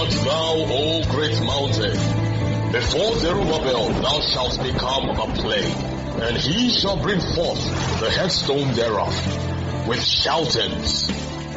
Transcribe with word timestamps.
art 0.00 0.10
thou, 0.24 0.54
O 0.56 1.02
great 1.10 1.38
mountain? 1.42 2.72
Before 2.72 3.18
Zerubbabel 3.18 3.88
thou 4.00 4.20
shalt 4.20 4.62
become 4.62 5.10
a 5.10 5.26
plain, 5.34 5.74
and 6.22 6.36
he 6.36 6.70
shall 6.70 6.96
bring 6.96 7.20
forth 7.20 7.62
the 8.00 8.10
headstone 8.10 8.72
thereof, 8.72 9.88
with 9.88 10.02
shoutings, 10.02 11.10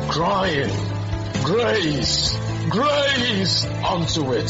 crying, 0.10 0.72
Grace, 1.44 2.38
grace 2.70 3.66
unto 3.66 4.32
it. 4.32 4.50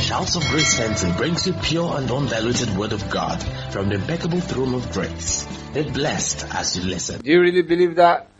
Shouts 0.00 0.36
of 0.36 0.42
Grace 0.48 0.74
Center 0.74 1.14
brings 1.16 1.46
you 1.46 1.52
pure 1.52 1.96
and 1.96 2.10
undiluted 2.10 2.76
word 2.76 2.92
of 2.92 3.08
God 3.10 3.42
from 3.70 3.90
the 3.90 3.96
impeccable 3.96 4.40
throne 4.40 4.74
of 4.74 4.90
grace. 4.92 5.46
Be 5.74 5.82
blessed 5.82 6.46
as 6.54 6.76
you 6.76 6.84
listen. 6.84 7.20
Do 7.20 7.30
you 7.30 7.40
really 7.40 7.62
believe 7.62 7.96
that? 7.96 8.31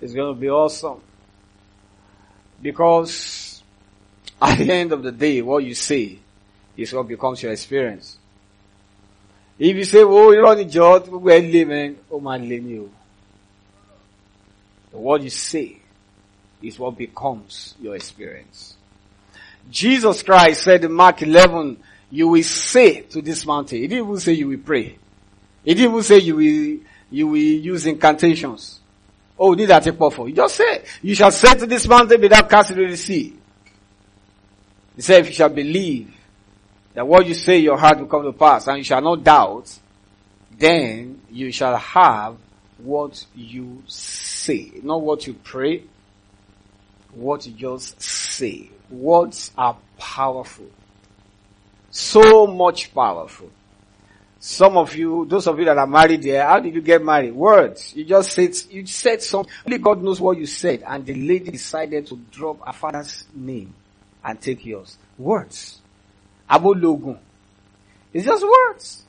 It's 0.00 0.12
going 0.12 0.34
to 0.34 0.40
be 0.40 0.50
awesome. 0.50 1.00
Because 2.60 3.62
at 4.40 4.58
the 4.58 4.72
end 4.72 4.92
of 4.92 5.02
the 5.02 5.12
day, 5.12 5.42
what 5.42 5.64
you 5.64 5.74
say 5.74 6.18
is 6.76 6.92
what 6.92 7.08
becomes 7.08 7.42
your 7.42 7.52
experience. 7.52 8.18
If 9.58 9.76
you 9.76 9.84
say, 9.84 10.02
oh, 10.02 10.32
you're 10.32 10.46
on 10.46 10.58
the 10.58 10.66
job, 10.66 11.08
we're 11.08 11.40
living, 11.40 11.96
oh 12.10 12.20
man, 12.20 12.44
you. 12.44 12.90
Oh. 14.92 14.98
What 14.98 15.22
you 15.22 15.30
say 15.30 15.78
is 16.62 16.78
what 16.78 16.96
becomes 16.96 17.74
your 17.80 17.96
experience. 17.96 18.74
Jesus 19.70 20.22
Christ 20.22 20.62
said 20.62 20.84
in 20.84 20.92
Mark 20.92 21.22
11, 21.22 21.78
you 22.10 22.28
will 22.28 22.42
say 22.42 23.02
to 23.02 23.20
this 23.20 23.44
mountain. 23.44 23.78
He 23.78 23.88
didn't 23.88 24.04
even 24.04 24.20
say 24.20 24.32
you 24.32 24.48
will 24.48 24.58
pray. 24.58 24.98
He 25.64 25.74
didn't 25.74 25.90
even 25.90 26.02
say 26.02 26.18
you 26.18 26.36
will, 26.36 26.78
you 27.10 27.26
will 27.26 27.36
use 27.36 27.86
incantations. 27.86 28.80
Oh, 29.38 29.54
these 29.54 29.70
are 29.70 29.82
for. 30.10 30.28
You 30.28 30.34
just 30.34 30.56
say, 30.56 30.84
you 31.02 31.14
shall 31.14 31.30
say 31.30 31.54
to 31.54 31.66
this 31.66 31.86
mountain 31.86 32.20
without 32.20 32.48
casting 32.48 32.78
into 32.78 32.90
the 32.90 32.96
sea. 32.96 33.36
He 34.94 35.02
said, 35.02 35.20
if 35.20 35.28
you 35.28 35.34
shall 35.34 35.50
believe 35.50 36.14
that 36.94 37.06
what 37.06 37.26
you 37.26 37.34
say 37.34 37.58
your 37.58 37.76
heart 37.76 37.98
will 37.98 38.06
come 38.06 38.22
to 38.22 38.32
pass 38.32 38.66
and 38.66 38.78
you 38.78 38.84
shall 38.84 39.02
not 39.02 39.22
doubt, 39.22 39.78
then 40.58 41.20
you 41.30 41.52
shall 41.52 41.76
have 41.76 42.36
what 42.78 43.26
you 43.34 43.82
say. 43.86 44.72
Not 44.82 45.02
what 45.02 45.26
you 45.26 45.34
pray, 45.34 45.82
what 47.12 47.46
you 47.46 47.52
just 47.52 48.00
say. 48.00 48.70
Words 48.88 49.50
are 49.58 49.76
powerful. 49.98 50.66
So 51.90 52.46
much 52.46 52.94
powerful. 52.94 53.50
Some 54.46 54.76
of 54.76 54.94
you, 54.94 55.26
those 55.28 55.48
of 55.48 55.58
you 55.58 55.64
that 55.64 55.76
are 55.76 55.88
married 55.88 56.22
there, 56.22 56.46
how 56.46 56.60
did 56.60 56.72
you 56.72 56.80
get 56.80 57.04
married? 57.04 57.34
Words. 57.34 57.92
You 57.96 58.04
just 58.04 58.30
said, 58.30 58.54
you 58.70 58.86
said 58.86 59.20
something. 59.20 59.52
Only 59.66 59.78
God 59.78 60.00
knows 60.00 60.20
what 60.20 60.38
you 60.38 60.46
said. 60.46 60.84
And 60.86 61.04
the 61.04 61.14
lady 61.14 61.50
decided 61.50 62.06
to 62.06 62.16
drop 62.30 62.64
her 62.64 62.72
father's 62.72 63.24
name 63.34 63.74
and 64.24 64.40
take 64.40 64.64
yours. 64.64 64.98
Words. 65.18 65.80
Abologun. 66.48 67.18
It's 68.12 68.24
just 68.24 68.44
words. 68.44 69.02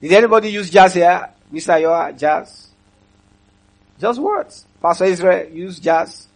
Did 0.00 0.12
anybody 0.12 0.52
use 0.52 0.70
jazz 0.70 0.94
here? 0.94 1.28
Mr. 1.52 1.78
Yoa, 1.82 2.18
jazz? 2.18 2.68
Just 4.00 4.18
words. 4.18 4.64
Pastor 4.80 5.04
Israel, 5.04 5.50
use 5.50 5.78
jazz. 5.78 6.28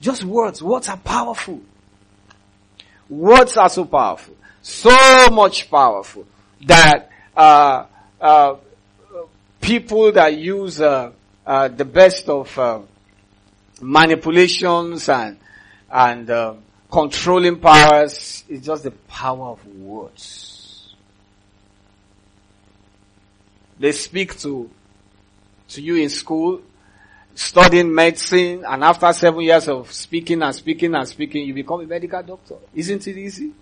Just 0.00 0.24
words. 0.24 0.60
Words 0.60 0.88
are 0.88 0.96
powerful. 0.96 1.60
Words 3.08 3.56
are 3.56 3.68
so 3.68 3.84
powerful. 3.84 4.34
So 4.60 5.28
much 5.30 5.70
powerful 5.70 6.26
that, 6.66 7.10
uh, 7.36 7.86
uh, 8.20 8.56
people 9.60 10.12
that 10.12 10.36
use, 10.36 10.80
uh, 10.80 11.12
uh 11.46 11.68
the 11.68 11.84
best 11.84 12.28
of, 12.28 12.58
uh, 12.58 12.80
manipulations 13.80 15.08
and, 15.08 15.38
and, 15.90 16.62
controlling 16.90 17.58
powers 17.58 18.44
is 18.48 18.64
just 18.64 18.84
the 18.84 18.92
power 18.92 19.48
of 19.48 19.66
words. 19.66 20.94
They 23.78 23.92
speak 23.92 24.38
to, 24.38 24.70
to 25.68 25.82
you 25.82 25.96
in 25.96 26.08
school 26.08 26.62
studying 27.34 27.94
medicine 27.94 28.64
and 28.66 28.82
after 28.82 29.12
seven 29.12 29.42
years 29.42 29.68
of 29.68 29.92
speaking 29.92 30.42
and 30.42 30.54
speaking 30.54 30.94
and 30.94 31.06
speaking, 31.06 31.46
you 31.46 31.52
become 31.52 31.80
a 31.80 31.86
medical 31.86 32.22
doctor. 32.22 32.56
Isn't 32.74 33.06
it 33.06 33.18
easy? 33.18 33.52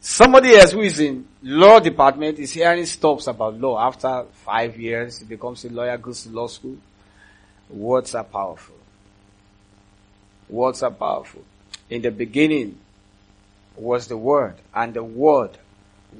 Somebody 0.00 0.54
else 0.54 0.72
who 0.72 0.80
is 0.80 1.00
in 1.00 1.26
law 1.42 1.80
department 1.80 2.38
is 2.38 2.52
hearing 2.52 2.86
stuff 2.86 3.26
about 3.26 3.60
law. 3.60 3.78
After 3.80 4.26
five 4.44 4.78
years, 4.78 5.18
he 5.18 5.24
becomes 5.24 5.64
a 5.64 5.70
lawyer, 5.70 5.96
goes 5.98 6.22
to 6.22 6.30
law 6.30 6.46
school. 6.46 6.76
Words 7.68 8.14
are 8.14 8.24
powerful. 8.24 8.76
Words 10.48 10.82
are 10.82 10.90
powerful. 10.90 11.44
In 11.90 12.02
the 12.02 12.10
beginning 12.10 12.78
was 13.76 14.06
the 14.08 14.16
Word, 14.16 14.54
and 14.74 14.94
the 14.94 15.04
Word 15.04 15.58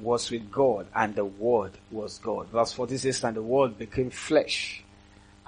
was 0.01 0.29
with 0.29 0.51
God, 0.51 0.87
and 0.93 1.15
the 1.15 1.25
Word 1.25 1.71
was 1.91 2.19
God. 2.19 2.47
Verse 2.47 2.73
46, 2.73 3.23
and 3.23 3.37
the 3.37 3.41
Word 3.41 3.77
became 3.77 4.09
flesh 4.09 4.83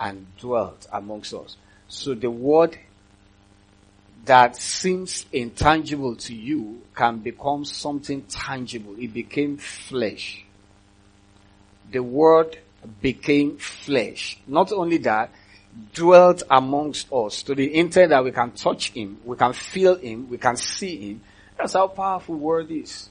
and 0.01 0.25
dwelt 0.37 0.87
amongst 0.91 1.33
us. 1.33 1.55
So 1.87 2.15
the 2.15 2.31
word 2.31 2.77
that 4.25 4.55
seems 4.55 5.25
intangible 5.31 6.15
to 6.15 6.35
you 6.35 6.81
can 6.95 7.19
become 7.19 7.65
something 7.65 8.21
tangible. 8.23 8.95
It 8.97 9.13
became 9.13 9.57
flesh. 9.57 10.45
The 11.91 12.01
word 12.03 12.57
became 13.01 13.57
flesh. 13.57 14.37
Not 14.47 14.71
only 14.71 14.97
that, 14.99 15.31
dwelt 15.93 16.43
amongst 16.49 17.11
us 17.11 17.43
to 17.43 17.55
the 17.55 17.75
intent 17.75 18.09
that 18.09 18.23
we 18.23 18.31
can 18.31 18.51
touch 18.51 18.91
him, 18.91 19.17
we 19.23 19.37
can 19.37 19.53
feel 19.53 19.95
him, 19.95 20.29
we 20.29 20.37
can 20.37 20.55
see 20.55 21.11
him. 21.11 21.21
That's 21.57 21.73
how 21.73 21.87
powerful 21.87 22.35
word 22.35 22.71
is. 22.71 23.09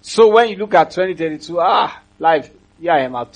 So 0.00 0.28
when 0.28 0.48
you 0.48 0.56
look 0.56 0.74
at 0.74 0.90
2032, 0.90 1.60
ah, 1.60 2.00
life, 2.18 2.50
yeah, 2.78 2.94
I 2.94 3.00
am 3.00 3.16
at 3.16 3.32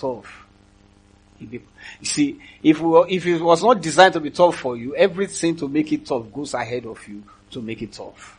tough. 1.47 1.63
You 2.01 2.07
see, 2.07 2.41
if 2.63 2.81
we, 2.81 3.01
if 3.09 3.27
it 3.27 3.41
was 3.41 3.63
not 3.63 3.81
designed 3.81 4.15
to 4.15 4.21
be 4.21 4.31
tough 4.31 4.57
for 4.57 4.77
you, 4.77 4.95
everything 4.95 5.57
to 5.57 5.69
make 5.69 5.93
it 5.93 6.07
tough 6.07 6.33
goes 6.33 6.55
ahead 6.55 6.87
of 6.87 7.07
you 7.09 7.23
to 7.51 7.61
make 7.61 7.83
it 7.83 7.93
tough. 7.93 8.39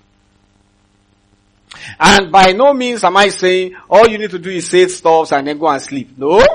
And 1.99 2.31
by 2.31 2.51
no 2.51 2.73
means 2.73 3.03
am 3.03 3.17
I 3.17 3.29
saying 3.29 3.75
all 3.89 4.07
you 4.07 4.17
need 4.17 4.31
to 4.31 4.39
do 4.39 4.49
is 4.49 4.69
say 4.69 4.87
stuff 4.87 5.31
and 5.31 5.47
then 5.47 5.57
go 5.57 5.67
and 5.67 5.81
sleep. 5.81 6.17
No. 6.17 6.45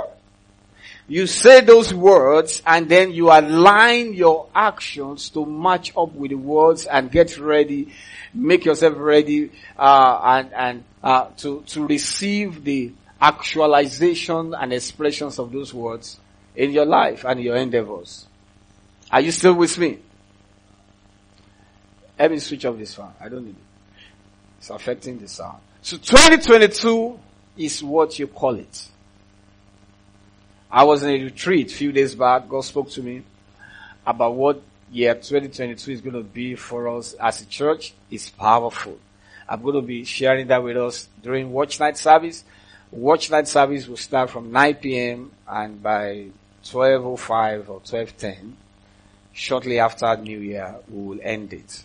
You 1.09 1.27
say 1.27 1.63
those 1.63 1.93
words 1.93 2.63
and 2.67 2.89
then 2.89 3.13
you 3.13 3.31
align 3.31 4.13
your 4.13 4.49
actions 4.55 5.31
to 5.31 5.47
match 5.47 5.93
up 5.97 6.13
with 6.13 6.31
the 6.31 6.37
words 6.37 6.85
and 6.85 7.11
get 7.11 7.39
ready, 7.39 7.93
make 8.35 8.67
yourself 8.67 8.95
ready, 8.99 9.51
uh, 9.79 10.21
and, 10.23 10.53
and, 10.53 10.85
uh, 11.03 11.29
to, 11.39 11.63
to 11.69 11.87
receive 11.87 12.63
the 12.63 12.93
actualization 13.21 14.55
and 14.55 14.73
expressions 14.73 15.39
of 15.39 15.51
those 15.51 15.73
words 15.73 16.19
in 16.59 16.73
your 16.73 16.85
life 16.85 17.25
and 17.25 17.41
your 17.41 17.55
endeavors. 17.57 18.27
Are 19.13 19.21
you 19.21 19.31
still 19.31 19.55
with 19.55 19.79
me? 19.79 20.01
Let 22.19 22.33
me 22.33 22.41
switch 22.41 22.65
off 22.65 22.77
this 22.77 22.99
one. 22.99 23.13
I 23.21 23.29
don't 23.29 23.45
need 23.45 23.51
it. 23.51 24.03
It's 24.59 24.69
affecting 24.69 25.19
the 25.19 25.29
sound. 25.29 25.59
So 25.83 25.97
2022 25.97 27.19
is 27.57 27.83
what 27.83 28.19
you 28.19 28.27
call 28.27 28.57
it. 28.57 28.89
I 30.69 30.83
was 30.83 31.05
in 31.05 31.11
a 31.11 31.25
retreat 31.25 31.71
a 31.71 31.75
few 31.75 31.93
days 31.93 32.17
back. 32.17 32.49
God 32.49 32.63
spoke 32.63 32.91
to 32.91 33.03
me 33.03 33.23
about 34.05 34.35
what 34.35 34.61
year 34.91 35.15
2022 35.15 35.93
is 35.93 36.01
going 36.01 36.15
to 36.15 36.25
be 36.25 36.57
for 36.57 36.89
us 36.89 37.15
as 37.15 37.41
a 37.41 37.47
church. 37.47 37.95
It's 38.11 38.31
powerful. 38.31 38.99
I'm 39.49 39.63
going 39.63 39.77
to 39.77 39.83
be 39.83 40.05
sharing 40.05 40.49
that 40.49 40.65
with 40.65 40.77
us 40.77 41.09
during 41.23 41.53
watch 41.53 41.79
night 41.79 41.97
service. 41.97 42.43
Watch 42.91 43.31
night 43.31 43.47
service 43.47 43.87
will 43.87 43.97
start 43.97 44.31
from 44.31 44.51
9 44.51 44.75
p.m. 44.75 45.31
and 45.47 45.81
by 45.81 46.31
12.05 46.65 47.69
or 47.69 47.81
12.10, 47.81 48.53
shortly 49.33 49.79
after 49.79 50.17
New 50.17 50.41
Year, 50.41 50.77
we 50.89 51.03
will 51.03 51.21
end 51.23 51.53
it. 51.53 51.85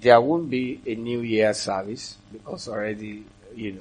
There 0.00 0.20
won't 0.20 0.50
be 0.50 0.80
a 0.86 0.94
New 0.94 1.20
Year 1.20 1.54
service 1.54 2.16
because 2.32 2.68
already, 2.68 3.24
you 3.54 3.72
know, 3.72 3.80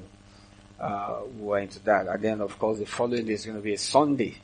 uh, 0.80 1.22
we're 1.38 1.60
into 1.60 1.80
that. 1.80 2.08
And 2.08 2.22
then 2.22 2.42
of 2.42 2.58
course 2.58 2.80
the 2.80 2.86
following 2.86 3.26
day 3.26 3.34
is 3.34 3.46
going 3.46 3.58
to 3.58 3.64
be 3.64 3.74
a 3.74 3.78
Sunday, 3.78 4.38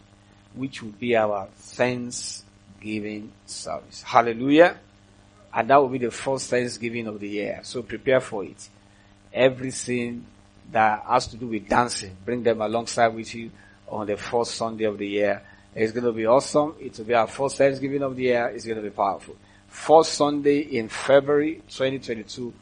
which 0.55 0.81
will 0.81 0.91
be 0.91 1.15
our 1.15 1.47
Thanksgiving 1.55 3.31
service. 3.45 4.03
Hallelujah. 4.03 4.77
And 5.53 5.69
that 5.69 5.77
will 5.77 5.89
be 5.89 5.99
the 5.99 6.11
first 6.11 6.49
Thanksgiving 6.49 7.07
of 7.07 7.19
the 7.19 7.29
year. 7.29 7.59
So 7.63 7.83
prepare 7.83 8.19
for 8.19 8.43
it. 8.43 8.69
Everything 9.31 10.25
that 10.71 11.03
has 11.07 11.27
to 11.27 11.37
do 11.37 11.47
with 11.47 11.67
dancing, 11.67 12.15
bring 12.25 12.43
them 12.43 12.61
alongside 12.61 13.09
with 13.09 13.33
you 13.35 13.51
on 13.87 14.07
the 14.07 14.17
first 14.17 14.55
Sunday 14.55 14.85
of 14.85 14.97
the 14.97 15.07
year 15.07 15.41
it's 15.75 15.91
going 15.91 16.05
to 16.05 16.11
be 16.11 16.25
awesome. 16.25 16.75
It 16.79 16.97
will 16.97 17.05
be 17.05 17.13
our 17.13 17.27
first 17.27 17.57
Thanksgiving 17.57 18.03
of 18.03 18.15
the 18.15 18.23
year. 18.23 18.47
It's 18.47 18.65
going 18.65 18.77
to 18.77 18.83
be 18.83 18.91
powerful. 18.91 19.35
First 19.67 20.13
Sunday 20.13 20.59
in 20.59 20.87
February 20.87 21.55
2022 21.67 22.53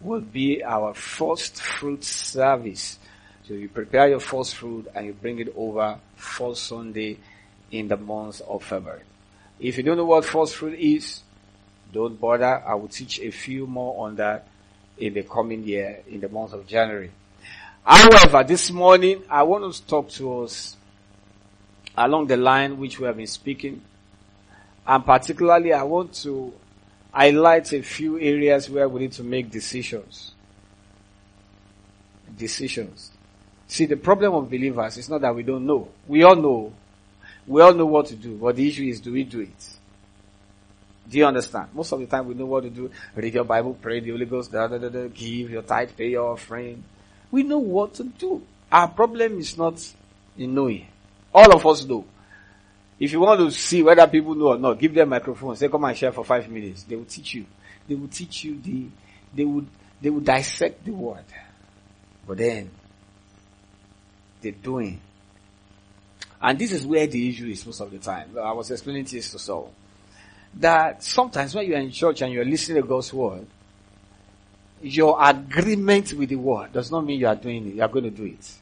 will 0.00 0.20
be 0.20 0.62
our 0.62 0.92
first 0.94 1.62
fruit 1.62 2.04
service. 2.04 2.98
So 3.46 3.54
you 3.54 3.68
prepare 3.68 4.08
your 4.08 4.20
first 4.20 4.56
fruit 4.56 4.86
and 4.94 5.06
you 5.06 5.12
bring 5.14 5.38
it 5.38 5.52
over 5.56 5.98
first 6.16 6.64
Sunday 6.64 7.16
in 7.70 7.88
the 7.88 7.96
month 7.96 8.42
of 8.42 8.62
February. 8.62 9.02
If 9.58 9.78
you 9.78 9.82
don't 9.82 9.96
know 9.96 10.04
what 10.04 10.24
first 10.24 10.56
fruit 10.56 10.78
is, 10.78 11.20
don't 11.92 12.20
bother. 12.20 12.62
I 12.66 12.74
will 12.74 12.88
teach 12.88 13.18
a 13.20 13.30
few 13.30 13.66
more 13.66 14.06
on 14.06 14.16
that 14.16 14.46
in 14.98 15.14
the 15.14 15.22
coming 15.22 15.64
year, 15.64 16.02
in 16.08 16.20
the 16.20 16.28
month 16.28 16.52
of 16.52 16.66
January. 16.66 17.10
However, 17.82 18.44
this 18.44 18.70
morning, 18.70 19.22
I 19.30 19.42
want 19.44 19.72
to 19.72 19.86
talk 19.86 20.10
to 20.10 20.42
us 20.42 20.76
along 21.98 22.28
the 22.28 22.36
line 22.36 22.78
which 22.78 22.98
we 22.98 23.06
have 23.06 23.16
been 23.16 23.26
speaking. 23.26 23.82
And 24.86 25.04
particularly, 25.04 25.72
I 25.72 25.82
want 25.82 26.14
to 26.22 26.52
highlight 27.12 27.72
a 27.72 27.82
few 27.82 28.18
areas 28.18 28.70
where 28.70 28.88
we 28.88 29.00
need 29.00 29.12
to 29.12 29.24
make 29.24 29.50
decisions. 29.50 30.32
Decisions. 32.36 33.10
See, 33.66 33.86
the 33.86 33.96
problem 33.96 34.34
of 34.34 34.48
believers 34.48 34.96
is 34.96 35.08
not 35.08 35.20
that 35.22 35.34
we 35.34 35.42
don't 35.42 35.66
know. 35.66 35.88
We 36.06 36.22
all 36.22 36.36
know. 36.36 36.72
We 37.46 37.60
all 37.60 37.74
know 37.74 37.86
what 37.86 38.06
to 38.06 38.16
do. 38.16 38.36
But 38.36 38.56
the 38.56 38.68
issue 38.68 38.84
is, 38.84 39.00
do 39.00 39.12
we 39.12 39.24
do 39.24 39.40
it? 39.40 39.68
Do 41.08 41.18
you 41.18 41.26
understand? 41.26 41.68
Most 41.74 41.92
of 41.92 42.00
the 42.00 42.06
time 42.06 42.26
we 42.26 42.34
know 42.34 42.46
what 42.46 42.62
to 42.62 42.70
do. 42.70 42.90
Read 43.14 43.34
your 43.34 43.44
Bible, 43.44 43.76
pray 43.80 44.00
the 44.00 44.10
Holy 44.10 44.26
Ghost, 44.26 44.52
da, 44.52 44.68
da, 44.68 44.78
da, 44.78 44.88
da, 44.88 45.08
give 45.08 45.50
your 45.50 45.62
tithe, 45.62 45.90
pay 45.96 46.10
your 46.10 46.32
offering. 46.32 46.84
We 47.30 47.42
know 47.42 47.58
what 47.58 47.94
to 47.94 48.04
do. 48.04 48.42
Our 48.70 48.88
problem 48.88 49.38
is 49.38 49.56
not 49.56 49.82
in 50.36 50.54
knowing. 50.54 50.86
All 51.34 51.54
of 51.54 51.64
us 51.66 51.84
know. 51.84 52.04
If 52.98 53.12
you 53.12 53.20
want 53.20 53.40
to 53.40 53.50
see 53.50 53.82
whether 53.82 54.06
people 54.06 54.34
know 54.34 54.48
or 54.48 54.58
not, 54.58 54.78
give 54.78 54.92
them 54.92 55.10
microphones. 55.10 55.60
They 55.60 55.68
come 55.68 55.84
and 55.84 55.96
share 55.96 56.12
for 56.12 56.24
five 56.24 56.48
minutes. 56.48 56.82
They 56.82 56.96
will 56.96 57.04
teach 57.04 57.34
you. 57.34 57.46
They 57.86 57.94
will 57.94 58.08
teach 58.08 58.44
you 58.44 58.60
the, 58.60 58.86
they 59.34 59.44
would, 59.44 59.66
they 60.00 60.10
will 60.10 60.20
dissect 60.20 60.84
the 60.84 60.90
word. 60.90 61.24
But 62.26 62.38
then, 62.38 62.70
they're 64.42 64.52
doing. 64.52 65.00
And 66.40 66.58
this 66.58 66.72
is 66.72 66.86
where 66.86 67.06
the 67.06 67.28
issue 67.28 67.46
is 67.46 67.64
most 67.66 67.80
of 67.80 67.90
the 67.90 67.98
time. 67.98 68.36
I 68.40 68.52
was 68.52 68.70
explaining 68.70 69.04
this 69.04 69.30
to 69.32 69.38
Saul. 69.38 69.72
That 70.54 71.02
sometimes 71.02 71.54
when 71.54 71.66
you're 71.66 71.78
in 71.78 71.90
church 71.90 72.22
and 72.22 72.32
you're 72.32 72.44
listening 72.44 72.82
to 72.82 72.88
God's 72.88 73.12
word, 73.12 73.46
your 74.80 75.16
agreement 75.20 76.12
with 76.12 76.28
the 76.28 76.36
word 76.36 76.72
does 76.72 76.90
not 76.90 77.04
mean 77.04 77.20
you 77.20 77.26
are 77.26 77.34
doing 77.34 77.66
it. 77.68 77.74
You 77.74 77.82
are 77.82 77.88
going 77.88 78.04
to 78.04 78.10
do 78.10 78.24
it. 78.24 78.52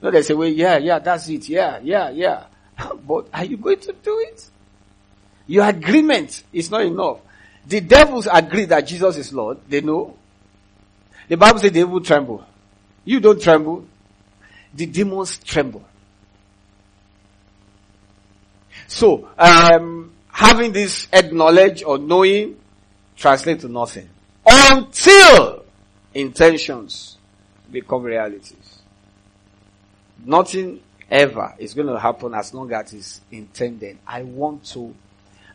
No, 0.00 0.10
they 0.10 0.22
say, 0.22 0.34
well, 0.34 0.48
yeah, 0.48 0.76
yeah, 0.78 0.98
that's 0.98 1.28
it. 1.28 1.48
Yeah, 1.48 1.80
yeah, 1.82 2.10
yeah. 2.10 2.44
but 3.06 3.28
are 3.32 3.44
you 3.44 3.56
going 3.56 3.80
to 3.80 3.92
do 3.92 4.24
it? 4.28 4.48
Your 5.46 5.66
agreement 5.66 6.42
is 6.52 6.70
not 6.70 6.82
enough. 6.82 7.20
The 7.66 7.80
devils 7.80 8.28
agree 8.32 8.64
that 8.66 8.86
Jesus 8.86 9.16
is 9.16 9.32
Lord. 9.32 9.58
They 9.68 9.80
know. 9.80 10.16
The 11.28 11.36
Bible 11.36 11.58
says 11.58 11.72
they 11.72 11.84
will 11.84 12.00
tremble. 12.00 12.44
You 13.04 13.20
don't 13.20 13.40
tremble. 13.40 13.86
The 14.74 14.86
demons 14.86 15.38
tremble. 15.38 15.84
So, 18.88 19.28
um, 19.38 20.12
having 20.28 20.72
this 20.72 21.06
head 21.12 21.32
knowledge 21.32 21.82
or 21.82 21.98
knowing 21.98 22.56
translate 23.16 23.60
to 23.60 23.68
nothing 23.68 24.08
until 24.46 25.64
intentions 26.14 27.16
become 27.70 28.02
realities. 28.02 28.75
Nothing 30.24 30.80
ever 31.10 31.54
is 31.58 31.74
going 31.74 31.88
to 31.88 31.98
happen 31.98 32.34
as 32.34 32.52
long 32.52 32.72
as 32.72 32.92
it's 32.92 33.20
intended. 33.30 33.98
I 34.06 34.22
want 34.22 34.64
to, 34.66 34.94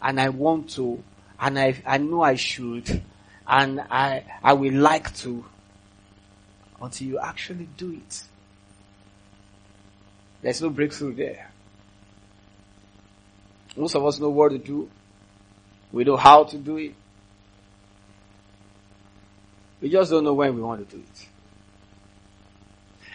and 0.01 0.19
I 0.19 0.29
want 0.29 0.69
to, 0.71 1.03
and 1.39 1.59
I, 1.59 1.81
I 1.85 1.97
know 1.97 2.21
I 2.21 2.35
should, 2.35 3.01
and 3.47 3.81
I, 3.81 4.23
I 4.43 4.53
will 4.53 4.73
like 4.73 5.13
to, 5.17 5.43
until 6.81 7.07
you 7.07 7.19
actually 7.19 7.67
do 7.77 7.91
it. 7.91 8.23
There's 10.41 10.61
no 10.61 10.69
breakthrough 10.69 11.13
there. 11.13 11.51
Most 13.75 13.95
of 13.95 14.05
us 14.05 14.19
know 14.19 14.29
what 14.29 14.49
to 14.49 14.57
do. 14.57 14.89
We 15.91 16.03
know 16.03 16.17
how 16.17 16.43
to 16.45 16.57
do 16.57 16.77
it. 16.77 16.95
We 19.81 19.89
just 19.89 20.11
don't 20.11 20.23
know 20.23 20.33
when 20.33 20.55
we 20.55 20.61
want 20.61 20.87
to 20.87 20.95
do 20.95 21.01
it. 21.01 21.27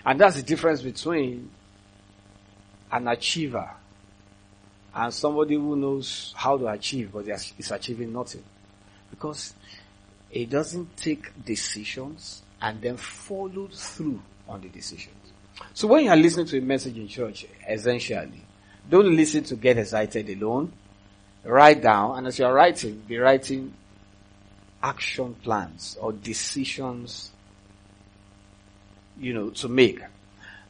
And 0.06 0.20
that's 0.20 0.36
the 0.36 0.42
difference 0.42 0.82
between 0.82 1.50
an 2.92 3.08
achiever 3.08 3.68
and 4.94 5.12
somebody 5.12 5.56
who 5.56 5.74
knows 5.74 6.32
how 6.36 6.56
to 6.56 6.68
achieve 6.68 7.10
but 7.12 7.26
is 7.28 7.70
achieving 7.72 8.12
nothing. 8.12 8.44
Because 9.10 9.54
it 10.30 10.48
doesn't 10.48 10.96
take 10.96 11.44
decisions 11.44 12.42
and 12.62 12.80
then 12.80 12.96
follow 12.96 13.66
through 13.66 14.22
on 14.48 14.60
the 14.60 14.68
decisions. 14.68 15.14
So 15.74 15.88
when 15.88 16.04
you 16.04 16.10
are 16.10 16.16
listening 16.16 16.46
to 16.46 16.58
a 16.58 16.62
message 16.62 16.96
in 16.96 17.08
church, 17.08 17.44
essentially, 17.68 18.44
don't 18.88 19.14
listen 19.14 19.42
to 19.44 19.56
get 19.56 19.76
excited 19.76 20.28
alone. 20.30 20.72
Write 21.44 21.82
down, 21.82 22.18
and 22.18 22.26
as 22.28 22.38
you 22.38 22.44
are 22.44 22.52
writing, 22.52 23.02
be 23.06 23.18
writing 23.18 23.72
action 24.82 25.34
plans 25.34 25.96
or 26.00 26.12
decisions, 26.12 27.32
you 29.18 29.34
know, 29.34 29.50
to 29.50 29.68
make. 29.68 30.00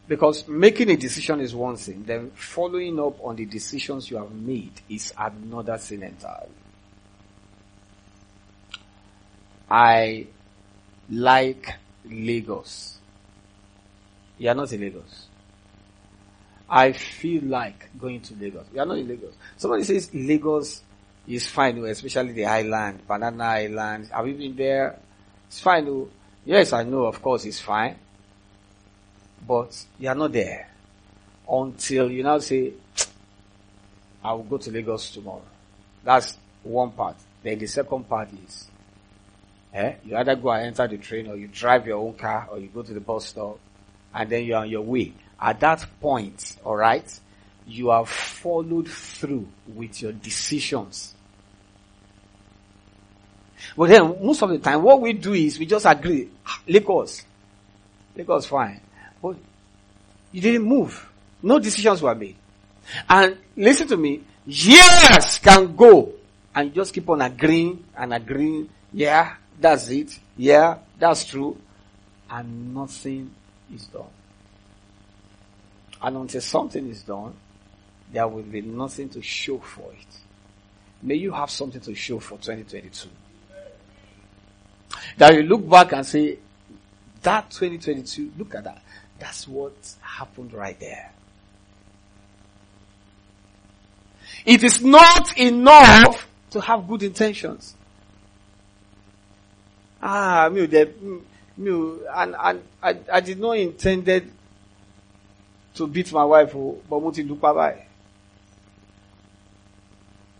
Because 0.08 0.46
making 0.46 0.90
a 0.90 0.96
decision 0.96 1.40
is 1.40 1.54
one 1.54 1.76
thing, 1.76 2.04
then 2.04 2.30
following 2.30 2.98
up 3.00 3.22
on 3.24 3.36
the 3.36 3.44
decisions 3.44 4.08
you 4.10 4.16
have 4.18 4.30
made 4.32 4.72
is 4.88 5.12
another 5.18 5.76
thing 5.78 6.02
entirely. 6.02 6.52
I 9.68 10.26
like 11.10 11.74
Lagos. 12.04 12.98
You 14.38 14.50
are 14.50 14.54
not 14.54 14.72
in 14.72 14.80
Lagos. 14.80 15.26
I 16.68 16.92
feel 16.92 17.44
like 17.44 17.88
going 17.98 18.20
to 18.22 18.34
Lagos. 18.34 18.66
You 18.72 18.80
are 18.80 18.86
not 18.86 18.98
in 18.98 19.08
Lagos. 19.08 19.34
Somebody 19.56 19.84
says 19.84 20.12
Lagos 20.14 20.82
is 21.26 21.46
fine, 21.48 21.78
oh, 21.80 21.84
especially 21.84 22.32
the 22.32 22.44
island, 22.44 23.06
Banana 23.06 23.44
Island. 23.44 24.08
Have 24.12 24.28
you 24.28 24.34
been 24.34 24.54
there? 24.54 24.98
It's 25.48 25.60
fine. 25.60 25.88
Oh. 25.88 26.08
Yes, 26.44 26.72
I 26.72 26.84
know, 26.84 27.06
of 27.06 27.20
course, 27.20 27.44
it's 27.44 27.60
fine. 27.60 27.96
But 29.46 29.84
you 29.98 30.08
are 30.08 30.14
not 30.14 30.32
there 30.32 30.68
until 31.48 32.10
you 32.10 32.22
now 32.22 32.38
say, 32.38 32.72
I 34.24 34.32
will 34.32 34.42
go 34.42 34.58
to 34.58 34.70
Lagos 34.70 35.10
tomorrow. 35.10 35.42
That's 36.02 36.36
one 36.62 36.90
part. 36.90 37.16
Then 37.42 37.58
the 37.58 37.66
second 37.66 38.08
part 38.08 38.28
is, 38.46 38.66
eh, 39.72 39.94
you 40.04 40.16
either 40.16 40.34
go 40.34 40.50
and 40.50 40.66
enter 40.66 40.88
the 40.88 40.98
train 40.98 41.28
or 41.28 41.36
you 41.36 41.46
drive 41.46 41.86
your 41.86 41.98
own 41.98 42.14
car 42.14 42.48
or 42.50 42.58
you 42.58 42.66
go 42.68 42.82
to 42.82 42.92
the 42.92 43.00
bus 43.00 43.26
stop 43.26 43.58
and 44.12 44.28
then 44.28 44.44
you're 44.44 44.58
on 44.58 44.68
your 44.68 44.82
way. 44.82 45.12
At 45.40 45.60
that 45.60 45.86
point, 46.00 46.56
alright, 46.64 47.20
you 47.66 47.90
have 47.90 48.08
followed 48.08 48.88
through 48.88 49.46
with 49.74 50.02
your 50.02 50.12
decisions. 50.12 51.14
But 53.76 53.90
then 53.90 54.24
most 54.24 54.42
of 54.42 54.50
the 54.50 54.58
time 54.58 54.82
what 54.82 55.00
we 55.00 55.12
do 55.12 55.34
is 55.34 55.58
we 55.58 55.66
just 55.66 55.86
agree, 55.86 56.28
ah, 56.46 56.60
Lagos. 56.66 57.22
Lagos 58.16 58.46
fine. 58.46 58.80
But 59.22 59.36
you 60.32 60.40
didn't 60.40 60.66
move. 60.66 61.08
No 61.42 61.58
decisions 61.58 62.02
were 62.02 62.14
made. 62.14 62.36
And 63.08 63.36
listen 63.56 63.88
to 63.88 63.96
me, 63.96 64.22
years 64.46 65.38
can 65.38 65.74
go 65.74 66.12
and 66.54 66.72
just 66.74 66.94
keep 66.94 67.08
on 67.08 67.20
agreeing 67.20 67.84
and 67.96 68.14
agreeing. 68.14 68.68
Yeah, 68.92 69.34
that's 69.60 69.88
it. 69.88 70.18
Yeah, 70.36 70.78
that's 70.98 71.24
true. 71.24 71.58
And 72.30 72.74
nothing 72.74 73.30
is 73.74 73.86
done. 73.86 74.04
And 76.02 76.16
until 76.16 76.40
something 76.40 76.88
is 76.88 77.02
done, 77.02 77.34
there 78.12 78.28
will 78.28 78.42
be 78.42 78.62
nothing 78.62 79.08
to 79.10 79.22
show 79.22 79.58
for 79.58 79.92
it. 79.92 80.06
May 81.02 81.16
you 81.16 81.32
have 81.32 81.50
something 81.50 81.80
to 81.82 81.94
show 81.94 82.18
for 82.18 82.36
2022. 82.38 83.08
That 85.18 85.34
you 85.34 85.42
look 85.42 85.68
back 85.68 85.92
and 85.92 86.06
say, 86.06 86.38
that 87.22 87.50
2022, 87.50 88.32
look 88.38 88.54
at 88.54 88.64
that. 88.64 88.82
That's 89.18 89.48
what 89.48 89.72
happened 90.00 90.52
right 90.52 90.78
there. 90.78 91.12
It 94.44 94.62
is 94.62 94.82
not 94.82 95.36
enough 95.38 96.28
to 96.50 96.60
have 96.60 96.86
good 96.86 97.02
intentions. 97.02 97.74
Ah, 100.02 100.48
me, 100.52 100.66
me, 101.56 101.98
and, 102.14 102.36
and 102.38 102.62
I, 102.82 102.98
I 103.12 103.20
did 103.20 103.40
not 103.40 103.52
intended 103.52 104.30
to 105.74 105.86
beat 105.86 106.12
my 106.12 106.24
wife, 106.24 106.54
oh, 106.54 106.80
but 106.88 107.02
mo 107.02 107.10
ti. 107.10 107.28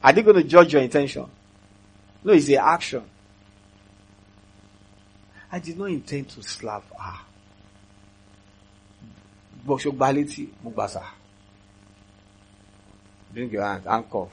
Are 0.02 0.12
they 0.12 0.22
going 0.22 0.36
to 0.36 0.44
judge 0.44 0.72
your 0.72 0.82
intention? 0.82 1.26
No, 2.22 2.32
it's 2.32 2.46
the 2.46 2.58
action. 2.58 3.02
I 5.50 5.58
did 5.58 5.78
not 5.78 5.86
intend 5.86 6.28
to 6.30 6.42
slap 6.42 6.84
her. 6.98 7.18
Gbọ́sọ̀ 9.66 9.92
gba 9.92 10.12
létí, 10.12 10.48
mo 10.62 10.70
gbà 10.70 10.88
sá. 10.88 11.02
Bring 13.32 13.50
your 13.50 13.64
hand, 13.64 13.84
handcuff. 13.84 14.30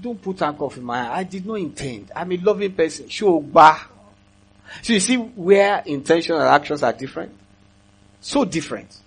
Don't 0.00 0.20
put 0.20 0.40
handcuff 0.40 0.76
in 0.76 0.84
my 0.84 0.96
hand. 0.98 1.12
I 1.12 1.22
did 1.24 1.46
not 1.46 1.54
intend. 1.54 2.10
I'm 2.16 2.32
a 2.32 2.36
loving 2.38 2.72
person. 2.72 3.08
Show 3.08 3.40
gba. 3.40 3.78
So 4.82 4.92
you 4.94 5.00
see 5.00 5.16
where 5.16 5.82
intention 5.86 6.36
and 6.36 6.44
actions 6.48 6.82
are 6.82 6.92
different? 6.92 7.32
So 8.20 8.44
different. 8.44 8.98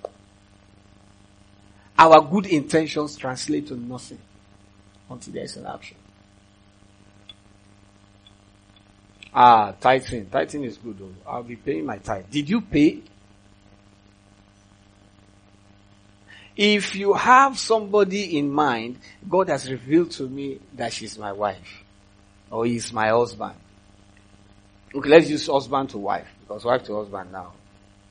Our 1.97 2.21
good 2.21 2.45
intentions 2.45 3.17
translate 3.17 3.67
to 3.67 3.75
nothing. 3.75 4.19
until 5.09 5.33
there 5.33 5.43
is 5.43 5.57
an 5.57 5.65
action. 5.65 5.97
Ah, 9.33 9.73
tithing. 9.79 10.29
Tithing 10.29 10.63
is 10.63 10.77
good 10.77 10.97
though. 10.97 11.13
I'll 11.27 11.43
be 11.43 11.55
paying 11.55 11.85
my 11.85 11.97
tithe. 11.97 12.29
Did 12.29 12.49
you 12.49 12.61
pay? 12.61 13.01
If 16.57 16.95
you 16.95 17.13
have 17.13 17.59
somebody 17.59 18.35
in 18.39 18.49
mind, 18.49 18.97
God 19.29 19.49
has 19.49 19.69
revealed 19.69 20.09
to 20.11 20.27
me 20.27 20.59
that 20.73 20.91
she's 20.91 21.15
my 21.17 21.31
wife. 21.31 21.83
Or 22.49 22.65
he's 22.65 22.91
my 22.91 23.09
husband. 23.09 23.53
Okay, 24.95 25.07
let's 25.09 25.29
use 25.29 25.45
husband 25.45 25.91
to 25.91 25.99
wife. 25.99 26.27
Because 26.41 26.65
wife 26.65 26.83
to 26.85 26.95
husband 26.95 27.31
now. 27.31 27.53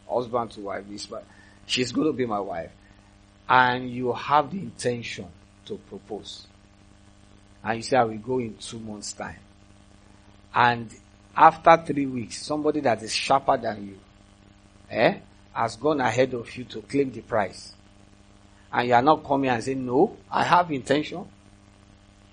Husband 0.09 0.53
to 0.53 0.61
wife. 0.61 0.85
Is 0.93 1.11
my, 1.11 1.23
she's 1.67 1.91
going 1.91 2.07
to 2.07 2.13
be 2.13 2.25
my 2.25 2.39
wife. 2.39 2.71
And 3.49 3.91
you 3.91 4.13
have 4.13 4.53
the 4.53 4.59
intention 4.59 5.27
to 5.65 5.75
propose. 5.75 6.47
And 7.65 7.79
you 7.79 7.83
say, 7.83 7.97
I 7.97 8.05
will 8.05 8.19
go 8.19 8.39
in 8.39 8.57
two 8.59 8.79
months 8.79 9.13
time. 9.13 9.41
And 10.55 10.89
after 11.37 11.83
three 11.85 12.07
weeks, 12.07 12.43
somebody 12.43 12.79
that 12.81 13.03
is 13.03 13.13
sharper 13.13 13.57
than 13.57 13.89
you, 13.89 13.99
eh, 14.89 15.19
has 15.53 15.75
gone 15.75 16.01
ahead 16.01 16.33
of 16.35 16.55
you 16.57 16.65
to 16.65 16.83
claim 16.83 17.11
the 17.11 17.23
price. 17.23 17.73
And 18.73 18.89
you 18.89 18.95
are 18.95 19.03
not 19.03 19.25
coming 19.25 19.51
and 19.51 19.63
saying, 19.63 19.85
no, 19.85 20.17
I 20.31 20.45
have 20.45 20.71
intention. 20.71 21.27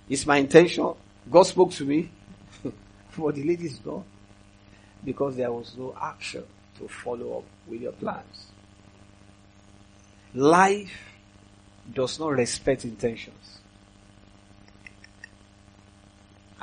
It's 0.10 0.26
my 0.26 0.38
intention. 0.38 0.94
God 1.30 1.44
spoke 1.44 1.72
to 1.72 1.86
me. 1.86 2.10
but 3.18 3.36
the 3.36 3.44
lady 3.44 3.66
is 3.66 3.78
gone. 3.78 4.04
Because 5.04 5.36
there 5.36 5.52
was 5.52 5.76
no 5.78 5.96
action 6.00 6.44
to 6.80 6.88
follow 6.88 7.40
up 7.40 7.44
with 7.68 7.82
your 7.82 7.92
plans. 7.92 8.48
Life 10.34 10.92
does 11.94 12.20
not 12.20 12.30
respect 12.30 12.86
intentions. 12.86 13.60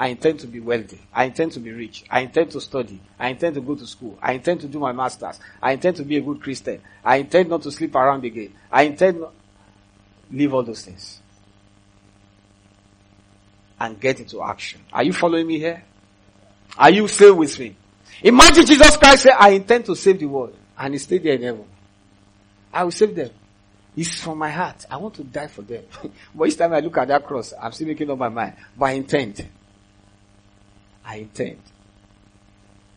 I 0.01 0.09
intend 0.09 0.41
to 0.41 0.47
be 0.47 0.61
wealthy. 0.61 0.99
I 1.13 1.25
intend 1.25 1.53
to 1.53 1.61
be 1.61 1.73
rich. 1.73 2.05
I 2.09 2.21
intend 2.21 2.53
to 2.53 2.61
study. 2.63 2.99
I 3.19 3.29
intend 3.29 3.55
to 3.57 3.61
go 3.61 3.75
to 3.75 3.87
school. 3.87 4.19
I 4.23 4.33
intend 4.33 4.63
to 4.63 4.67
do 4.67 4.79
my 4.79 4.93
masters. 4.93 5.39
I 5.63 5.73
intend 5.73 5.97
to 5.97 6.05
be 6.05 6.17
a 6.17 6.23
good 6.23 6.41
Christian. 6.41 6.81
I 7.05 7.17
intend 7.17 7.51
not 7.51 7.61
to 7.65 7.71
sleep 7.71 7.95
around 7.95 8.25
again. 8.25 8.55
I 8.73 8.85
intend 8.85 9.21
not, 9.21 9.35
leave 10.31 10.53
all 10.55 10.63
those 10.63 10.85
things. 10.85 11.21
And 13.79 13.99
get 13.99 14.21
into 14.21 14.43
action. 14.43 14.81
Are 14.93 15.03
you 15.03 15.13
following 15.13 15.47
me 15.47 15.59
here? 15.59 15.83
Are 16.77 16.91
you 16.91 17.09
still 17.09 17.35
with 17.35 17.59
me? 17.59 17.77
Imagine 18.23 18.67
Jesus 18.67 18.97
Christ 18.97 19.23
said, 19.23 19.33
I 19.39 19.51
intend 19.51 19.87
to 19.87 19.97
save 19.97 20.19
the 20.19 20.27
world. 20.27 20.57
And 20.77 20.95
he 20.95 20.99
stayed 20.99 21.23
there 21.23 21.35
in 21.35 21.43
heaven. 21.43 21.65
I 22.73 22.85
will 22.85 22.91
save 22.91 23.15
them. 23.15 23.31
It's 23.97 24.21
from 24.21 24.39
my 24.39 24.51
heart. 24.51 24.85
I 24.91 24.97
want 24.99 25.15
to 25.15 25.25
die 25.25 25.49
for 25.49 25.63
them. 25.63 25.85
but 26.35 26.49
each 26.49 26.57
time 26.57 26.73
I 26.73 26.81
look 26.81 26.97
at 26.99 27.09
that 27.09 27.27
cross, 27.27 27.53
I'm 27.61 27.73
still 27.73 27.89
making 27.89 28.11
up 28.11 28.19
my 28.19 28.29
mind. 28.29 28.55
But 28.79 28.87
I 28.87 28.93
intend. 28.93 29.47
I 31.05 31.17
intend. 31.17 31.59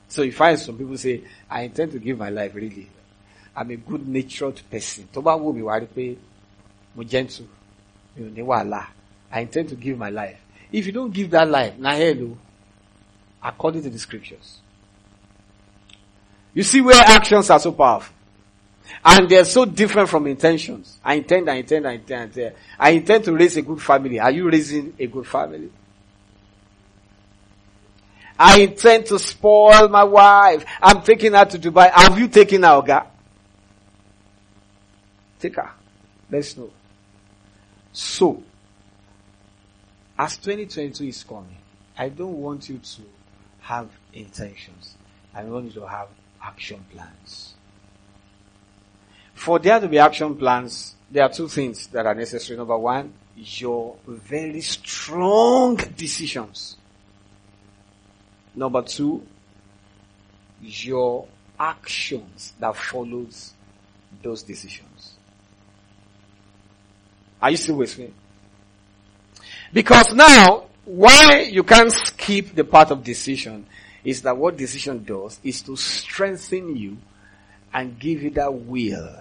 So 0.08 0.22
you 0.22 0.32
find 0.32 0.60
some 0.60 0.78
people 0.78 0.98
say, 0.98 1.24
I 1.50 1.64
intend 1.64 1.94
to 1.94 2.00
give 2.00 2.18
my 2.18 2.30
life 2.30 2.54
really. 2.54 2.90
I'm 3.56 3.72
a 3.72 3.76
good 3.76 4.08
natured 4.08 4.62
person. 4.70 5.08
Mo 6.96 7.04
ní 7.04 8.42
wàhálà. 8.44 8.88
I 9.32 9.42
intend 9.42 9.70
to 9.70 9.76
give 9.76 9.98
my 9.98 10.10
life. 10.10 10.38
If 10.72 10.86
you 10.86 10.92
don't 10.92 11.12
give 11.14 11.32
that 11.32 11.50
life, 11.50 11.78
na 11.80 11.94
hello. 11.94 12.38
According 13.42 13.84
to 13.84 13.90
the 13.90 14.00
scriptures. 14.00 14.60
You 16.54 16.64
see 16.64 16.82
where 16.82 17.02
actions 17.04 17.50
are 17.50 17.60
so 17.60 17.72
powerful. 17.72 18.14
And 19.04 19.28
they're 19.30 19.46
so 19.46 19.66
different 19.66 20.10
from 20.10 20.28
intentions. 20.28 21.00
I 21.04 21.16
intend, 21.16 21.50
I 21.50 21.56
intend, 21.56 21.88
I 21.88 21.94
intend, 21.94 22.20
I 22.20 22.24
intend. 22.26 22.56
I 22.80 22.90
intend 22.92 23.24
to 23.26 23.34
raise 23.34 23.58
a 23.58 23.62
good 23.62 23.82
family. 23.82 24.20
Are 24.20 24.32
you 24.32 24.50
raising 24.50 24.94
a 25.00 25.08
good 25.08 25.26
family? 25.26 25.72
I 28.38 28.62
intend 28.62 29.06
to 29.08 29.20
spoil 29.20 29.88
my 29.90 30.04
wife. 30.04 30.66
I'm 30.82 31.02
taking 31.02 31.34
her 31.34 31.46
to 31.46 31.58
Dubai. 31.60 31.90
Have 31.92 32.18
you 32.20 32.28
taken 32.28 32.64
her, 32.64 32.70
Oga? 32.70 33.08
Take 35.40 35.56
her. 35.56 35.72
Let's 36.30 36.56
know. 36.58 36.70
So, 37.94 38.44
as 40.18 40.38
2022 40.38 41.06
is 41.06 41.24
coming, 41.24 41.58
I 41.98 42.10
don't 42.10 42.42
want 42.42 42.68
you 42.68 42.80
to 42.80 43.02
have 43.62 43.90
intentions. 44.14 44.96
I 45.34 45.44
want 45.44 45.66
you 45.66 45.82
to 45.82 45.88
have 45.88 46.08
action 46.42 46.84
plans. 46.92 47.54
For 49.36 49.60
there 49.60 49.80
to 49.80 49.88
be 49.88 50.00
action 50.00 50.36
plans, 50.36 50.96
there 51.10 51.24
are 51.24 51.30
two 51.30 51.48
things 51.48 51.88
that 51.88 52.06
are 52.06 52.16
necessary. 52.16 52.58
Number 52.58 52.78
one, 52.78 53.14
your 53.36 53.96
very 54.08 54.62
strong 54.62 55.76
decisions. 55.76 56.78
Number 58.56 58.82
two, 58.82 59.26
your 60.62 61.28
actions 61.60 62.54
that 62.60 62.76
follows 62.76 63.54
those 64.22 64.44
decisions. 64.44 64.93
Are 67.44 67.52
you 67.52 67.58
still 67.58 67.76
with 67.76 68.00
me? 68.00 68.10
Because 69.74 70.14
now, 70.14 70.68
why 70.86 71.50
you 71.52 71.64
can't 71.64 71.92
skip 71.92 72.56
the 72.56 72.64
part 72.64 72.90
of 72.90 73.04
decision 73.04 73.66
is 74.02 74.22
that 74.22 74.38
what 74.38 74.56
decision 74.56 75.04
does 75.04 75.42
is 75.44 75.62
to 75.64 75.76
strengthen 75.76 76.78
you 76.78 76.98
and 77.74 78.00
give 78.00 78.24
you 78.24 78.30
that 78.30 78.54
will. 78.54 79.14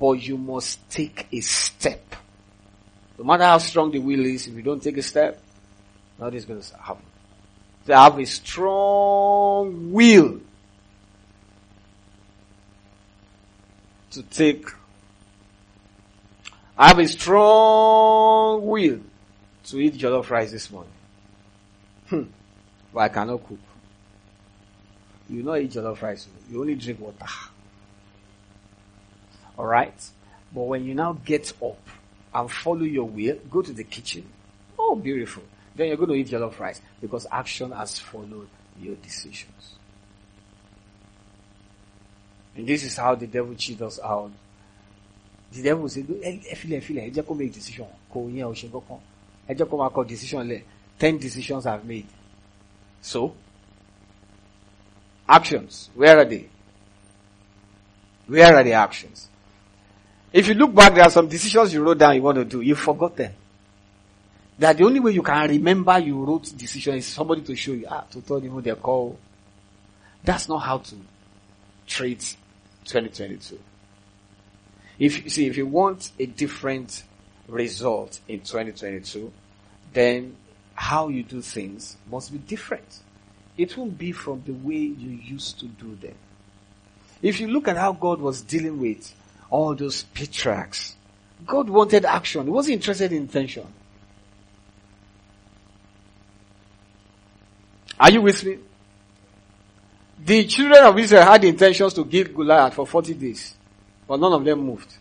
But 0.00 0.14
you 0.14 0.36
must 0.36 0.90
take 0.90 1.28
a 1.30 1.40
step. 1.40 2.16
No 3.16 3.24
matter 3.24 3.44
how 3.44 3.58
strong 3.58 3.92
the 3.92 4.00
will 4.00 4.26
is, 4.26 4.48
if 4.48 4.54
you 4.54 4.62
don't 4.62 4.82
take 4.82 4.96
a 4.96 5.02
step, 5.02 5.40
nothing's 6.18 6.46
going 6.46 6.60
to 6.60 6.76
happen. 6.78 7.04
They 7.84 7.94
have 7.94 8.18
a 8.18 8.26
strong 8.26 9.92
will 9.92 10.40
to 14.10 14.22
take. 14.24 14.66
I 16.78 16.88
have 16.88 16.98
a 16.98 17.08
strong 17.08 18.66
will 18.66 19.00
to 19.64 19.78
eat 19.78 19.94
jollof 19.94 20.28
rice 20.28 20.50
this 20.50 20.70
morning. 20.70 20.92
Hmm. 22.08 22.24
But 22.92 23.00
I 23.00 23.08
cannot 23.08 23.46
cook. 23.46 23.58
You 25.30 25.42
not 25.42 25.60
eat 25.60 25.72
jollof 25.72 26.02
rice. 26.02 26.28
You 26.50 26.60
only 26.60 26.74
drink 26.74 27.00
water. 27.00 27.26
Alright? 29.58 30.10
But 30.54 30.62
when 30.62 30.84
you 30.84 30.94
now 30.94 31.14
get 31.14 31.52
up 31.62 31.78
and 32.34 32.50
follow 32.50 32.82
your 32.82 33.08
will, 33.08 33.36
go 33.50 33.62
to 33.62 33.72
the 33.72 33.84
kitchen. 33.84 34.28
Oh, 34.78 34.96
beautiful. 34.96 35.44
Then 35.74 35.88
you're 35.88 35.96
going 35.96 36.10
to 36.10 36.14
eat 36.14 36.28
jollof 36.28 36.58
rice 36.58 36.82
because 37.00 37.26
action 37.32 37.70
has 37.72 37.98
followed 37.98 38.48
your 38.78 38.96
decisions. 38.96 39.76
And 42.54 42.66
this 42.66 42.84
is 42.84 42.96
how 42.96 43.14
the 43.14 43.26
devil 43.26 43.54
cheats 43.54 43.80
us 43.80 43.98
out. 44.02 44.30
The 45.56 45.62
devil 45.62 45.88
say, 45.88 46.02
"Efile, 46.02 46.76
efile, 46.76 47.00
ẹ 47.00 47.10
jẹ́ 47.14 47.22
kó 47.24 47.34
make 47.34 47.50
decision. 47.52 47.86
Kò 48.12 48.28
yẹn 48.28 48.44
ò 48.44 48.52
ṣe 48.52 48.68
kankan. 48.70 49.00
Ẹ 49.48 49.54
jẹ́ 49.54 49.66
kó 49.70 49.76
máa 49.78 49.90
kọ 49.90 50.06
decision 50.06 50.46
lẹ̀. 50.46 50.62
Ten 50.98 51.18
decisions 51.18 51.66
I've 51.66 51.84
made. 51.84 52.06
So, 53.00 53.32
actions, 55.26 55.88
where 55.94 56.18
are 56.18 56.24
they? 56.26 56.48
Where 58.26 58.54
are 58.56 58.64
the 58.64 58.72
actions? 58.74 59.28
If 60.32 60.48
you 60.48 60.54
look 60.54 60.74
back, 60.74 60.94
there 60.94 61.04
are 61.04 61.10
some 61.10 61.28
decisions 61.28 61.72
you 61.72 61.82
wrote 61.82 61.98
down 61.98 62.14
you 62.16 62.22
want 62.22 62.36
to 62.36 62.44
do. 62.44 62.60
You 62.60 62.74
forgot 62.74 63.16
them. 63.16 63.32
That 64.58 64.76
the 64.76 64.84
only 64.84 65.00
way 65.00 65.12
you 65.12 65.22
can 65.22 65.48
remember 65.48 65.98
you 65.98 66.22
wrote 66.22 66.52
decision 66.56 66.96
is 66.96 67.06
somebody 67.06 67.40
to 67.42 67.56
show 67.56 67.72
you, 67.72 67.86
ah, 67.88 68.04
to 68.10 68.20
tell 68.20 68.42
you 68.42 68.50
who 68.50 68.60
they 68.60 68.74
call. 68.74 69.18
That's 70.22 70.48
not 70.48 70.58
how 70.58 70.78
to 70.78 70.96
treat 71.86 72.36
2022. 72.84 73.58
If 74.98 75.24
you 75.24 75.30
see, 75.30 75.46
if 75.46 75.56
you 75.56 75.66
want 75.66 76.10
a 76.18 76.26
different 76.26 77.02
result 77.48 78.20
in 78.28 78.40
2022, 78.40 79.32
then 79.92 80.36
how 80.74 81.08
you 81.08 81.22
do 81.22 81.40
things 81.40 81.96
must 82.10 82.32
be 82.32 82.38
different. 82.38 83.00
It 83.56 83.76
won't 83.76 83.96
be 83.96 84.12
from 84.12 84.42
the 84.44 84.52
way 84.52 84.76
you 84.76 85.10
used 85.10 85.58
to 85.60 85.66
do 85.66 85.96
them. 85.96 86.14
If 87.22 87.40
you 87.40 87.48
look 87.48 87.68
at 87.68 87.76
how 87.76 87.92
God 87.92 88.20
was 88.20 88.42
dealing 88.42 88.78
with 88.80 89.14
all 89.50 89.74
those 89.74 90.02
patriarchs, 90.02 90.96
God 91.46 91.68
wanted 91.68 92.04
action. 92.04 92.44
He 92.44 92.50
wasn't 92.50 92.74
interested 92.74 93.12
in 93.12 93.22
intention. 93.22 93.66
Are 97.98 98.10
you 98.10 98.22
with 98.22 98.44
me? 98.44 98.58
The 100.24 100.46
children 100.46 100.84
of 100.84 100.98
Israel 100.98 101.22
had 101.22 101.44
intentions 101.44 101.94
to 101.94 102.04
give 102.04 102.34
Goliath 102.34 102.74
for 102.74 102.86
40 102.86 103.14
days, 103.14 103.54
but 104.06 104.20
none 104.20 104.32
of 104.32 104.44
them 104.44 104.60
moved. 104.60 104.92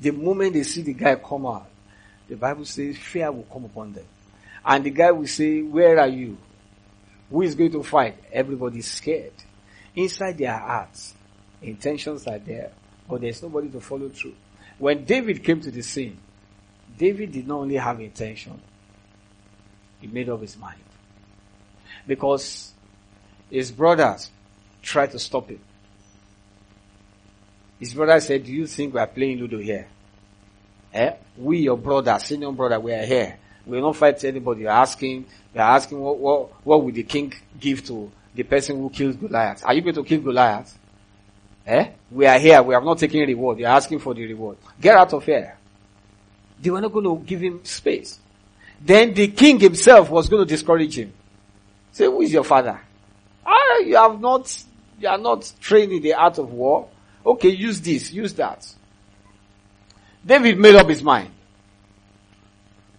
The 0.00 0.10
moment 0.10 0.54
they 0.54 0.62
see 0.62 0.82
the 0.82 0.94
guy 0.94 1.16
come 1.16 1.46
out, 1.46 1.68
the 2.28 2.36
Bible 2.36 2.64
says 2.64 2.96
fear 2.96 3.30
will 3.30 3.44
come 3.44 3.64
upon 3.64 3.92
them. 3.92 4.04
And 4.64 4.84
the 4.84 4.90
guy 4.90 5.10
will 5.10 5.26
say, 5.26 5.62
where 5.62 5.98
are 5.98 6.08
you? 6.08 6.36
Who 7.30 7.42
is 7.42 7.54
going 7.54 7.72
to 7.72 7.82
fight? 7.82 8.16
Everybody 8.32 8.78
is 8.78 8.86
scared. 8.86 9.32
Inside 9.94 10.38
their 10.38 10.56
hearts, 10.56 11.14
intentions 11.62 12.26
are 12.26 12.38
there, 12.38 12.72
but 13.08 13.20
there's 13.20 13.42
nobody 13.42 13.68
to 13.70 13.80
follow 13.80 14.08
through. 14.08 14.34
When 14.78 15.04
David 15.04 15.44
came 15.44 15.60
to 15.60 15.70
the 15.70 15.82
scene, 15.82 16.18
David 16.96 17.32
did 17.32 17.46
not 17.46 17.60
only 17.60 17.76
have 17.76 18.00
intention, 18.00 18.60
he 20.00 20.06
made 20.06 20.28
up 20.28 20.40
his 20.40 20.56
mind. 20.56 20.80
Because 22.06 22.72
his 23.50 23.70
brothers 23.70 24.30
tried 24.82 25.12
to 25.12 25.18
stop 25.18 25.48
him. 25.48 25.60
His 27.84 27.92
brother 27.92 28.18
said, 28.18 28.42
do 28.46 28.50
you 28.50 28.66
think 28.66 28.94
we 28.94 29.00
are 29.00 29.06
playing 29.06 29.40
Ludo 29.40 29.58
here? 29.58 29.86
Eh? 30.94 31.16
We, 31.36 31.58
your 31.58 31.76
brother, 31.76 32.18
senior 32.18 32.50
brother, 32.50 32.80
we 32.80 32.94
are 32.94 33.04
here. 33.04 33.36
We 33.66 33.76
will 33.76 33.88
not 33.88 33.96
fight 33.96 34.24
anybody. 34.24 34.62
You're 34.62 34.70
asking, 34.70 35.26
you're 35.52 35.62
asking 35.62 36.00
what, 36.00 36.16
what, 36.16 36.66
what 36.66 36.82
would 36.82 36.94
the 36.94 37.02
king 37.02 37.34
give 37.60 37.84
to 37.84 38.10
the 38.34 38.42
person 38.42 38.78
who 38.78 38.88
killed 38.88 39.20
Goliath? 39.20 39.66
Are 39.66 39.74
you 39.74 39.82
going 39.82 39.96
to 39.96 40.02
kill 40.02 40.22
Goliath? 40.22 40.78
Eh? 41.66 41.90
We 42.10 42.24
are 42.24 42.38
here. 42.38 42.62
We 42.62 42.72
have 42.72 42.84
not 42.84 42.96
taken 42.96 43.20
reward. 43.20 43.58
You're 43.58 43.68
asking 43.68 43.98
for 43.98 44.14
the 44.14 44.26
reward. 44.28 44.56
Get 44.80 44.96
out 44.96 45.12
of 45.12 45.22
here. 45.22 45.58
They 46.62 46.70
were 46.70 46.80
not 46.80 46.90
going 46.90 47.04
to 47.04 47.22
give 47.22 47.42
him 47.42 47.66
space. 47.66 48.18
Then 48.80 49.12
the 49.12 49.28
king 49.28 49.60
himself 49.60 50.08
was 50.08 50.30
going 50.30 50.46
to 50.46 50.48
discourage 50.48 50.96
him. 50.96 51.12
Say, 51.92 52.06
who 52.06 52.22
is 52.22 52.32
your 52.32 52.44
father? 52.44 52.80
Ah, 53.44 53.78
you 53.80 53.96
have 53.96 54.18
not, 54.18 54.64
you 54.98 55.06
are 55.06 55.18
not 55.18 55.52
trained 55.60 55.92
in 55.92 56.00
the 56.00 56.14
art 56.14 56.38
of 56.38 56.50
war. 56.50 56.88
Okay, 57.24 57.50
use 57.50 57.80
this, 57.80 58.12
use 58.12 58.34
that. 58.34 58.66
David 60.24 60.58
made 60.58 60.74
up 60.74 60.88
his 60.88 61.02
mind. 61.02 61.30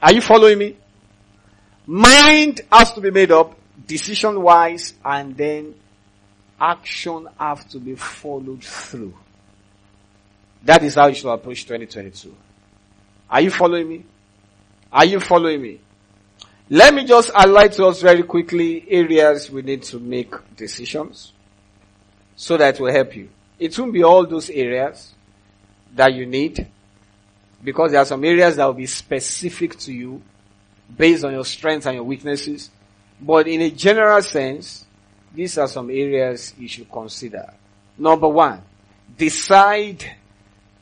Are 0.02 0.14
you 0.14 0.22
following 0.22 0.58
me? 0.58 0.78
Mind 1.88 2.62
has 2.72 2.92
to 2.94 3.02
be 3.02 3.12
made 3.12 3.32
up, 3.32 3.56
decision 3.86 4.42
wise, 4.42 4.94
and 5.04 5.38
then 5.38 5.76
action 6.60 7.28
have 7.38 7.68
to 7.70 7.80
be 7.80 7.96
followed 7.96 8.64
through. 8.64 9.14
That 10.64 10.84
is 10.84 10.96
how 10.96 11.08
you 11.08 11.16
should 11.16 11.32
approach 11.32 11.64
2022. 11.64 12.36
Are 13.30 13.42
you 13.42 13.52
following 13.52 13.88
me? 13.88 14.06
Are 14.92 15.06
you 15.06 15.20
following 15.20 15.62
me? 15.62 15.80
Let 16.70 16.94
me 16.96 17.06
just 17.06 17.32
highlight 17.32 17.74
to 17.74 17.86
us 17.86 18.02
very 18.02 18.24
quickly 18.24 18.86
areas 18.90 19.52
we 19.52 19.62
need 19.62 19.84
to 19.84 20.00
make 20.00 20.34
decisions 20.56 21.34
so 22.36 22.58
that 22.58 22.80
will 22.80 22.92
help 22.92 23.16
you. 23.16 23.30
It 23.58 23.78
won't 23.78 23.94
be 23.94 24.04
all 24.04 24.26
those 24.26 24.50
areas 24.50 25.14
that 25.96 26.14
you 26.14 26.26
need 26.26 26.68
because 27.64 27.92
there 27.92 28.02
are 28.02 28.06
some 28.06 28.24
areas 28.24 28.58
that 28.58 28.66
will 28.66 28.74
be 28.74 28.86
specific 28.86 29.78
to 29.80 29.94
you 29.94 30.22
based 30.96 31.24
on 31.24 31.32
your 31.32 31.46
strengths 31.46 31.86
and 31.86 31.96
your 31.96 32.04
weaknesses. 32.04 32.70
But 33.20 33.48
in 33.48 33.62
a 33.62 33.72
general 33.72 34.22
sense, 34.22 34.86
these 35.34 35.58
are 35.58 35.68
some 35.68 35.90
areas 35.90 36.54
you 36.58 36.68
should 36.68 36.92
consider. 36.92 37.54
Number 37.98 38.28
one, 38.28 38.62
decide 39.18 40.04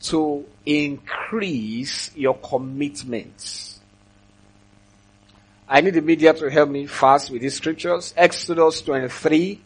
to 0.02 0.46
increase 0.66 2.12
your 2.16 2.38
commitments. 2.38 3.80
I 5.68 5.82
need 5.82 5.94
the 5.94 6.02
media 6.02 6.34
to 6.34 6.50
help 6.50 6.70
me 6.70 6.86
fast 6.86 7.32
with 7.32 7.42
these 7.42 7.56
scriptures. 7.56 8.14
Exodus 8.18 8.82
23, 8.82 9.62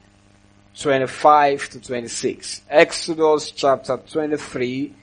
25 0.79 1.69
to 1.69 1.81
26. 1.81 2.61
Exodus 2.69 3.51
chapter 3.51 3.97
23, 3.97 4.93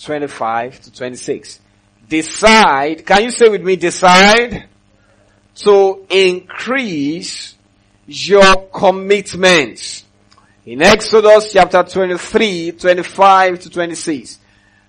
25 0.00 0.80
to 0.80 0.92
26. 0.92 1.60
Decide, 2.08 3.06
can 3.06 3.22
you 3.22 3.30
say 3.30 3.48
with 3.48 3.62
me, 3.62 3.76
decide 3.76 4.64
to 5.54 6.06
increase 6.10 7.54
your 8.06 8.68
commitments. 8.68 10.04
In 10.66 10.82
Exodus 10.82 11.52
chapter 11.52 11.84
23, 11.84 12.72
25 12.72 13.60
to 13.60 13.70
26. 13.70 14.38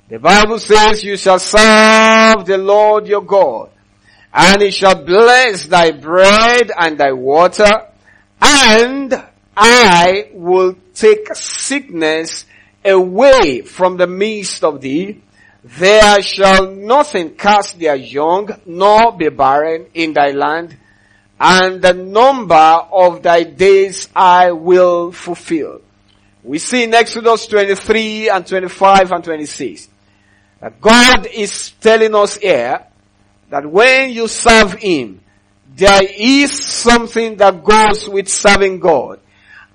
The 0.10 0.20
Bible 0.20 0.60
says 0.60 1.04
you 1.04 1.16
shall 1.16 1.40
serve 1.40 2.46
the 2.46 2.58
Lord 2.58 3.08
your 3.08 3.22
God 3.24 3.70
and 4.34 4.62
he 4.64 4.72
shall 4.72 5.04
bless 5.04 5.68
thy 5.68 5.92
bread 5.92 6.72
and 6.78 6.98
thy 6.98 7.12
water 7.12 7.88
and 8.42 9.24
I 9.56 10.30
will 10.34 10.76
take 10.94 11.34
sickness 11.36 12.46
away 12.84 13.62
from 13.62 13.98
the 13.98 14.08
midst 14.08 14.64
of 14.64 14.82
thee. 14.82 15.22
There 15.64 16.22
shall 16.22 16.72
nothing 16.72 17.36
cast 17.36 17.80
their 17.80 17.96
young, 17.96 18.50
nor 18.66 19.14
be 19.14 19.30
barren 19.30 19.88
in 19.94 20.14
thy 20.14 20.32
land, 20.32 20.76
and 21.40 21.82
the 21.82 21.94
number 21.94 22.56
of 22.56 23.24
thy 23.24 23.44
days 23.44 24.10
I 24.16 24.52
will 24.52 25.12
fulfill. 25.12 25.82
We 26.44 26.60
see 26.60 26.84
in 26.84 26.94
Exodus 26.94 27.48
23 27.48 28.30
and 28.30 28.46
25 28.46 29.12
and 29.12 29.24
26 29.24 29.88
that 30.60 30.82
God 30.82 31.26
is 31.28 31.72
telling 31.80 32.14
us 32.16 32.38
here 32.38 32.86
that 33.50 33.66
when 33.66 34.10
you 34.10 34.28
serve 34.28 34.74
Him, 34.74 35.22
there 35.76 36.02
is 36.04 36.52
something 36.62 37.38
that 37.38 37.64
goes 37.64 38.10
with 38.10 38.28
serving 38.28 38.80
God. 38.80 39.20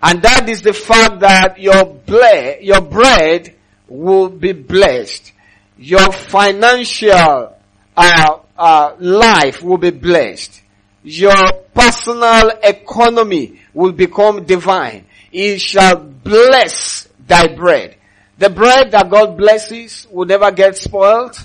And 0.02 0.22
that 0.22 0.48
is 0.48 0.62
the 0.62 0.72
fact 0.72 1.20
that 1.20 1.58
your 1.58 1.84
ble- 1.84 2.60
your 2.60 2.80
bread 2.80 3.54
will 3.88 4.28
be 4.28 4.52
blessed. 4.52 5.32
Your 5.76 6.12
financial 6.12 7.56
uh, 7.96 8.38
uh, 8.56 8.94
life 8.98 9.62
will 9.62 9.78
be 9.78 9.90
blessed. 9.90 10.62
Your 11.02 11.52
personal 11.74 12.50
economy 12.62 13.60
will 13.74 13.92
become 13.92 14.44
divine. 14.44 15.06
He 15.30 15.58
shall 15.58 15.96
bless 15.96 17.08
thy 17.26 17.48
bread. 17.48 17.96
The 18.38 18.50
bread 18.50 18.92
that 18.92 19.10
God 19.10 19.36
blesses 19.36 20.06
will 20.10 20.26
never 20.26 20.50
get 20.52 20.76
spoiled, 20.76 21.38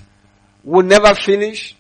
will 0.63 0.84
never 0.86 1.16
finish. 1.16 1.76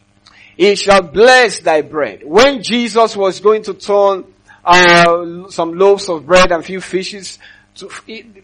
He 0.57 0.75
shall 0.75 1.01
bless 1.01 1.59
thy 1.59 1.81
bread. 1.81 2.21
When 2.23 2.63
Jesus 2.63 3.15
was 3.15 3.39
going 3.39 3.63
to 3.63 3.73
turn 3.73 4.25
uh, 4.63 5.49
some 5.49 5.77
loaves 5.77 6.09
of 6.09 6.25
bread 6.25 6.51
and 6.51 6.63
few 6.63 6.81
fishes, 6.81 7.39
to, 7.75 7.89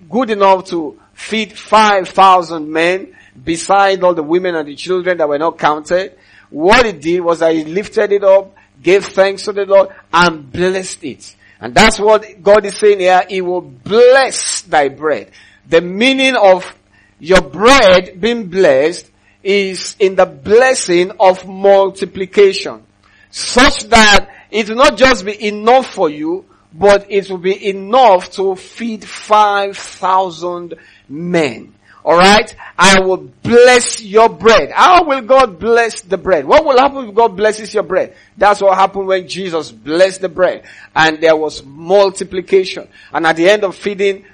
good 0.10 0.30
enough 0.32 0.66
to 0.66 1.00
feed 1.14 1.58
5,000 1.58 2.72
men, 2.72 3.16
beside 3.44 4.04
all 4.04 4.14
the 4.14 4.24
women 4.24 4.56
and 4.56 4.68
the 4.68 4.76
children 4.76 5.18
that 5.18 5.30
were 5.30 5.38
not 5.38 5.58
counted. 5.58 6.18
What 6.50 6.86
he 6.86 6.92
did 6.92 7.22
was 7.22 7.40
that 7.40 7.54
he 7.54 7.64
lifted 7.64 8.12
it 8.12 8.24
up, 8.24 8.56
gave 8.82 9.06
thanks 9.06 9.44
to 9.46 9.54
the 9.54 9.66
Lord, 9.66 9.90
and 10.12 10.52
blessed 10.52 11.04
it. 11.04 11.36
And 11.62 11.76
that's 11.76 12.00
what 12.00 12.42
God 12.42 12.66
is 12.66 12.78
saying 12.78 13.00
here. 13.00 13.24
He 13.28 13.42
will 13.42 13.62
bless 13.62 14.62
thy 14.62 14.90
bread. 14.90 15.32
The 15.68 15.82
meaning 15.82 16.36
of 16.36 16.74
your 17.20 17.42
bread 17.42 18.20
being 18.20 18.48
blessed 18.48 19.10
is 19.44 19.96
in 20.00 20.16
the 20.16 20.26
blessing 20.26 21.12
of 21.20 21.46
multiplication. 21.48 22.84
Such 23.30 23.84
that 23.90 24.39
it 24.52 24.70
will 24.70 24.76
not 24.76 24.98
just 24.98 25.26
be 25.26 25.48
enough 25.48 25.94
for 25.94 26.10
you, 26.10 26.46
but 26.74 27.12
it 27.12 27.30
will 27.30 27.38
be 27.38 27.70
enough 27.70 28.32
to 28.32 28.56
feed 28.56 29.04
5,000 29.04 30.76
men. 31.08 31.74
Alright? 32.06 32.56
I 32.78 33.02
will 33.02 33.18
bless 33.18 34.02
your 34.02 34.30
bread. 34.30 34.72
How 34.72 35.04
will 35.04 35.22
God 35.22 35.60
bless 35.60 36.02
the 36.02 36.18
bread? 36.18 36.46
What 36.46 36.64
will 36.64 36.78
happen 36.78 37.10
if 37.10 37.16
God 37.16 37.36
blesses 37.36 37.74
your 37.74 37.84
bread? 37.84 38.16
That's 38.38 38.62
what 38.62 38.78
happened 38.78 39.08
when 39.08 39.28
Jesus 39.28 39.72
blessed 39.72 40.22
the 40.22 40.30
bread. 40.30 40.64
And 40.96 41.20
there 41.22 41.36
was 41.36 41.64
multiplication. 41.64 42.88
And 43.12 43.28
at 43.28 43.36
the 43.36 43.50
end 43.50 43.64
of 43.64 43.76
feeding 43.76 44.26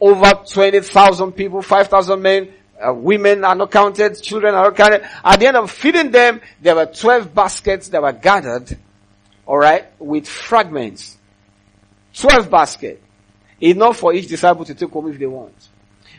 over 0.00 0.42
20,000 0.46 1.32
people, 1.32 1.62
5,000 1.62 2.20
men, 2.20 2.52
uh, 2.84 2.92
women 2.92 3.44
are 3.44 3.54
not 3.54 3.70
counted, 3.70 4.20
children 4.20 4.54
are 4.54 4.64
not 4.64 4.76
counted. 4.76 5.08
At 5.24 5.38
the 5.38 5.46
end 5.46 5.56
of 5.56 5.70
feeding 5.70 6.10
them, 6.10 6.40
there 6.60 6.74
were 6.74 6.86
12 6.86 7.32
baskets 7.32 7.88
that 7.88 8.02
were 8.02 8.12
gathered, 8.12 8.76
alright, 9.46 9.86
with 9.98 10.28
fragments. 10.28 11.16
12 12.14 12.50
baskets. 12.50 13.00
Enough 13.60 13.98
for 13.98 14.12
each 14.12 14.28
disciple 14.28 14.64
to 14.64 14.74
take 14.74 14.90
home 14.90 15.10
if 15.10 15.18
they 15.18 15.26
want. 15.26 15.54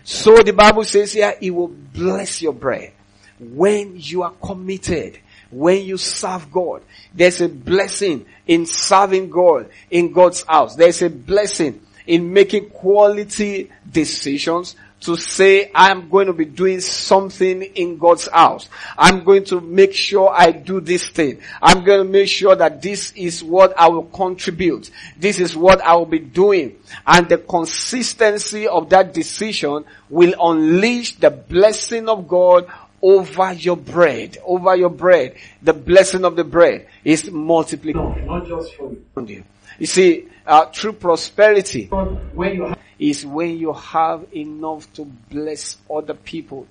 So 0.03 0.41
the 0.43 0.53
Bible 0.53 0.83
says 0.83 1.13
here, 1.13 1.33
it 1.41 1.51
will 1.51 1.67
bless 1.67 2.41
your 2.41 2.53
bread. 2.53 2.93
When 3.39 3.93
you 3.97 4.23
are 4.23 4.31
committed, 4.31 5.19
when 5.51 5.83
you 5.83 5.97
serve 5.97 6.51
God, 6.51 6.83
there's 7.13 7.41
a 7.41 7.49
blessing 7.49 8.25
in 8.47 8.65
serving 8.65 9.29
God 9.29 9.69
in 9.89 10.11
God's 10.11 10.43
house. 10.43 10.75
There's 10.75 11.01
a 11.01 11.09
blessing 11.09 11.81
in 12.07 12.31
making 12.33 12.69
quality 12.69 13.71
decisions 13.89 14.75
to 15.05 15.15
say, 15.15 15.71
I'm 15.73 16.09
going 16.09 16.27
to 16.27 16.33
be 16.33 16.45
doing 16.45 16.81
something 16.81 17.61
in 17.61 17.97
God's 17.97 18.27
house. 18.27 18.69
I'm 18.97 19.23
going 19.23 19.43
to 19.45 19.61
make 19.61 19.93
sure 19.93 20.31
I 20.33 20.51
do 20.51 20.81
this 20.81 21.07
thing. 21.07 21.41
I'm 21.61 21.83
going 21.83 22.05
to 22.05 22.11
make 22.11 22.27
sure 22.27 22.55
that 22.55 22.81
this 22.81 23.11
is 23.13 23.43
what 23.43 23.77
I 23.77 23.87
will 23.87 24.03
contribute. 24.05 24.91
This 25.17 25.39
is 25.39 25.55
what 25.55 25.81
I 25.81 25.95
will 25.95 26.05
be 26.05 26.19
doing. 26.19 26.77
And 27.05 27.29
the 27.29 27.37
consistency 27.37 28.67
of 28.67 28.89
that 28.89 29.13
decision 29.13 29.85
will 30.09 30.33
unleash 30.39 31.15
the 31.15 31.29
blessing 31.29 32.09
of 32.09 32.27
God 32.27 32.67
over 33.01 33.53
your 33.53 33.77
bread, 33.77 34.37
over 34.43 34.75
your 34.75 34.89
bread. 34.89 35.35
The 35.61 35.73
blessing 35.73 36.25
of 36.25 36.35
the 36.35 36.43
bread 36.43 36.87
is 37.03 37.29
multiplication. 37.29 38.25
Not 38.25 38.47
just 38.47 38.73
for 38.75 39.21
you. 39.21 39.43
You 39.79 39.85
see, 39.85 40.27
uh, 40.45 40.65
true 40.65 40.93
prosperity 40.93 41.85
when 41.87 42.55
you 42.55 42.75
is 42.97 43.25
when 43.25 43.57
you 43.57 43.73
have 43.73 44.25
enough 44.33 44.91
to 44.93 45.03
bless 45.05 45.77
other 45.89 46.13
people. 46.13 46.67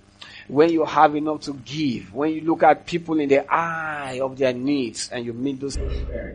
when 0.48 0.70
you 0.70 0.84
have 0.84 1.16
enough 1.16 1.40
to 1.42 1.54
give, 1.54 2.14
when 2.14 2.30
you 2.32 2.40
look 2.42 2.62
at 2.62 2.86
people 2.86 3.18
in 3.18 3.28
the 3.28 3.50
eye 3.52 4.20
of 4.22 4.36
their 4.38 4.52
needs 4.52 5.08
and 5.10 5.24
you 5.24 5.32
meet 5.32 5.60
those, 5.60 5.78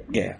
yeah. 0.09 0.37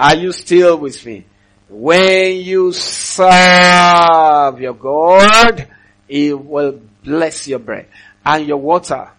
Are 0.00 0.16
you 0.16 0.32
still 0.32 0.78
with 0.78 1.04
me? 1.04 1.24
When 1.68 2.36
you 2.36 2.72
serve 2.72 4.60
your 4.60 4.74
God, 4.74 5.68
He 6.06 6.32
will 6.32 6.80
bless 7.04 7.46
your 7.48 7.58
bread 7.58 7.88
and 8.24 8.46
your 8.46 8.56
water. 8.56 9.10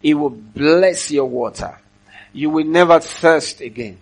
He 0.00 0.14
will 0.14 0.30
bless 0.30 1.10
your 1.10 1.26
water. 1.26 1.78
You 2.32 2.50
will 2.50 2.64
never 2.64 3.00
thirst 3.00 3.60
again. 3.60 3.98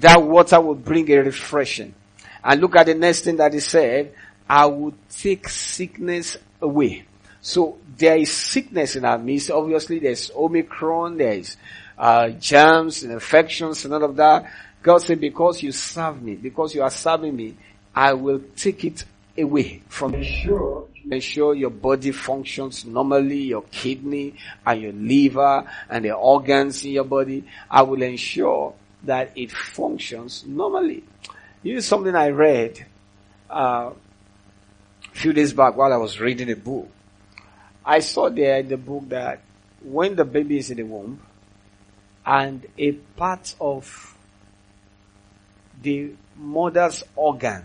That 0.00 0.22
water 0.22 0.60
will 0.60 0.74
bring 0.74 1.10
a 1.10 1.18
refreshing. 1.18 1.94
And 2.42 2.60
look 2.60 2.76
at 2.76 2.86
the 2.86 2.94
next 2.94 3.22
thing 3.22 3.36
that 3.36 3.52
he 3.52 3.60
said. 3.60 4.14
I 4.48 4.66
will 4.66 4.94
take 5.10 5.48
sickness 5.48 6.36
away. 6.60 7.04
So 7.40 7.78
there 7.96 8.16
is 8.16 8.32
sickness 8.32 8.96
in 8.96 9.04
our 9.04 9.18
midst. 9.18 9.50
Obviously 9.50 9.98
there's 9.98 10.30
Omicron, 10.34 11.18
there's 11.18 11.56
uh, 11.98 12.28
germs 12.30 13.02
and 13.02 13.12
infections 13.12 13.84
and 13.84 13.94
all 13.94 14.04
of 14.04 14.16
that. 14.16 14.50
God 14.82 14.98
said, 14.98 15.20
because 15.20 15.62
you 15.62 15.72
serve 15.72 16.22
me, 16.22 16.34
because 16.34 16.74
you 16.74 16.82
are 16.82 16.90
serving 16.90 17.34
me, 17.34 17.56
I 17.94 18.12
will 18.12 18.40
take 18.54 18.84
it 18.84 19.04
away 19.36 19.82
from 19.88 20.14
you. 20.14 20.88
Ensure 21.10 21.54
your 21.54 21.70
body 21.70 22.10
functions 22.10 22.84
normally, 22.84 23.42
your 23.42 23.62
kidney 23.62 24.34
and 24.64 24.82
your 24.82 24.92
liver 24.92 25.64
and 25.88 26.04
the 26.04 26.12
organs 26.12 26.84
in 26.84 26.92
your 26.92 27.04
body. 27.04 27.44
I 27.70 27.82
will 27.82 28.02
ensure 28.02 28.74
that 29.04 29.32
it 29.36 29.50
functions 29.50 30.44
normally. 30.46 31.04
This 31.62 31.78
is 31.78 31.86
something 31.86 32.14
I 32.14 32.30
read 32.30 32.84
uh, 33.50 33.90
a 33.92 35.16
few 35.16 35.32
days 35.32 35.52
back 35.52 35.76
while 35.76 35.92
I 35.92 35.96
was 35.96 36.20
reading 36.20 36.50
a 36.50 36.56
book. 36.56 36.88
I 37.84 38.00
saw 38.00 38.28
there 38.28 38.58
in 38.58 38.68
the 38.68 38.76
book 38.76 39.08
that 39.10 39.40
when 39.82 40.16
the 40.16 40.24
baby 40.24 40.58
is 40.58 40.70
in 40.70 40.78
the 40.78 40.82
womb 40.82 41.20
and 42.24 42.66
a 42.76 42.92
part 42.92 43.54
of 43.60 44.16
the 45.82 46.12
mother's 46.36 47.04
organ 47.14 47.64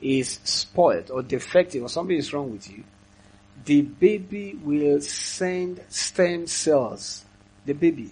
is 0.00 0.40
spoiled 0.44 1.10
or 1.10 1.22
defective 1.22 1.82
or 1.82 1.88
something 1.88 2.16
is 2.16 2.32
wrong 2.32 2.52
with 2.52 2.70
you, 2.70 2.84
the 3.64 3.82
baby 3.82 4.58
will 4.62 5.00
send 5.00 5.80
stem 5.88 6.46
cells, 6.46 7.24
the 7.64 7.72
baby, 7.72 8.10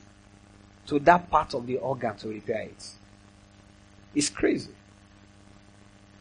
to 0.88 0.98
that 1.01 1.31
part 1.31 1.55
of 1.55 1.66
the 1.66 1.77
organ 1.79 2.16
to 2.16 2.29
repair 2.29 2.62
it. 2.62 2.90
It's 4.14 4.31
crazy. 4.31 4.72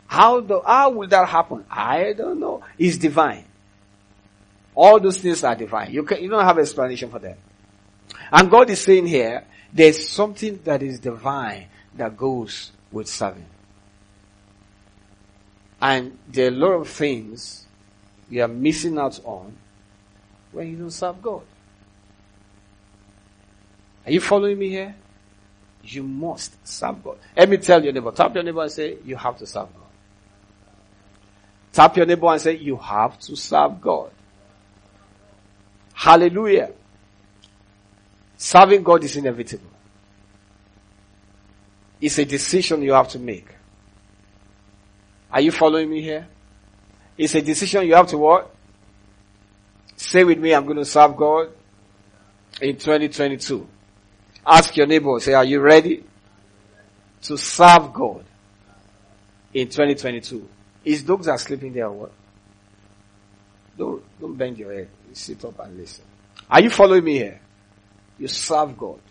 How 0.07 0.39
the, 0.39 0.61
how 0.61 0.91
will 0.91 1.07
that 1.07 1.27
happen? 1.27 1.65
I 1.69 2.13
don't 2.13 2.39
know. 2.39 2.63
It's 2.77 2.97
divine. 2.97 3.45
All 4.75 4.99
those 4.99 5.17
things 5.17 5.43
are 5.43 5.55
divine. 5.55 5.91
You 5.91 6.03
can, 6.03 6.21
you 6.21 6.29
don't 6.29 6.45
have 6.45 6.59
explanation 6.59 7.09
for 7.09 7.19
them. 7.19 7.37
And 8.31 8.49
God 8.49 8.69
is 8.69 8.81
saying 8.81 9.07
here, 9.07 9.45
there's 9.73 10.07
something 10.07 10.59
that 10.63 10.81
is 10.83 10.99
divine 10.99 11.67
that 11.95 12.15
goes 12.15 12.71
with 12.91 13.07
serving. 13.07 13.45
And 15.81 16.17
there 16.27 16.45
are 16.45 16.53
a 16.53 16.57
lot 16.57 16.71
of 16.71 16.89
things 16.89 17.65
you 18.29 18.43
are 18.43 18.47
missing 18.47 18.97
out 18.97 19.19
on 19.23 19.55
when 20.51 20.69
you 20.69 20.77
don't 20.77 20.91
serve 20.91 21.21
God. 21.21 21.43
Are 24.07 24.11
you 24.11 24.21
following 24.21 24.57
me 24.57 24.69
here? 24.69 24.95
You 25.83 26.01
must 26.01 26.65
serve 26.65 27.03
God. 27.03 27.17
Let 27.35 27.49
me 27.49 27.57
tell 27.57 27.83
your 27.83 27.91
neighbor, 27.91 28.11
tap 28.11 28.33
your 28.33 28.43
neighbor 28.43 28.61
and 28.61 28.71
say, 28.71 28.97
you 29.03 29.17
have 29.17 29.37
to 29.39 29.45
serve 29.45 29.67
God. 29.73 29.83
Tap 31.73 31.97
your 31.97 32.05
neighbor 32.05 32.27
and 32.27 32.39
say, 32.39 32.55
you 32.55 32.77
have 32.77 33.19
to 33.19 33.35
serve 33.35 33.81
God. 33.81 34.11
Hallelujah. 35.93 36.71
Serving 38.37 38.81
God 38.81 39.03
is 39.03 39.17
inevitable. 39.17 39.71
It's 41.99 42.17
a 42.17 42.23
decision 42.23 42.83
you 42.83 42.93
have 42.93 43.09
to 43.09 43.19
make. 43.19 43.49
Are 45.29 45.41
you 45.41 45.51
following 45.51 45.89
me 45.89 46.01
here? 46.01 46.25
It's 47.17 47.35
a 47.35 47.41
decision 47.41 47.85
you 47.85 47.95
have 47.95 48.07
to 48.07 48.17
what? 48.17 48.55
Say 49.97 50.23
with 50.23 50.39
me, 50.39 50.53
I'm 50.53 50.63
going 50.63 50.77
to 50.77 50.85
serve 50.85 51.17
God 51.17 51.49
in 52.61 52.77
2022. 52.77 53.67
Ask 54.49 54.77
your 54.77 54.87
neighbor, 54.87 55.19
say, 55.19 55.33
are 55.33 55.43
you 55.43 55.59
ready 55.59 56.05
to 57.23 57.37
serve 57.37 57.91
God 57.93 58.23
in 59.53 59.67
2022? 59.67 60.47
His 60.85 61.03
dogs 61.03 61.27
are 61.27 61.37
sleeping 61.37 61.73
there 61.73 61.91
what? 61.91 62.13
Don't, 63.77 64.01
don't 64.21 64.37
bend 64.37 64.57
your 64.57 64.73
head. 64.73 64.87
Sit 65.11 65.43
up 65.43 65.59
and 65.59 65.77
listen. 65.77 66.05
Are 66.49 66.61
you 66.61 66.69
following 66.69 67.03
me 67.03 67.15
here? 67.15 67.41
You 68.17 68.29
serve 68.29 68.77
God 68.77 69.01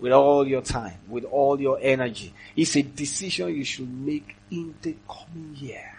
with 0.00 0.12
all 0.12 0.46
your 0.46 0.62
time, 0.62 0.98
with 1.08 1.24
all 1.24 1.60
your 1.60 1.78
energy. 1.80 2.34
It's 2.56 2.74
a 2.74 2.82
decision 2.82 3.54
you 3.54 3.64
should 3.64 3.88
make 3.88 4.34
in 4.50 4.74
the 4.82 4.96
coming 5.08 5.54
year. 5.54 5.98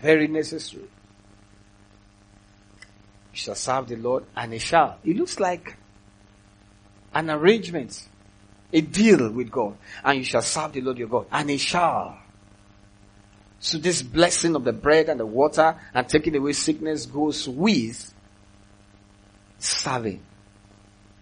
Very 0.00 0.28
necessary. 0.28 0.84
You 0.84 0.88
shall 3.36 3.54
serve 3.54 3.88
the 3.88 3.96
Lord 3.96 4.24
and 4.34 4.54
it 4.54 4.62
shall. 4.62 4.98
It 5.04 5.16
looks 5.16 5.38
like 5.38 5.76
an 7.14 7.30
arrangement, 7.30 8.08
a 8.72 8.80
deal 8.80 9.30
with 9.30 9.50
God. 9.50 9.76
And 10.04 10.18
you 10.18 10.24
shall 10.24 10.42
serve 10.42 10.72
the 10.72 10.80
Lord 10.80 10.98
your 10.98 11.08
God 11.08 11.26
and 11.30 11.50
he 11.50 11.58
shall. 11.58 12.18
So 13.58 13.78
this 13.78 14.02
blessing 14.02 14.56
of 14.56 14.64
the 14.64 14.72
bread 14.72 15.08
and 15.08 15.20
the 15.20 15.26
water 15.26 15.76
and 15.92 16.08
taking 16.08 16.34
away 16.36 16.54
sickness 16.54 17.06
goes 17.06 17.46
with 17.48 18.14
serving. 19.58 20.22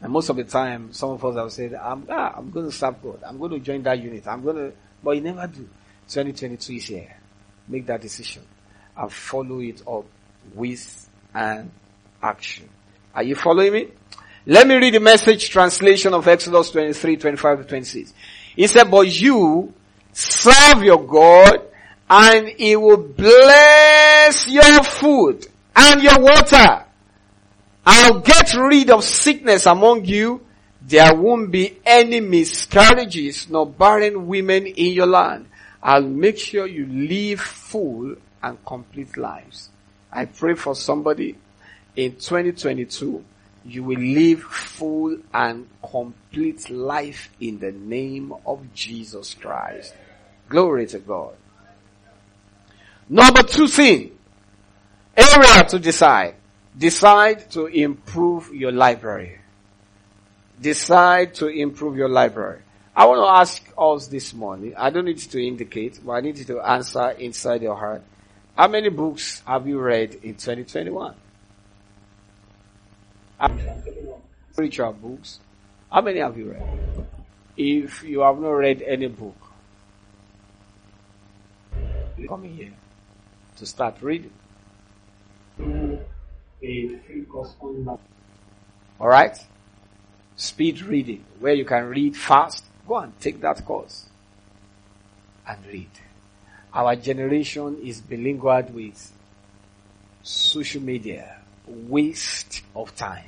And 0.01 0.13
most 0.13 0.29
of 0.29 0.37
the 0.37 0.45
time, 0.45 0.93
some 0.93 1.11
of 1.11 1.25
us 1.25 1.35
have 1.35 1.53
said, 1.53 1.75
I'm, 1.75 2.07
ah, 2.09 2.35
I'm 2.37 2.51
going 2.51 2.67
to 2.67 2.73
serve 2.73 3.03
God. 3.03 3.21
I'm 3.27 3.39
going 3.39 3.51
to 3.51 3.59
join 3.59 3.83
that 3.83 3.99
unit. 4.01 4.29
I'm 4.29 4.43
going 4.45 4.57
to, 4.57 4.73
but 5.03 5.13
you 5.13 5.21
never 5.23 5.47
do. 5.49 5.69
2022 6.09 6.73
is 6.75 6.85
here. 6.85 7.17
Make 7.67 7.87
that 7.87 8.01
decision 8.01 8.45
and 8.97 9.13
follow 9.13 9.59
it 9.59 9.83
up 9.87 10.05
with 10.55 11.09
an 11.35 11.71
action. 12.23 12.69
Are 13.15 13.25
you 13.25 13.35
following 13.35 13.73
me? 13.73 13.89
Let 14.47 14.67
me 14.67 14.77
read 14.77 14.95
the 14.95 15.01
message 15.01 15.51
translation 15.51 16.15
of 16.15 16.27
Exodus 16.27 16.71
23, 16.71 17.17
25 17.17 17.59
to 17.59 17.65
26. 17.65 18.15
He 18.57 18.67
said, 18.67 18.91
but 18.91 19.21
you 19.21 19.73
serve 20.13 20.83
your 20.83 21.07
God 21.07 21.61
and 22.09 22.49
he 22.49 22.77
will 22.77 22.97
bless 22.97 24.49
your 24.49 24.83
food 24.83 25.47
and 25.77 26.03
your 26.03 26.19
water 26.19 26.87
I'll 27.91 28.21
get 28.21 28.55
rid 28.55 28.91
of 28.91 29.03
sickness 29.03 29.65
among 29.65 30.05
you. 30.05 30.43
There 30.83 31.15
won't 31.15 31.51
be 31.51 31.79
any 31.87 32.21
miscarriages 32.21 33.49
nor 33.49 33.67
barren 33.67 34.27
women 34.27 34.67
in 34.67 34.93
your 34.93 35.07
land. 35.07 35.47
I'll 35.83 36.03
make 36.03 36.37
sure 36.37 36.67
you 36.67 36.85
live 36.87 37.41
full 37.41 38.17
and 38.43 38.63
complete 38.67 39.17
lives. 39.17 39.71
I 40.13 40.27
pray 40.27 40.55
for 40.55 40.75
somebody 40.75 41.39
in 41.97 42.17
2022, 42.17 43.25
you 43.69 43.85
will 43.85 43.99
live 43.99 44.43
full 44.43 45.19
and 45.33 45.69
complete 45.89 46.71
life 46.71 47.31
in 47.41 47.59
the 47.59 47.73
name 47.73 48.33
of 48.47 48.73
Jesus 48.75 49.35
Christ. 49.35 49.95
Glory 50.49 50.87
to 50.87 50.99
God. 50.99 51.35
Number 53.09 53.43
two 53.43 53.69
thing, 53.69 54.19
area 55.17 55.65
to 55.65 55.79
decide. 55.79 56.35
Decide 56.77 57.51
to 57.51 57.67
improve 57.67 58.55
your 58.55 58.73
library. 58.73 59.39
Decide 60.61 61.35
to 61.37 61.49
improve 61.49 61.97
your 61.97 62.09
library. 62.09 62.61
I 62.95 63.07
want 63.07 63.21
to 63.21 63.41
ask 63.41 63.63
us 63.77 64.09
this 64.09 64.35
morning, 64.35 64.75
I 64.77 64.91
don't 64.91 65.05
need 65.05 65.19
to 65.19 65.47
indicate, 65.47 66.01
but 66.05 66.13
I 66.13 66.21
need 66.21 66.39
you 66.39 66.45
to 66.47 66.61
answer 66.61 67.11
inside 67.11 67.63
your 67.63 67.77
heart. 67.77 68.03
How 68.57 68.69
many 68.69 68.89
books 68.89 69.43
have 69.47 69.69
you 69.69 69.79
read 69.79 70.15
in 70.15 70.35
2021? 70.35 71.15
Spiritual 74.53 74.93
books. 74.93 75.39
How 75.91 76.01
many 76.01 76.21
have 76.21 76.37
you 76.37 76.53
read? 76.53 77.07
If 77.57 78.03
you 78.03 78.21
have 78.21 78.39
not 78.39 78.51
read 78.51 78.83
any 78.83 79.09
book, 79.09 79.37
come 82.29 82.45
here 82.45 82.73
to 83.57 83.67
start 83.67 83.97
reading 84.01 84.33
a 85.61 86.89
free 87.07 87.23
course 87.29 87.55
online. 87.61 87.99
Alright? 89.01 89.39
Speed 90.37 90.83
reading, 90.83 91.25
where 91.41 91.55
you 91.55 91.65
can 91.65 91.87
read 91.87 92.17
fast. 92.17 92.65
Go 92.87 92.97
and 92.97 93.19
take 93.21 93.41
that 93.41 93.65
course. 93.65 94.07
And 95.47 95.59
read. 95.67 95.91
Our 96.73 96.97
generation 96.97 97.79
is 97.83 98.01
bilingual 98.01 98.63
with 98.73 99.13
social 100.23 100.83
media. 100.83 101.38
Waste 101.69 102.63
of 102.75 102.95
time. 102.97 103.25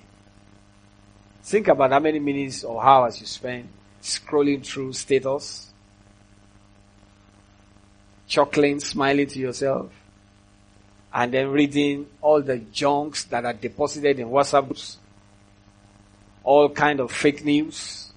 Think 1.43 1.69
about 1.69 1.91
how 1.91 1.99
many 1.99 2.19
minutes 2.19 2.65
or 2.65 2.83
hours 2.83 3.21
you 3.21 3.27
spend 3.27 3.69
scrolling 4.03 4.65
through 4.65 4.93
status, 4.93 5.71
chuckling, 8.27 8.81
smiling 8.81 9.27
to 9.27 9.39
yourself, 9.39 9.91
and 11.13 11.33
then 11.33 11.49
reading 11.51 12.07
all 12.21 12.41
the 12.41 12.59
junks 12.59 13.25
that 13.25 13.45
are 13.45 13.53
deposited 13.53 14.19
in 14.19 14.29
WhatsApp 14.29 14.67
groups, 14.67 14.99
all 16.45 16.69
kind 16.69 17.01
of 17.01 17.11
fake 17.11 17.45
news, 17.45 18.13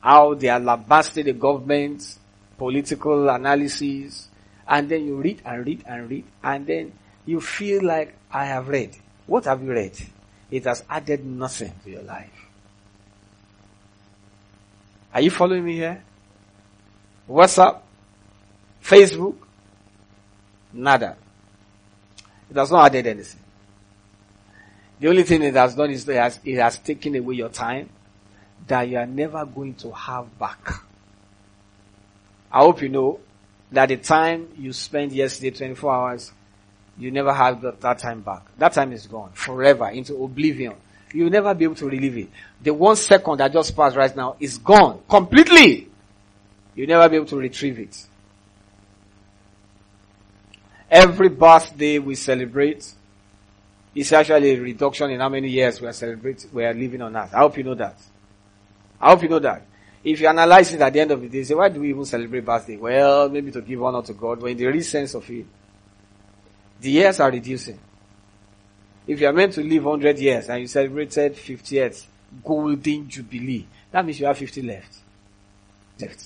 how 0.00 0.34
they 0.34 0.48
are 0.48 0.60
lambasting 0.60 1.26
the 1.26 1.32
government, 1.32 2.18
political 2.56 3.28
analysis, 3.28 4.28
and 4.66 4.88
then 4.88 5.04
you 5.04 5.16
read 5.16 5.42
and 5.44 5.66
read 5.66 5.84
and 5.86 6.10
read, 6.10 6.24
and 6.42 6.66
then 6.66 6.92
you 7.26 7.40
feel 7.40 7.84
like, 7.84 8.16
I 8.30 8.46
have 8.46 8.68
read. 8.68 8.96
What 9.26 9.44
have 9.44 9.62
you 9.62 9.70
read? 9.72 9.96
It 10.50 10.64
has 10.64 10.84
added 10.88 11.24
nothing 11.24 11.72
to 11.84 11.90
your 11.90 12.02
life. 12.02 12.30
Are 15.14 15.20
you 15.20 15.30
following 15.30 15.64
me 15.64 15.74
here? 15.74 16.02
WhatsApp, 17.28 17.80
Facebook, 18.82 19.36
nada. 20.72 21.16
It 22.50 22.56
has 22.56 22.70
not 22.70 22.86
added 22.86 23.06
anything. 23.06 23.40
The 25.00 25.08
only 25.08 25.22
thing 25.22 25.42
it 25.42 25.54
has 25.54 25.74
done 25.74 25.90
is 25.90 26.08
it 26.08 26.16
has, 26.16 26.40
it 26.44 26.58
has 26.58 26.78
taken 26.78 27.16
away 27.16 27.34
your 27.34 27.48
time 27.48 27.88
that 28.66 28.88
you 28.88 28.96
are 28.96 29.06
never 29.06 29.44
going 29.44 29.74
to 29.74 29.90
have 29.90 30.38
back. 30.38 30.84
I 32.50 32.60
hope 32.60 32.82
you 32.82 32.88
know 32.88 33.20
that 33.72 33.88
the 33.88 33.96
time 33.96 34.48
you 34.56 34.72
spent 34.72 35.12
yesterday, 35.12 35.50
24 35.50 35.92
hours, 35.94 36.32
you 37.02 37.10
never 37.10 37.32
have 37.32 37.60
that 37.80 37.98
time 37.98 38.20
back. 38.20 38.42
That 38.58 38.72
time 38.72 38.92
is 38.92 39.06
gone 39.06 39.32
forever 39.32 39.88
into 39.88 40.22
oblivion. 40.22 40.74
You'll 41.12 41.30
never 41.30 41.52
be 41.54 41.64
able 41.64 41.74
to 41.76 41.86
relive 41.86 42.16
it. 42.16 42.28
The 42.62 42.72
one 42.72 42.96
second 42.96 43.38
that 43.38 43.52
just 43.52 43.76
passed 43.76 43.96
right 43.96 44.14
now 44.16 44.36
is 44.40 44.58
gone 44.58 45.02
completely. 45.08 45.88
You'll 46.74 46.88
never 46.88 47.08
be 47.08 47.16
able 47.16 47.26
to 47.26 47.36
retrieve 47.36 47.78
it. 47.78 48.06
Every 50.90 51.28
birthday 51.28 51.98
we 51.98 52.14
celebrate 52.14 52.92
is 53.94 54.12
actually 54.12 54.50
a 54.52 54.60
reduction 54.60 55.10
in 55.10 55.20
how 55.20 55.28
many 55.28 55.48
years 55.48 55.80
we 55.80 55.86
are 55.88 55.92
celebrating, 55.92 56.50
we 56.52 56.64
are 56.64 56.72
living 56.72 57.02
on 57.02 57.16
earth. 57.16 57.34
I 57.34 57.38
hope 57.38 57.56
you 57.58 57.64
know 57.64 57.74
that. 57.74 57.98
I 59.00 59.10
hope 59.10 59.22
you 59.22 59.28
know 59.28 59.38
that. 59.38 59.66
If 60.04 60.20
you 60.20 60.26
analyze 60.26 60.72
it 60.72 60.80
at 60.80 60.92
the 60.92 61.00
end 61.00 61.10
of 61.10 61.20
the 61.20 61.28
day, 61.28 61.44
say, 61.44 61.54
why 61.54 61.68
do 61.68 61.80
we 61.80 61.90
even 61.90 62.04
celebrate 62.04 62.44
birthday? 62.44 62.76
Well, 62.76 63.28
maybe 63.28 63.50
to 63.52 63.60
give 63.60 63.82
honor 63.82 64.02
to 64.02 64.12
God, 64.12 64.40
but 64.40 64.46
in 64.46 64.56
the 64.56 64.66
real 64.66 64.82
sense 64.82 65.14
of 65.14 65.28
it, 65.30 65.46
the 66.82 66.90
years 66.90 67.20
are 67.20 67.30
reducing. 67.30 67.78
If 69.06 69.20
you 69.20 69.26
are 69.28 69.32
meant 69.32 69.54
to 69.54 69.62
live 69.62 69.84
100 69.84 70.18
years 70.18 70.48
and 70.48 70.60
you 70.60 70.66
celebrated 70.66 71.36
50 71.36 71.74
years, 71.74 72.06
golden 72.44 73.08
jubilee, 73.08 73.66
that 73.90 74.04
means 74.04 74.18
you 74.18 74.26
have 74.26 74.36
50 74.36 74.62
left. 74.62 74.96
Left. 76.00 76.24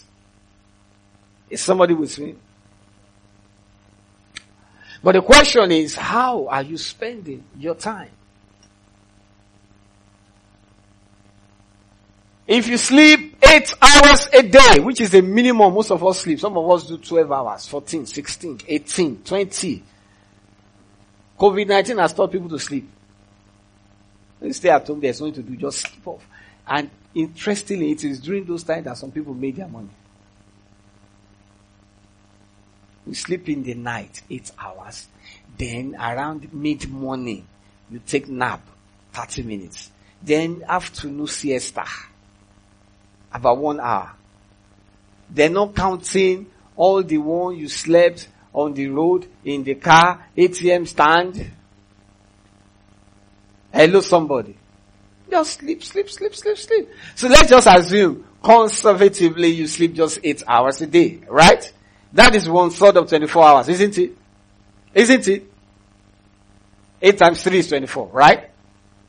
Is 1.51 1.61
somebody 1.61 1.95
with 1.95 2.19
me? 2.19 2.35
But 5.03 5.13
the 5.13 5.23
question 5.23 5.71
is, 5.73 5.95
how 5.95 6.49
are 6.49 6.63
you 6.63 6.79
spending 6.79 7.45
your 7.59 7.75
time? 7.75 8.11
If 12.47 12.69
you 12.69 12.77
sleep 12.77 13.37
8 13.43 13.75
hours 13.83 14.29
a 14.33 14.43
day, 14.43 14.81
which 14.81 15.01
is 15.01 15.11
the 15.11 15.21
minimum 15.21 15.75
most 15.75 15.91
of 15.91 16.05
us 16.05 16.21
sleep, 16.21 16.41
some 16.41 16.57
of 16.57 16.71
us 16.71 16.87
do 16.87 16.97
12 16.97 17.31
hours, 17.31 17.67
14, 17.67 18.07
16, 18.07 18.61
18, 18.67 19.23
20. 19.23 19.83
COVID-19 21.39 22.01
has 22.01 22.13
taught 22.13 22.33
people 22.33 22.49
to 22.49 22.59
sleep. 22.59 22.89
When 24.39 24.49
you 24.49 24.55
stay 24.55 24.71
at 24.71 24.87
home, 24.87 25.01
there's 25.01 25.21
nothing 25.21 25.35
to 25.35 25.43
do, 25.43 25.57
just 25.57 25.81
sleep 25.81 26.07
off. 26.07 26.27
And 26.67 26.91
interestingly, 27.15 27.93
it 27.93 28.05
is 28.05 28.21
during 28.21 28.45
those 28.45 28.63
times 28.63 28.85
that 28.85 28.97
some 28.97 29.11
people 29.11 29.35
made 29.35 29.57
their 29.57 29.69
money. 29.69 29.89
You 33.07 33.15
sleep 33.15 33.49
in 33.49 33.63
the 33.63 33.75
night, 33.75 34.23
eight 34.29 34.51
hours. 34.59 35.07
Then 35.57 35.95
around 35.95 36.53
mid 36.53 36.89
morning, 36.91 37.47
you 37.91 38.01
take 38.05 38.29
nap, 38.29 38.67
30 39.13 39.43
minutes. 39.43 39.91
Then 40.21 40.65
afternoon 40.69 41.29
siesta, 41.29 41.85
about 43.33 43.59
one 43.59 43.79
hour. 43.79 44.13
They're 45.31 45.51
not 45.51 45.75
counting 45.75 46.47
all 46.75 47.03
the 47.03 47.19
one 47.19 47.57
you 47.57 47.69
slept 47.69 48.29
on 48.57 48.73
the 48.73 48.89
road, 48.89 49.29
in 49.45 49.63
the 49.63 49.75
car, 49.75 50.27
ATM 50.37 50.89
stand. 50.89 51.53
Hello 53.71 54.01
somebody. 54.01 54.57
Just 55.31 55.61
sleep, 55.61 55.85
sleep, 55.85 56.09
sleep, 56.09 56.35
sleep, 56.35 56.57
sleep. 56.57 56.89
So 57.15 57.29
let's 57.29 57.51
just 57.51 57.67
assume 57.67 58.25
conservatively 58.43 59.49
you 59.49 59.67
sleep 59.67 59.95
just 59.95 60.21
eight 60.25 60.43
hours 60.49 60.81
a 60.81 60.87
day, 60.87 61.21
right? 61.29 61.71
That 62.15 62.35
is 62.35 62.49
one 62.49 62.71
third 62.71 62.97
of 62.97 63.09
24 63.09 63.45
hours, 63.45 63.69
isn't 63.69 63.99
it? 63.99 64.17
Isn't 64.95 65.29
it? 65.29 65.53
8 67.03 67.19
times 67.19 67.43
3 67.43 67.59
is 67.59 67.69
24, 67.69 68.09
right? 68.09 68.51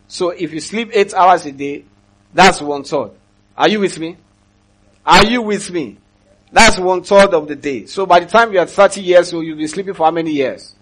So 0.09 0.31
if 0.31 0.51
you 0.51 0.59
sleep 0.59 0.89
8 0.93 1.13
hours 1.13 1.45
a 1.45 1.53
day, 1.53 1.85
that's 2.33 2.61
one 2.61 2.83
third. 2.83 3.11
Are 3.55 3.69
you 3.69 3.79
with 3.79 3.97
me? 3.97 4.17
Are 5.05 5.23
you 5.23 5.41
with 5.41 5.71
me? 5.71 5.97
That's 6.51 6.79
one 6.79 7.03
third 7.03 7.33
of 7.33 7.47
the 7.47 7.55
day. 7.55 7.85
So 7.85 8.05
by 8.05 8.21
the 8.21 8.25
time 8.25 8.53
you 8.53 8.59
are 8.59 8.65
30 8.65 9.01
years 9.01 9.33
old, 9.33 9.45
you'll 9.45 9.57
be 9.57 9.67
sleeping 9.67 9.93
for 9.93 10.05
how 10.05 10.11
many 10.11 10.31
years? 10.31 10.73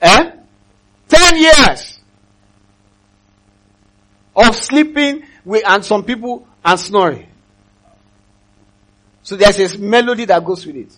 Eh? 0.00 0.30
10 1.08 1.36
years 1.36 2.00
of 4.34 4.56
sleeping 4.56 5.22
with, 5.44 5.62
and 5.66 5.84
some 5.84 6.04
people 6.04 6.46
and 6.64 6.78
snoring. 6.78 7.28
So 9.22 9.36
there's 9.36 9.74
a 9.74 9.78
melody 9.78 10.24
that 10.26 10.44
goes 10.44 10.66
with 10.66 10.76
it. 10.76 10.96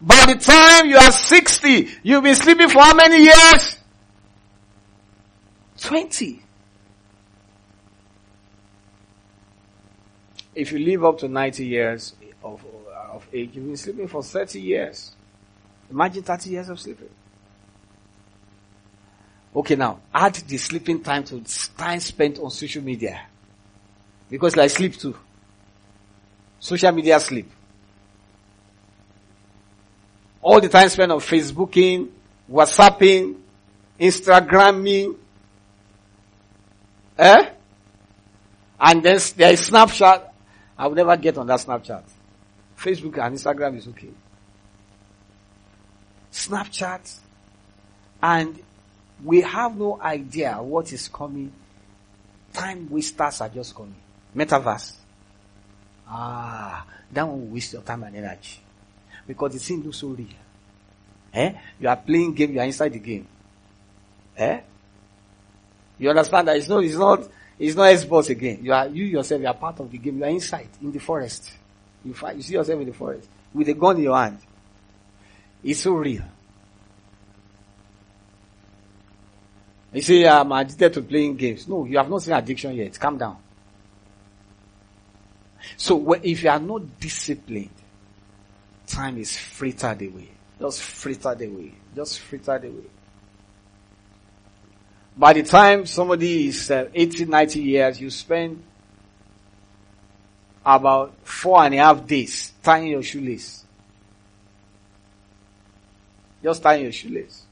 By 0.00 0.26
the 0.26 0.36
time 0.36 0.86
you 0.86 0.98
are 0.98 1.10
60, 1.10 1.88
you'll 2.02 2.20
be 2.20 2.34
sleeping 2.34 2.68
for 2.68 2.82
how 2.82 2.94
many 2.94 3.24
years? 3.24 3.78
20. 5.80 6.43
If 10.54 10.72
you 10.72 10.78
live 10.78 11.04
up 11.04 11.18
to 11.18 11.28
90 11.28 11.66
years 11.66 12.14
of, 12.42 12.64
of 13.10 13.26
age, 13.32 13.50
you've 13.54 13.66
been 13.66 13.76
sleeping 13.76 14.08
for 14.08 14.22
30 14.22 14.60
years. 14.60 15.12
Imagine 15.90 16.22
30 16.22 16.50
years 16.50 16.68
of 16.68 16.78
sleeping. 16.80 17.08
Okay, 19.54 19.76
now 19.76 20.00
add 20.12 20.34
the 20.34 20.56
sleeping 20.56 21.00
time 21.00 21.22
to 21.24 21.42
time 21.76 22.00
spent 22.00 22.38
on 22.40 22.50
social 22.50 22.82
media. 22.82 23.26
Because 24.28 24.56
like 24.56 24.70
sleep 24.70 24.96
too. 24.96 25.16
Social 26.58 26.90
media 26.92 27.20
sleep. 27.20 27.48
All 30.42 30.60
the 30.60 30.68
time 30.68 30.88
spent 30.88 31.12
on 31.12 31.20
Facebooking, 31.20 32.08
WhatsApping, 32.50 33.36
Instagramming. 34.00 35.16
Eh? 37.16 37.50
And 38.80 39.02
then 39.02 39.20
there 39.36 39.52
is 39.52 39.70
Snapchat. 39.70 40.30
I 40.76 40.86
will 40.86 40.94
never 40.94 41.16
get 41.16 41.38
on 41.38 41.46
that 41.46 41.60
Snapchat. 41.60 42.02
Facebook 42.76 43.24
and 43.24 43.36
Instagram 43.36 43.76
is 43.76 43.88
okay. 43.88 44.10
Snapchat. 46.32 47.18
And 48.22 48.60
we 49.24 49.42
have 49.42 49.76
no 49.76 50.00
idea 50.00 50.60
what 50.60 50.92
is 50.92 51.08
coming. 51.08 51.52
Time 52.52 52.88
wasters 52.90 53.40
are 53.40 53.48
just 53.48 53.74
coming. 53.74 53.94
Metaverse. 54.34 54.94
Ah, 56.08 56.84
that 57.12 57.26
one 57.26 57.40
will 57.40 57.54
waste 57.54 57.72
your 57.72 57.82
time 57.82 58.02
and 58.04 58.16
energy. 58.16 58.60
Because 59.26 59.52
the 59.52 59.58
thing 59.58 59.82
looks 59.82 59.98
so 59.98 60.08
real. 60.08 60.26
Eh? 61.32 61.52
You 61.80 61.88
are 61.88 61.96
playing 61.96 62.34
game, 62.34 62.52
you 62.52 62.60
are 62.60 62.66
inside 62.66 62.92
the 62.92 62.98
game. 62.98 63.26
Eh? 64.36 64.60
You 65.98 66.10
understand 66.10 66.48
that 66.48 66.56
it's 66.56 66.68
not, 66.68 66.84
it's 66.84 66.96
not, 66.96 67.28
it's 67.58 67.76
not 67.76 67.84
Xbox 67.84 68.30
again. 68.30 68.58
You 68.62 68.72
are, 68.72 68.88
you 68.88 69.04
yourself, 69.04 69.40
you 69.40 69.46
are 69.46 69.54
part 69.54 69.80
of 69.80 69.90
the 69.90 69.98
game. 69.98 70.18
You 70.18 70.24
are 70.24 70.30
inside, 70.30 70.68
in 70.82 70.90
the 70.90 70.98
forest. 70.98 71.52
You 72.04 72.14
find, 72.14 72.36
you 72.36 72.42
see 72.42 72.54
yourself 72.54 72.80
in 72.80 72.86
the 72.86 72.92
forest 72.92 73.28
with 73.52 73.68
a 73.68 73.74
gun 73.74 73.96
in 73.96 74.02
your 74.02 74.16
hand. 74.16 74.38
It's 75.62 75.80
so 75.80 75.92
real. 75.92 76.24
You 79.92 80.02
say, 80.02 80.26
I'm 80.26 80.50
addicted 80.50 80.92
to 80.94 81.02
playing 81.02 81.36
games. 81.36 81.68
No, 81.68 81.84
you 81.84 81.96
have 81.96 82.10
not 82.10 82.22
seen 82.22 82.34
addiction 82.34 82.74
yet. 82.74 82.98
Calm 82.98 83.16
down. 83.16 83.36
So 85.76 86.12
if 86.14 86.42
you 86.42 86.50
are 86.50 86.58
not 86.58 86.98
disciplined, 86.98 87.70
time 88.86 89.18
is 89.18 89.36
frittered 89.36 90.02
away. 90.02 90.30
Just 90.60 90.82
frittered 90.82 91.42
away. 91.42 91.72
Just 91.94 92.18
frittered 92.18 92.64
away. 92.64 92.84
By 95.16 95.32
the 95.32 95.42
time 95.42 95.86
somebody 95.86 96.48
is 96.48 96.70
uh, 96.70 96.88
80, 96.92 97.26
90 97.26 97.60
years, 97.60 98.00
you 98.00 98.10
spend 98.10 98.62
about 100.64 101.14
four 101.22 101.64
and 101.64 101.74
a 101.74 101.78
half 101.78 102.06
days 102.06 102.52
tying 102.62 102.88
your 102.88 103.02
shoelace. 103.02 103.64
Just 106.42 106.62
tying 106.62 106.82
your 106.82 106.92
shoelace. 106.92 107.44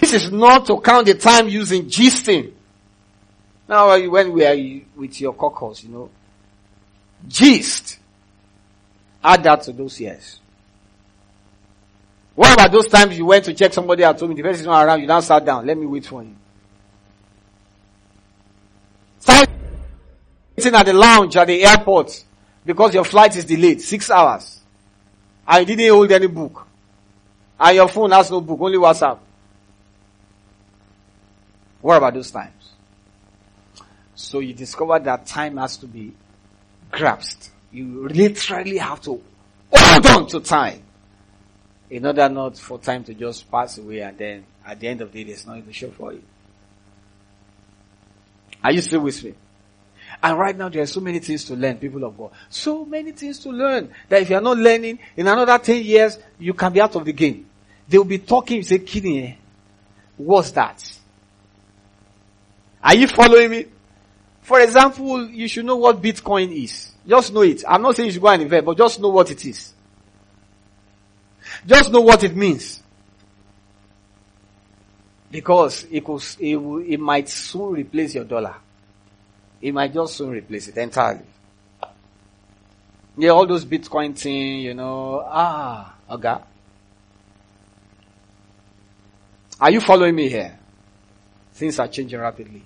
This 0.00 0.14
is 0.14 0.32
not 0.32 0.66
to 0.66 0.80
count 0.80 1.06
the 1.06 1.14
time 1.14 1.48
using 1.48 1.84
gisting. 1.84 2.52
Now, 3.68 3.88
when 4.08 4.32
we 4.32 4.44
are 4.44 4.82
with 4.96 5.20
your 5.20 5.34
cockles, 5.34 5.84
you 5.84 5.90
know, 5.90 6.10
gist. 7.26 7.98
Add 9.22 9.42
that 9.44 9.62
to 9.62 9.72
those 9.72 10.00
years. 10.00 10.40
What 12.34 12.52
about 12.52 12.72
those 12.72 12.88
times 12.88 13.16
you 13.16 13.26
went 13.26 13.44
to 13.44 13.54
check 13.54 13.72
somebody 13.72 14.02
at 14.02 14.18
home, 14.18 14.34
the 14.34 14.42
person 14.42 14.60
is 14.60 14.66
not 14.66 14.84
around, 14.84 15.00
you 15.00 15.06
now 15.06 15.20
sat 15.20 15.44
down, 15.44 15.66
let 15.66 15.78
me 15.78 15.86
wait 15.86 16.04
for 16.04 16.22
you. 16.22 16.34
Start 19.20 19.48
sitting 20.56 20.74
at 20.74 20.86
the 20.86 20.92
lounge 20.92 21.36
at 21.36 21.46
the 21.46 21.64
airport 21.64 22.24
because 22.66 22.94
your 22.94 23.04
flight 23.04 23.36
is 23.36 23.44
delayed, 23.44 23.80
six 23.80 24.10
hours. 24.10 24.60
I 25.46 25.62
didn't 25.62 25.88
hold 25.88 26.10
any 26.10 26.26
book. 26.26 26.66
And 27.60 27.76
your 27.76 27.88
phone 27.88 28.10
has 28.10 28.30
no 28.30 28.40
book, 28.40 28.60
only 28.60 28.78
WhatsApp. 28.78 29.18
What 31.80 31.98
about 31.98 32.14
those 32.14 32.30
times? 32.30 32.72
So 34.16 34.40
you 34.40 34.54
discover 34.54 34.98
that 34.98 35.26
time 35.26 35.58
has 35.58 35.76
to 35.78 35.86
be 35.86 36.14
grasped. 36.90 37.50
You 37.70 38.08
literally 38.08 38.78
have 38.78 39.00
to 39.02 39.22
hold 39.70 40.06
on 40.06 40.26
to 40.28 40.40
time 40.40 40.83
in 41.90 42.06
order 42.06 42.28
not 42.28 42.58
for 42.58 42.78
time 42.78 43.04
to 43.04 43.14
just 43.14 43.50
pass 43.50 43.78
away 43.78 44.00
and 44.00 44.16
then 44.18 44.44
at 44.66 44.80
the 44.80 44.88
end 44.88 45.00
of 45.00 45.12
the 45.12 45.22
day 45.22 45.30
there's 45.30 45.46
nothing 45.46 45.64
to 45.66 45.72
show 45.72 45.90
for 45.90 46.12
you. 46.12 46.22
Are 48.62 48.72
you 48.72 48.80
still 48.80 49.00
with 49.00 49.22
me? 49.22 49.34
And 50.22 50.38
right 50.38 50.56
now 50.56 50.68
there 50.68 50.82
are 50.82 50.86
so 50.86 51.00
many 51.00 51.18
things 51.18 51.44
to 51.44 51.54
learn, 51.54 51.76
people 51.76 52.02
of 52.04 52.16
God. 52.16 52.30
So 52.48 52.84
many 52.84 53.12
things 53.12 53.38
to 53.40 53.50
learn 53.50 53.92
that 54.08 54.22
if 54.22 54.30
you 54.30 54.36
are 54.36 54.40
not 54.40 54.56
learning, 54.56 54.98
in 55.16 55.26
another 55.26 55.58
10 55.58 55.84
years, 55.84 56.18
you 56.38 56.54
can 56.54 56.72
be 56.72 56.80
out 56.80 56.94
of 56.96 57.04
the 57.04 57.12
game. 57.12 57.46
They 57.86 57.98
will 57.98 58.04
be 58.04 58.18
talking, 58.18 58.62
say, 58.62 58.78
kidding, 58.78 59.26
eh? 59.26 59.34
What's 60.16 60.52
that? 60.52 60.98
Are 62.82 62.94
you 62.94 63.06
following 63.08 63.50
me? 63.50 63.66
For 64.40 64.60
example, 64.60 65.28
you 65.28 65.48
should 65.48 65.66
know 65.66 65.76
what 65.76 66.00
Bitcoin 66.00 66.50
is. 66.52 66.92
Just 67.06 67.32
know 67.34 67.42
it. 67.42 67.62
I'm 67.68 67.82
not 67.82 67.96
saying 67.96 68.06
you 68.06 68.12
should 68.12 68.22
go 68.22 68.28
and 68.28 68.42
invest, 68.42 68.64
but 68.64 68.78
just 68.78 69.00
know 69.00 69.08
what 69.08 69.30
it 69.30 69.44
is. 69.44 69.73
Just 71.66 71.90
know 71.90 72.00
what 72.00 72.22
it 72.24 72.36
means. 72.36 72.82
Because 75.30 75.86
it, 75.90 76.04
could, 76.04 76.22
it, 76.38 76.56
it 76.56 77.00
might 77.00 77.28
soon 77.28 77.72
replace 77.72 78.14
your 78.14 78.24
dollar. 78.24 78.54
It 79.60 79.72
might 79.72 79.92
just 79.92 80.16
soon 80.16 80.30
replace 80.30 80.68
it 80.68 80.76
entirely. 80.76 81.24
Yeah, 83.16 83.30
all 83.30 83.46
those 83.46 83.64
Bitcoin 83.64 84.16
thing, 84.16 84.60
you 84.60 84.74
know, 84.74 85.24
ah, 85.26 85.94
okay. 86.10 86.36
Are 89.60 89.70
you 89.70 89.80
following 89.80 90.14
me 90.14 90.28
here? 90.28 90.58
Things 91.52 91.78
are 91.78 91.88
changing 91.88 92.18
rapidly. 92.18 92.62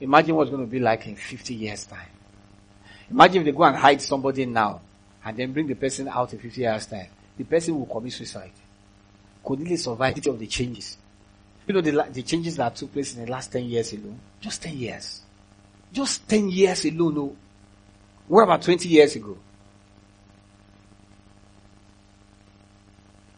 Imagine 0.00 0.34
what's 0.34 0.50
going 0.50 0.64
to 0.64 0.70
be 0.70 0.80
like 0.80 1.06
in 1.06 1.14
50 1.14 1.54
years 1.54 1.84
time. 1.84 2.08
Imagine 3.10 3.38
if 3.38 3.44
they 3.46 3.52
go 3.52 3.62
and 3.64 3.76
hide 3.76 4.00
somebody 4.02 4.46
now 4.46 4.80
and 5.24 5.36
then 5.36 5.52
bring 5.52 5.66
the 5.66 5.74
person 5.74 6.08
out 6.08 6.32
in 6.32 6.38
50 6.38 6.60
years 6.60 6.86
time. 6.86 7.08
The 7.36 7.44
person 7.44 7.78
will 7.78 7.86
commit 7.86 8.12
suicide. 8.12 8.52
Could 9.44 9.60
he 9.66 9.76
survive 9.76 10.16
any 10.16 10.30
of 10.30 10.38
the 10.38 10.46
changes? 10.46 10.98
You 11.66 11.74
know 11.74 11.80
the, 11.80 12.10
the 12.12 12.22
changes 12.22 12.56
that 12.56 12.74
took 12.76 12.92
place 12.92 13.14
in 13.14 13.24
the 13.24 13.30
last 13.30 13.52
10 13.52 13.64
years 13.64 13.92
alone? 13.92 14.18
Just 14.40 14.62
10 14.62 14.76
years. 14.76 15.22
Just 15.92 16.28
10 16.28 16.48
years 16.50 16.84
alone. 16.84 17.14
No. 17.14 17.36
What 18.28 18.42
about 18.44 18.62
20 18.62 18.88
years 18.88 19.16
ago? 19.16 19.36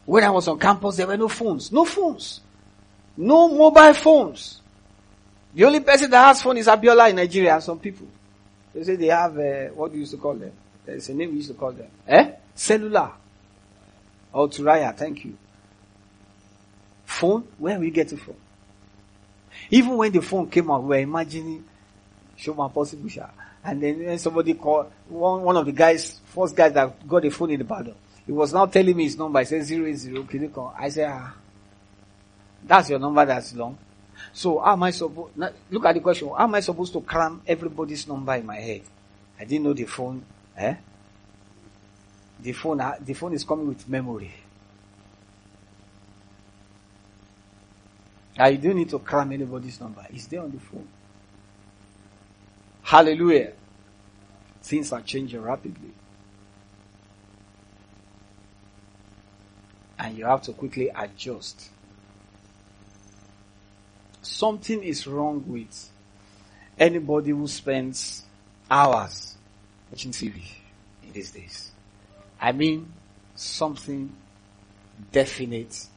When 0.05 0.23
I 0.23 0.29
was 0.29 0.47
on 0.47 0.59
campus, 0.59 0.97
there 0.97 1.07
were 1.07 1.17
no 1.17 1.27
phones. 1.29 1.71
No 1.71 1.85
phones. 1.85 2.41
No 3.15 3.47
mobile 3.47 3.93
phones. 3.93 4.61
The 5.53 5.63
only 5.65 5.79
person 5.81 6.09
that 6.11 6.25
has 6.25 6.41
phone 6.41 6.57
is 6.57 6.67
Abiola 6.67 7.09
in 7.09 7.15
Nigeria 7.15 7.53
and 7.53 7.63
some 7.63 7.79
people. 7.79 8.07
They 8.73 8.83
say 8.83 8.95
they 8.95 9.07
have, 9.07 9.37
uh, 9.37 9.67
what 9.75 9.89
do 9.91 9.95
you 9.95 10.01
used 10.01 10.13
to 10.13 10.17
call 10.17 10.33
them? 10.33 10.51
There's 10.85 11.07
a 11.09 11.13
name 11.13 11.29
we 11.29 11.37
used 11.37 11.49
to 11.49 11.53
call 11.53 11.71
them. 11.71 11.87
Eh? 12.07 12.31
Cellular. 12.55 13.11
Oh, 14.33 14.47
Thuraya, 14.47 14.95
thank 14.95 15.25
you. 15.25 15.37
Phone? 17.05 17.47
Where 17.57 17.81
you 17.83 17.91
get 17.91 18.11
it 18.11 18.19
from? 18.19 18.35
Even 19.69 19.97
when 19.97 20.11
the 20.11 20.21
phone 20.21 20.49
came 20.49 20.71
out, 20.71 20.81
we 20.83 20.89
were 20.89 20.97
imagining, 20.97 21.63
show 22.35 22.53
my 22.53 22.67
possible 22.67 23.07
shot. 23.09 23.33
And 23.63 23.81
then 23.81 24.17
somebody 24.17 24.55
called, 24.55 24.91
one, 25.07 25.41
one 25.43 25.57
of 25.57 25.65
the 25.65 25.71
guys, 25.71 26.19
first 26.25 26.55
guy 26.55 26.69
that 26.69 27.07
got 27.07 27.21
the 27.21 27.29
phone 27.29 27.51
in 27.51 27.59
the 27.59 27.65
battle. 27.65 27.95
He 28.25 28.31
was 28.31 28.53
now 28.53 28.65
telling 28.65 28.95
me 28.95 29.03
his 29.03 29.17
number. 29.17 29.39
I 29.39 29.43
said 29.43 29.61
080, 29.69 30.23
can 30.23 30.41
you 30.41 30.49
call? 30.49 30.73
I 30.77 30.89
said, 30.89 31.09
ah, 31.11 31.33
that's 32.63 32.89
your 32.89 32.99
number 32.99 33.25
that's 33.25 33.53
long. 33.53 33.77
So 34.31 34.59
how 34.59 34.73
am 34.73 34.83
I 34.83 34.91
supposed, 34.91 35.33
look 35.69 35.85
at 35.85 35.93
the 35.93 35.99
question, 35.99 36.29
how 36.29 36.43
am 36.43 36.55
I 36.55 36.59
supposed 36.61 36.93
to 36.93 37.01
cram 37.01 37.41
everybody's 37.45 38.07
number 38.07 38.33
in 38.35 38.45
my 38.45 38.55
head? 38.55 38.81
I 39.39 39.45
didn't 39.45 39.63
know 39.63 39.73
the 39.73 39.85
phone, 39.85 40.23
eh? 40.57 40.75
The 42.43 42.51
phone, 42.51 42.81
the 42.99 43.13
phone 43.13 43.33
is 43.33 43.45
coming 43.45 43.69
with 43.69 43.87
memory. 43.87 44.33
I 48.37 48.55
don't 48.55 48.75
need 48.75 48.89
to 48.89 48.99
cram 48.99 49.31
anybody's 49.31 49.79
number. 49.79 50.05
It's 50.09 50.25
there 50.25 50.41
on 50.41 50.51
the 50.51 50.59
phone. 50.59 50.87
Hallelujah. 52.81 53.53
Things 54.61 54.91
are 54.91 54.99
changing 55.01 55.41
rapidly. 55.41 55.93
And 59.97 60.17
you 60.17 60.25
have 60.25 60.41
to 60.43 60.51
quickly 60.51 60.89
adjust. 60.93 61.69
Something 64.21 64.83
is 64.83 65.07
wrong 65.07 65.45
with 65.47 65.89
anybody 66.77 67.31
who 67.31 67.47
spends 67.47 68.23
hours 68.69 69.37
watching 69.89 70.11
TV 70.11 70.41
in 71.03 71.13
these 71.13 71.31
days. 71.31 71.72
I 72.43 72.51
mean, 72.51 72.91
something 73.35 74.13
definite 75.13 75.87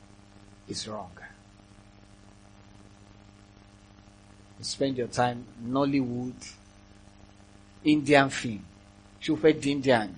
is 0.69 0.87
wrong. 0.87 1.11
You 4.57 4.65
spend 4.65 4.97
your 4.97 5.09
time 5.09 5.45
Nollywood, 5.67 6.55
Indian 7.83 8.31
film, 8.31 8.65
Shufet 9.21 9.67
Indian. 9.67 10.15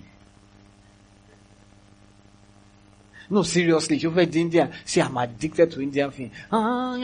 No, 3.31 3.41
seriously, 3.41 3.97
you 3.97 4.11
Shufet 4.11 4.35
Indian. 4.35 4.71
See, 4.85 5.01
I'm 5.01 5.17
addicted 5.17 5.71
to 5.71 5.81
Indian 5.81 6.11
film. 6.11 6.29
Ah, 6.51 6.95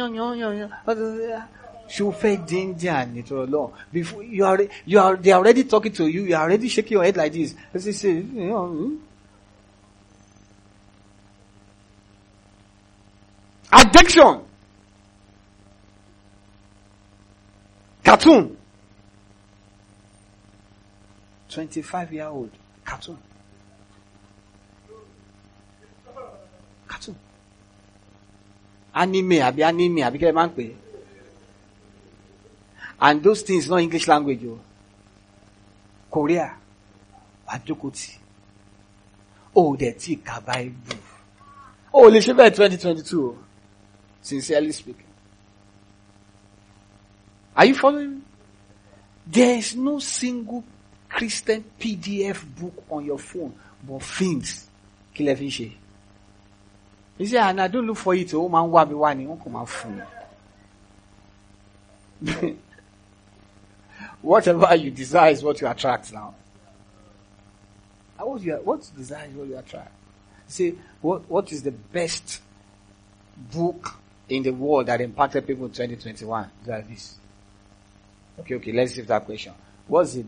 Shufet 1.90 2.52
Indian, 2.52 3.18
it 3.18 3.32
alone. 3.32 3.74
Before 3.92 4.22
you 4.22 4.46
are, 4.46 4.60
you 4.86 5.00
are, 5.00 5.16
they 5.16 5.32
are 5.32 5.40
already 5.40 5.64
talking 5.64 5.92
to 5.94 6.08
you. 6.08 6.26
You 6.26 6.36
are 6.36 6.44
already 6.44 6.68
shaking 6.68 6.94
your 6.94 7.04
head 7.04 7.18
like 7.18 7.34
this. 7.34 7.56
Addiction. 13.82 14.42
Cartoon. 18.04 18.56
25 21.50 22.14
year 22.14 22.28
old. 22.28 22.52
Cartoon. 22.84 23.18
Cartoon. 26.88 27.16
Anime, 28.94 29.40
àbí 29.42 29.64
anime, 29.64 30.02
àbí 30.08 30.18
kẹ́ 30.20 30.34
máa 30.34 30.48
ń. 30.48 30.76
And 33.00 33.22
those 33.24 33.42
things 33.44 33.68
not 33.70 33.82
English 33.82 34.08
language 34.08 34.46
o. 34.46 34.60
Korea. 36.10 36.56
Àjókòtì. 37.48 38.12
O 39.56 39.76
dẹ̀ 39.78 39.94
tí 40.00 40.16
ka 40.24 40.40
Bible. 40.40 40.98
O 41.94 42.10
lè 42.10 42.20
ṣe 42.20 42.34
bẹ́ẹ̀ 42.34 42.52
2022 42.56 43.20
o. 43.30 43.45
Sincerely 44.26 44.72
speaking. 44.72 45.06
Are 47.56 47.66
you 47.66 47.76
following 47.76 48.16
me? 48.16 48.22
There 49.28 49.56
is 49.60 49.76
no 49.76 50.00
single 50.00 50.64
Christian 51.08 51.64
PDF 51.80 52.44
book 52.60 52.74
on 52.90 53.06
your 53.06 53.20
phone 53.20 53.54
but 53.88 54.02
things 54.02 54.68
kí 55.14 55.24
lẹ. 55.26 55.72
You 57.20 57.28
say, 57.28 57.38
and 57.38 57.62
I 57.62 57.68
don't 57.68 57.86
look 57.86 57.98
for 57.98 58.16
it, 58.16 58.34
oh, 58.34 58.50
ó 58.50 58.50
máa 58.50 58.66
ń 58.66 58.72
wá 58.72 59.16
mi 59.16 59.26
wá. 59.28 60.08
Whatever 64.24 64.76
you 64.76 64.90
desire 64.90 65.32
is 65.34 65.44
what 65.44 65.62
you 65.62 65.68
attract 65.68 66.12
now. 66.12 66.34
What 68.18 68.42
you 68.42 68.54
what 68.64 68.90
desire 68.98 69.28
is 69.30 69.36
what 69.36 69.48
you 69.48 69.58
attract. 69.58 69.92
See, 70.48 70.80
what 71.00 71.30
what 71.30 71.52
is 71.52 71.62
the 71.62 71.72
best 71.72 72.42
book 73.54 74.00
in 74.30 74.44
the 74.44 74.52
world 74.52 74.88
that 74.88 75.02
impacted 75.02 75.46
people 75.46 75.66
in 75.66 75.72
2021? 75.72 76.50
Like 76.66 76.90
this. 76.90 77.16
Okay, 78.40 78.56
okay, 78.56 78.72
let's 78.72 78.94
see 78.96 79.02
that 79.02 79.26
question. 79.26 79.54
What's 79.88 80.14
the 80.14 80.26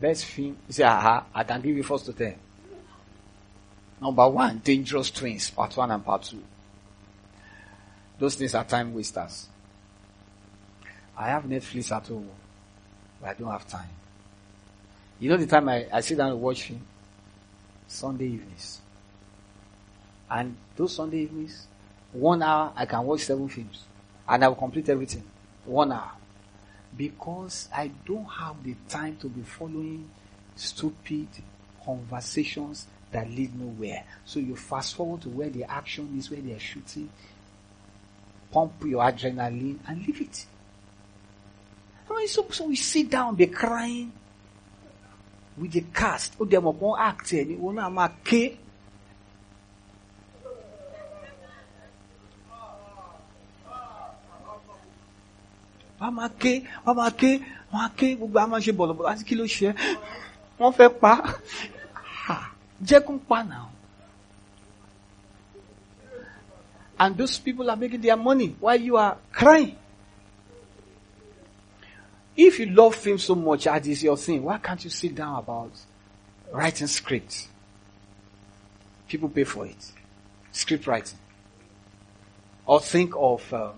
best 0.00 0.24
film? 0.24 0.56
You 0.66 0.72
say, 0.72 0.84
aha, 0.84 1.26
I 1.34 1.44
can 1.44 1.60
give 1.60 1.76
you 1.76 1.82
first 1.82 2.06
to 2.06 2.12
ten. 2.12 2.36
Number 4.00 4.28
one, 4.28 4.60
Dangerous 4.64 5.10
Twins, 5.10 5.50
part 5.50 5.76
one 5.76 5.90
and 5.90 6.04
part 6.04 6.22
two. 6.22 6.42
Those 8.18 8.34
things 8.34 8.54
are 8.54 8.64
time 8.64 8.94
wasters. 8.94 9.48
I 11.16 11.28
have 11.28 11.44
Netflix 11.44 11.94
at 11.94 12.06
home, 12.06 12.28
but 13.20 13.30
I 13.30 13.34
don't 13.34 13.50
have 13.50 13.66
time. 13.68 13.88
You 15.20 15.30
know 15.30 15.36
the 15.36 15.46
time 15.46 15.68
I, 15.68 15.86
I 15.92 16.00
sit 16.00 16.18
down 16.18 16.32
and 16.32 16.40
watch 16.40 16.62
film? 16.64 16.80
Sunday 17.86 18.26
evenings. 18.26 18.80
And 20.30 20.56
those 20.76 20.96
Sunday 20.96 21.18
evenings, 21.22 21.66
one 22.14 22.42
hour, 22.42 22.72
I 22.76 22.86
can 22.86 23.02
watch 23.04 23.20
seven 23.20 23.48
films. 23.48 23.84
And 24.26 24.44
I 24.44 24.48
will 24.48 24.54
complete 24.54 24.88
everything. 24.88 25.24
One 25.64 25.92
hour. 25.92 26.12
Because 26.96 27.68
I 27.74 27.88
don't 28.06 28.24
have 28.24 28.62
the 28.62 28.74
time 28.88 29.16
to 29.16 29.28
be 29.28 29.42
following 29.42 30.08
stupid 30.54 31.26
conversations 31.84 32.86
that 33.10 33.28
lead 33.28 33.58
nowhere. 33.58 34.04
So 34.24 34.38
you 34.38 34.56
fast 34.56 34.94
forward 34.94 35.22
to 35.22 35.28
where 35.28 35.50
the 35.50 35.64
action 35.64 36.16
is, 36.16 36.30
where 36.30 36.40
they 36.40 36.52
are 36.52 36.60
shooting, 36.60 37.10
pump 38.52 38.72
your 38.84 39.02
adrenaline 39.02 39.78
and 39.88 40.06
leave 40.06 40.20
it. 40.20 40.46
So, 42.26 42.46
so 42.50 42.66
we 42.66 42.76
sit 42.76 43.10
down, 43.10 43.34
be 43.34 43.46
crying 43.48 44.12
with 45.56 45.72
the 45.72 45.84
cast. 45.92 46.34
Oh, 46.40 46.44
them 46.44 46.66
upon 46.66 46.98
acting, 47.00 47.50
it 47.50 47.54
eh? 47.54 47.58
will 47.58 47.72
not 47.72 47.92
make 47.92 48.58
wọ́n 56.04 56.14
máa 56.18 56.28
ké 56.40 56.52
wọ́n 56.84 56.96
máa 57.00 57.10
ké 57.20 57.30
wọ́n 57.72 57.82
á 57.86 57.90
ké 57.98 58.06
gbogbo 58.18 58.38
àwọn 58.44 58.60
ṣe 58.64 58.72
bọ̀lọ̀bọ̀lọ̀ 58.78 59.10
àti 59.12 59.22
kí 59.28 59.34
ló 59.40 59.44
ṣe 59.56 59.68
wọ́n 60.60 60.72
fẹ́ 60.78 60.88
pa 61.00 61.12
jẹ́ 62.88 63.00
kó 63.06 63.12
pa 63.28 63.38
náà. 63.50 63.66
And 66.98 67.16
those 67.16 67.38
people 67.38 67.68
are 67.70 67.76
making 67.76 68.00
their 68.02 68.16
money 68.16 68.54
while 68.60 68.80
you 68.80 68.96
are 68.96 69.16
crying. 69.32 69.76
If 72.36 72.58
you 72.60 72.66
love 72.66 72.94
film 72.94 73.18
so 73.18 73.34
much 73.34 73.66
as 73.66 73.86
is 73.86 74.02
your 74.02 74.16
thing, 74.16 74.44
why 74.44 74.58
can't 74.58 74.82
you 74.84 74.90
sit 74.90 75.14
down 75.14 75.38
about 75.38 75.72
writing 76.52 76.86
scripts? 76.86 77.48
People 79.08 79.28
pay 79.28 79.44
for 79.44 79.66
it. 79.66 79.92
Script 80.52 80.86
writing. 80.86 81.18
Or 82.64 82.80
think 82.80 83.12
of, 83.16 83.52
uh, 83.52 83.72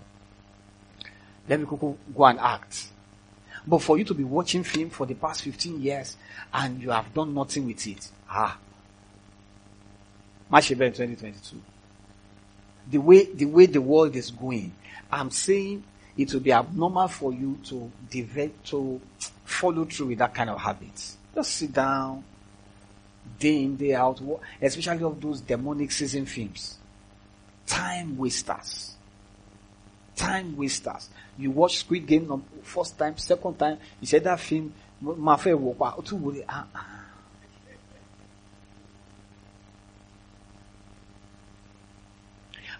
let 1.47 1.59
me 1.59 1.65
go, 1.65 1.97
and 2.25 2.39
act. 2.39 2.87
But 3.65 3.79
for 3.79 3.97
you 3.97 4.03
to 4.05 4.13
be 4.13 4.23
watching 4.23 4.63
film 4.63 4.89
for 4.89 5.05
the 5.05 5.15
past 5.15 5.41
15 5.41 5.81
years 5.81 6.15
and 6.53 6.81
you 6.81 6.91
have 6.91 7.13
done 7.13 7.33
nothing 7.33 7.65
with 7.65 7.85
it, 7.87 8.09
ah. 8.29 8.57
March 10.49 10.71
event, 10.71 10.95
2022 10.95 11.61
the 12.89 12.97
way 12.97 13.25
the 13.25 13.45
way 13.45 13.65
the 13.65 13.81
world 13.81 14.15
is 14.15 14.31
going, 14.31 14.73
I'm 15.11 15.31
saying 15.31 15.83
it 16.17 16.33
will 16.33 16.39
be 16.41 16.51
abnormal 16.51 17.07
for 17.07 17.33
you 17.33 17.59
to 17.65 17.91
develop 18.09 18.63
to 18.65 18.99
follow 19.45 19.85
through 19.85 20.07
with 20.07 20.19
that 20.19 20.33
kind 20.33 20.49
of 20.49 20.59
habit. 20.59 21.15
Just 21.35 21.53
sit 21.53 21.73
down, 21.73 22.23
day 23.39 23.63
in 23.63 23.75
day 23.75 23.93
out, 23.93 24.21
especially 24.61 25.03
of 25.03 25.19
those 25.21 25.41
demonic 25.41 25.91
season 25.91 26.25
films. 26.25 26.77
Time 27.65 28.17
wasters. 28.17 28.95
Time 30.17 30.57
wasters. 30.57 31.09
You 31.37 31.51
watch 31.51 31.77
Squid 31.77 32.05
Game 32.05 32.43
first 32.63 32.97
time, 32.97 33.15
second 33.17 33.57
time, 33.57 33.77
you 34.01 34.07
said 34.07 34.25
that 34.25 34.39
film, 34.41 34.73
my 34.99 35.37
favorite, 35.37 35.77
ah, 35.79 36.65
ah. 36.75 36.97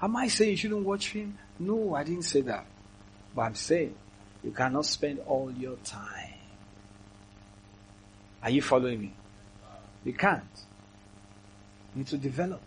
Am 0.01 0.15
I 0.15 0.27
saying 0.27 0.51
you 0.51 0.57
shouldn't 0.57 0.85
watch 0.85 1.09
film? 1.09 1.38
No, 1.59 1.95
I 1.95 2.03
didn't 2.03 2.23
say 2.23 2.41
that. 2.41 2.65
But 3.35 3.41
I'm 3.41 3.55
saying 3.55 3.95
you 4.43 4.51
cannot 4.51 4.85
spend 4.85 5.19
all 5.25 5.51
your 5.51 5.75
time. 5.77 6.33
Are 8.43 8.49
you 8.49 8.61
following 8.61 9.01
me? 9.01 9.13
You 10.03 10.13
can't. 10.13 10.43
You 11.95 11.99
need 11.99 12.07
to 12.07 12.17
develop. 12.17 12.61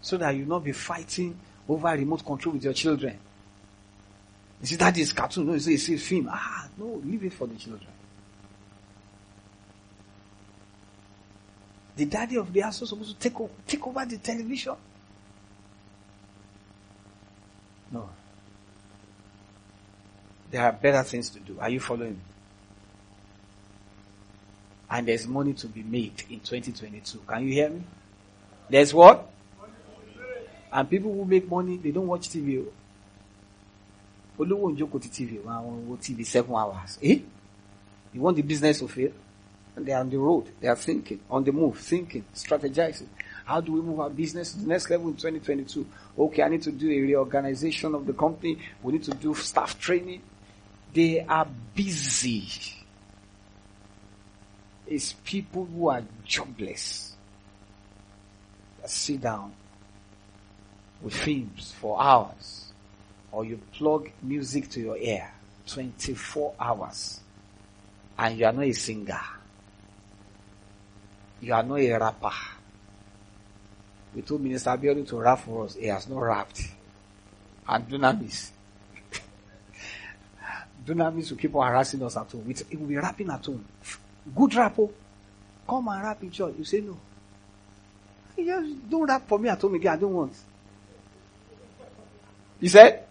So 0.00 0.16
that 0.16 0.34
you 0.34 0.46
not 0.46 0.64
be 0.64 0.72
fighting 0.72 1.38
over 1.68 1.88
remote 1.88 2.24
control 2.24 2.54
with 2.54 2.64
your 2.64 2.72
children. 2.72 3.18
You 4.60 4.66
see, 4.66 4.76
that 4.76 4.96
is 4.96 5.12
cartoon. 5.12 5.46
No, 5.46 5.52
you 5.54 5.58
say, 5.58 5.72
it's 5.72 6.06
film. 6.06 6.28
Ah, 6.30 6.68
no, 6.78 7.00
leave 7.04 7.24
it 7.24 7.32
for 7.32 7.46
the 7.46 7.56
children. 7.56 7.90
The 11.96 12.06
daddy 12.06 12.36
of 12.36 12.52
the 12.52 12.60
house 12.60 12.80
was 12.80 12.90
supposed 12.90 13.10
to 13.10 13.28
take, 13.28 13.40
over, 13.40 13.52
take 13.66 13.86
over 13.86 14.04
the 14.04 14.18
television. 14.18 14.74
No. 17.92 18.08
There 20.50 20.62
are 20.62 20.72
better 20.72 21.02
things 21.04 21.30
to 21.30 21.40
do. 21.40 21.58
Are 21.60 21.70
you 21.70 21.80
following 21.80 22.12
me? 22.12 22.20
And 24.90 25.08
there's 25.08 25.26
money 25.26 25.52
to 25.54 25.66
be 25.66 25.82
made 25.82 26.22
in 26.30 26.40
2022. 26.40 27.20
Can 27.26 27.46
you 27.46 27.52
hear 27.52 27.70
me? 27.70 27.82
There's 28.68 28.92
what? 28.94 29.30
And 30.72 30.90
people 30.90 31.12
who 31.12 31.24
make 31.24 31.48
money, 31.48 31.76
they 31.76 31.90
don't 31.92 32.06
watch 32.06 32.28
TV. 32.28 32.64
Olówó 34.38 34.70
ń 34.72 34.76
jókòó 34.78 34.98
ti 35.00 35.08
TV, 35.08 35.38
wọn 35.44 35.86
wo 35.86 35.96
TV 35.96 36.24
seven 36.24 36.54
hours. 36.56 36.98
Eh? 37.02 37.20
You 38.12 38.22
want 38.22 38.36
the 38.36 38.42
business 38.42 38.78
to 38.80 38.88
fail? 38.88 39.12
They 39.76 39.92
are 39.92 40.00
on 40.00 40.10
the 40.10 40.18
road. 40.18 40.50
They 40.60 40.68
are 40.68 40.76
thinking, 40.76 41.18
on 41.28 41.42
the 41.44 41.50
move, 41.52 41.78
thinking, 41.78 42.24
strategizing. 42.32 43.08
How 43.44 43.60
do 43.60 43.72
we 43.72 43.80
move 43.80 43.98
our 44.00 44.10
business 44.10 44.52
to 44.52 44.60
the 44.60 44.68
next 44.68 44.88
level 44.88 45.08
in 45.08 45.14
2022? 45.14 45.84
Okay, 46.16 46.42
I 46.42 46.48
need 46.48 46.62
to 46.62 46.70
do 46.72 46.88
a 46.90 47.00
reorganization 47.00 47.94
of 47.94 48.06
the 48.06 48.12
company. 48.12 48.58
We 48.82 48.92
need 48.92 49.02
to 49.04 49.10
do 49.14 49.34
staff 49.34 49.78
training. 49.80 50.22
They 50.92 51.24
are 51.26 51.46
busy. 51.74 52.44
It's 54.86 55.12
people 55.24 55.64
who 55.64 55.88
are 55.88 56.02
jobless 56.24 57.14
that 58.80 58.90
sit 58.90 59.20
down 59.22 59.52
with 61.02 61.14
films 61.16 61.72
for 61.80 62.00
hours 62.00 62.63
or 63.34 63.44
you 63.44 63.60
plug 63.72 64.10
music 64.22 64.70
to 64.70 64.80
your 64.80 64.96
ear 64.96 65.30
24 65.66 66.54
hours 66.60 67.20
and 68.18 68.38
you 68.38 68.46
are 68.46 68.52
not 68.52 68.64
a 68.64 68.72
singer. 68.72 69.20
You 71.40 71.52
are 71.52 71.62
not 71.62 71.80
a 71.80 71.92
rapper. 71.98 72.30
We 74.14 74.22
told 74.22 74.40
Minister 74.40 74.70
Abiodun 74.70 75.06
to 75.08 75.18
rap 75.18 75.40
for 75.40 75.64
us. 75.64 75.74
He 75.74 75.86
has 75.88 76.08
not 76.08 76.20
rapped. 76.20 76.62
And 77.68 77.88
Dunamis. 77.88 78.50
Dunamis 80.86 81.30
will 81.30 81.38
keep 81.38 81.54
on 81.56 81.66
harassing 81.66 82.02
us 82.04 82.16
at 82.16 82.30
home. 82.30 82.54
He 82.70 82.76
will 82.76 82.86
be 82.86 82.96
rapping 82.96 83.30
at 83.30 83.44
home. 83.44 83.64
Good 84.34 84.54
rapper. 84.54 84.82
Oh. 84.82 84.92
Come 85.68 85.88
and 85.88 86.02
rap 86.04 86.22
in 86.22 86.30
church. 86.30 86.54
You 86.56 86.64
say 86.64 86.80
no. 86.80 86.96
You 88.36 88.44
just 88.46 88.90
don't 88.90 89.08
rap 89.08 89.26
for 89.26 89.38
me 89.38 89.48
at 89.48 89.60
home 89.60 89.74
again. 89.74 89.94
I 89.94 89.96
don't 89.96 90.12
want. 90.12 90.32
He 92.60 92.68
said, 92.68 93.04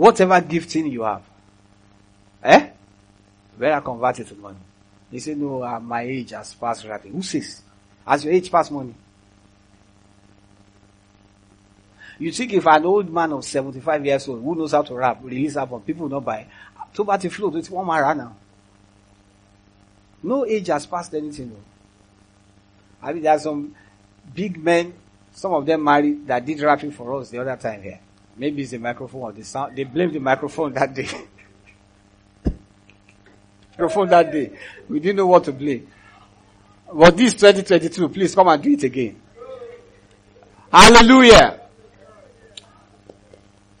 whatever 0.00 0.40
gifting 0.40 0.86
you 0.86 1.02
have, 1.02 1.22
eh? 2.42 2.70
Better 3.58 3.82
convert 3.82 4.18
it 4.20 4.28
to 4.28 4.34
money. 4.34 4.56
They 5.12 5.18
say, 5.18 5.34
no, 5.34 5.62
uh, 5.62 5.78
my 5.78 6.00
age 6.02 6.30
has 6.30 6.54
passed 6.54 6.86
rapping. 6.86 7.12
Who 7.12 7.22
says? 7.22 7.60
Has 8.06 8.24
your 8.24 8.32
age 8.32 8.50
passed 8.50 8.72
money? 8.72 8.94
You 12.18 12.32
think 12.32 12.54
if 12.54 12.66
an 12.66 12.86
old 12.86 13.12
man 13.12 13.32
of 13.34 13.44
75 13.44 14.06
years 14.06 14.26
old 14.26 14.42
who 14.42 14.54
knows 14.54 14.72
how 14.72 14.80
to 14.82 14.94
rap, 14.94 15.18
release 15.22 15.56
album, 15.56 15.82
people 15.82 16.08
not 16.08 16.24
buy. 16.24 16.46
Too 16.94 17.02
To 17.02 17.04
bat 17.04 17.22
float, 17.30 17.56
it's 17.56 17.68
one 17.68 17.86
man 17.86 18.16
now. 18.16 18.36
No 20.22 20.46
age 20.46 20.68
has 20.68 20.86
passed 20.86 21.14
anything. 21.14 21.50
Though. 21.50 23.06
I 23.06 23.12
mean, 23.12 23.22
there 23.22 23.32
are 23.32 23.38
some 23.38 23.74
big 24.34 24.56
men, 24.62 24.94
some 25.34 25.52
of 25.52 25.66
them 25.66 25.84
married, 25.84 26.26
that 26.26 26.46
did 26.46 26.60
rapping 26.60 26.90
for 26.90 27.20
us 27.20 27.28
the 27.28 27.38
other 27.38 27.56
time 27.56 27.82
here. 27.82 28.00
Maybe 28.36 28.62
it's 28.62 28.70
the 28.70 28.78
microphone 28.78 29.22
or 29.22 29.32
the 29.32 29.44
sound. 29.44 29.76
They 29.76 29.84
blamed 29.84 30.14
the 30.14 30.20
microphone 30.20 30.72
that 30.74 30.94
day. 30.94 31.08
microphone 33.72 34.08
that 34.08 34.32
day. 34.32 34.52
We 34.88 35.00
didn't 35.00 35.16
know 35.16 35.26
what 35.26 35.44
to 35.44 35.52
blame. 35.52 35.86
But 36.92 37.16
this 37.16 37.34
2022, 37.34 38.08
please 38.08 38.34
come 38.34 38.48
and 38.48 38.62
do 38.62 38.70
it 38.70 38.82
again. 38.82 39.20
Hallelujah. 40.72 41.60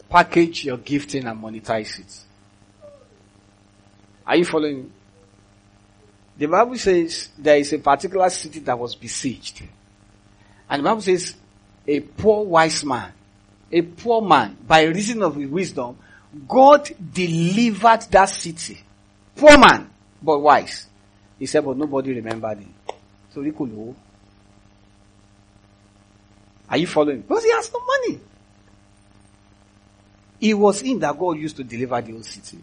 Package 0.08 0.64
your 0.64 0.78
gifting 0.78 1.26
and 1.26 1.40
monetize 1.40 1.98
it. 2.00 2.20
Are 4.26 4.36
you 4.36 4.44
following? 4.44 4.92
The 6.36 6.46
Bible 6.46 6.76
says 6.78 7.28
there 7.38 7.56
is 7.58 7.72
a 7.72 7.78
particular 7.78 8.30
city 8.30 8.60
that 8.60 8.78
was 8.78 8.94
besieged. 8.94 9.62
And 10.68 10.80
the 10.80 10.88
Bible 10.88 11.02
says 11.02 11.34
a 11.86 12.00
poor 12.00 12.44
wise 12.44 12.84
man, 12.84 13.12
a 13.72 13.82
poor 13.82 14.20
man, 14.22 14.56
by 14.66 14.82
reason 14.84 15.22
of 15.22 15.36
his 15.36 15.48
wisdom, 15.48 15.96
God 16.48 16.90
delivered 17.12 18.02
that 18.10 18.28
city. 18.28 18.82
Poor 19.36 19.56
man, 19.58 19.90
but 20.22 20.38
wise. 20.38 20.86
He 21.38 21.46
said, 21.46 21.64
but 21.64 21.76
nobody 21.76 22.14
remembered 22.14 22.58
him. 22.58 22.74
So 23.32 23.42
he 23.42 23.52
could 23.52 23.72
know. 23.72 23.94
Are 26.68 26.76
you 26.76 26.86
following? 26.86 27.22
Because 27.22 27.44
he 27.44 27.50
has 27.50 27.72
no 27.72 27.80
money. 27.80 28.20
It 30.40 30.54
was 30.54 30.80
him 30.80 30.98
that 31.00 31.18
God 31.18 31.38
used 31.38 31.56
to 31.56 31.64
deliver 31.64 32.00
the 32.00 32.12
whole 32.12 32.22
city. 32.22 32.58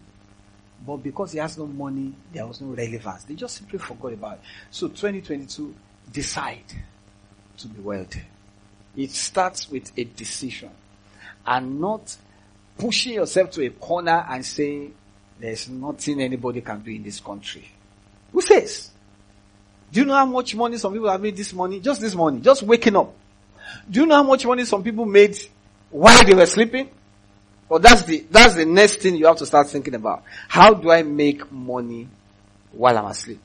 But 0.86 0.98
because 0.98 1.32
he 1.32 1.38
has 1.38 1.58
no 1.58 1.66
money, 1.66 2.14
there 2.32 2.46
was 2.46 2.60
no 2.60 2.68
relevance. 2.68 3.24
They 3.24 3.34
just 3.34 3.56
simply 3.56 3.78
forgot 3.78 4.12
about 4.12 4.34
it. 4.34 4.40
So 4.70 4.88
2022, 4.88 5.74
decide 6.12 6.64
to 7.58 7.68
be 7.68 7.80
wealthy. 7.80 8.22
It 8.96 9.10
starts 9.10 9.70
with 9.70 9.92
a 9.96 10.04
decision 10.04 10.70
and 11.48 11.80
not 11.80 12.14
pushing 12.76 13.14
yourself 13.14 13.50
to 13.52 13.64
a 13.64 13.70
corner 13.70 14.26
and 14.28 14.44
saying, 14.44 14.94
there's 15.40 15.68
nothing 15.68 16.20
anybody 16.20 16.60
can 16.60 16.80
do 16.80 16.90
in 16.90 17.02
this 17.02 17.20
country. 17.20 17.66
Who 18.32 18.42
says? 18.42 18.90
Do 19.90 20.00
you 20.00 20.06
know 20.06 20.14
how 20.14 20.26
much 20.26 20.54
money 20.54 20.76
some 20.76 20.92
people 20.92 21.08
have 21.08 21.22
made 21.22 21.36
this 21.36 21.54
morning? 21.54 21.80
Just 21.80 22.02
this 22.02 22.14
morning, 22.14 22.42
just 22.42 22.62
waking 22.62 22.96
up. 22.96 23.14
Do 23.90 24.00
you 24.00 24.06
know 24.06 24.16
how 24.16 24.22
much 24.22 24.44
money 24.44 24.66
some 24.66 24.82
people 24.82 25.06
made 25.06 25.38
while 25.90 26.22
they 26.22 26.34
were 26.34 26.44
sleeping? 26.44 26.90
Well, 27.66 27.80
that's 27.80 28.02
the, 28.02 28.26
that's 28.30 28.54
the 28.54 28.66
next 28.66 28.96
thing 28.96 29.16
you 29.16 29.26
have 29.26 29.36
to 29.38 29.46
start 29.46 29.68
thinking 29.68 29.94
about. 29.94 30.24
How 30.48 30.74
do 30.74 30.90
I 30.90 31.02
make 31.02 31.50
money 31.50 32.08
while 32.72 32.98
I'm 32.98 33.06
asleep? 33.06 33.40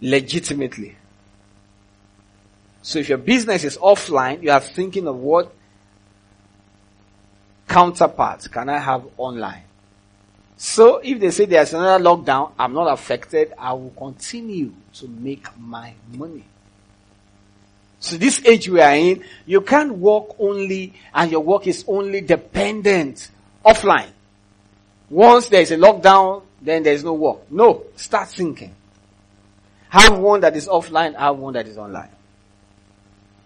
Legitimately. 0.00 0.96
So 2.82 3.00
if 3.00 3.08
your 3.08 3.18
business 3.18 3.64
is 3.64 3.76
offline, 3.78 4.42
you 4.42 4.50
are 4.50 4.60
thinking 4.60 5.08
of 5.08 5.16
what 5.16 5.52
counterparts 7.74 8.46
can 8.46 8.68
I 8.68 8.78
have 8.78 9.04
online? 9.16 9.64
So 10.56 11.00
if 11.02 11.18
they 11.18 11.32
say 11.32 11.46
there's 11.46 11.74
another 11.74 12.02
lockdown, 12.04 12.52
I'm 12.56 12.72
not 12.72 12.86
affected, 12.92 13.52
I 13.58 13.72
will 13.72 13.90
continue 13.90 14.72
to 14.94 15.08
make 15.08 15.46
my 15.58 15.92
money. 16.12 16.44
So 17.98 18.16
this 18.16 18.44
age 18.46 18.68
we 18.68 18.80
are 18.80 18.94
in, 18.94 19.24
you 19.44 19.60
can't 19.62 19.96
work 19.98 20.36
only 20.38 20.94
and 21.12 21.32
your 21.32 21.40
work 21.40 21.66
is 21.66 21.84
only 21.88 22.20
dependent 22.20 23.28
offline. 23.66 24.10
Once 25.10 25.48
there's 25.48 25.72
a 25.72 25.76
lockdown, 25.76 26.44
then 26.62 26.84
there's 26.84 27.02
no 27.02 27.14
work. 27.14 27.50
No, 27.50 27.86
start 27.96 28.28
thinking. 28.28 28.72
Have 29.88 30.16
one 30.18 30.40
that 30.42 30.54
is 30.54 30.68
offline, 30.68 31.16
have 31.18 31.36
one 31.36 31.54
that 31.54 31.66
is 31.66 31.76
online. 31.76 32.10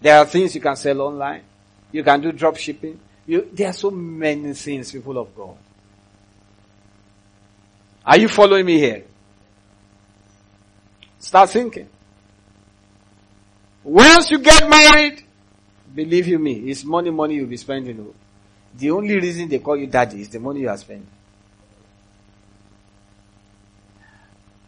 There 0.03 0.19
are 0.19 0.27
things 0.27 0.55
you 0.55 0.61
can 0.61 0.77
sell 0.77 1.01
online. 1.01 1.43
You 1.93 2.05
can 2.05 2.21
do 2.21 2.31
drop 2.33 2.59
shipping. 2.59 3.01
You, 3.29 3.47
there 3.53 3.69
are 3.69 3.75
so 3.75 3.91
many 3.91 4.55
things, 4.55 4.91
people 4.91 5.19
of 5.19 5.37
God. 5.37 5.55
Are 8.03 8.17
you 8.17 8.27
following 8.27 8.65
me 8.65 8.79
here? 8.79 9.05
Start 11.19 11.51
thinking. 11.51 11.91
Once 13.85 14.31
you 14.31 14.39
get 14.39 14.67
married, 14.67 15.23
believe 15.95 16.27
you 16.27 16.39
me, 16.39 16.71
it's 16.71 16.85
money, 16.85 17.11
money 17.11 17.35
you'll 17.35 17.47
be 17.47 17.59
spending. 17.59 18.01
Oh. 18.01 18.15
The 18.75 18.91
only 18.93 19.15
reason 19.17 19.47
they 19.47 19.59
call 19.59 19.77
you 19.77 19.89
daddy 19.89 20.23
is 20.23 20.31
the 20.31 20.41
money 20.41 20.61
you 20.61 20.71
are 20.71 20.79
spending. 20.79 21.07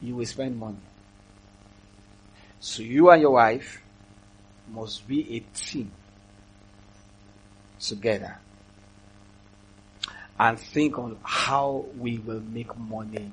You 0.03 0.17
will 0.17 0.27
spend 0.27 0.59
money. 0.59 0.77
So 2.61 2.83
you 2.83 3.09
and 3.09 3.23
your 3.23 3.31
wife 3.31 3.81
must 4.71 5.09
be 5.09 5.37
a 5.37 5.41
team 5.57 5.91
together 7.79 8.37
and 10.41 10.59
think 10.59 10.99
on 10.99 11.19
how 11.23 11.85
we 11.99 12.17
will 12.19 12.41
make 12.41 12.75
money, 12.79 13.31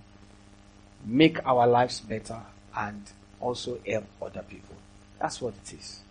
make 1.06 1.40
our 1.48 1.66
lives 1.66 2.02
better, 2.02 2.38
and 2.76 3.02
also 3.40 3.80
help 3.88 4.04
other 4.22 4.44
people. 4.44 4.76
That's 5.18 5.42
what 5.42 5.54
it 5.54 5.74
is. 5.74 6.02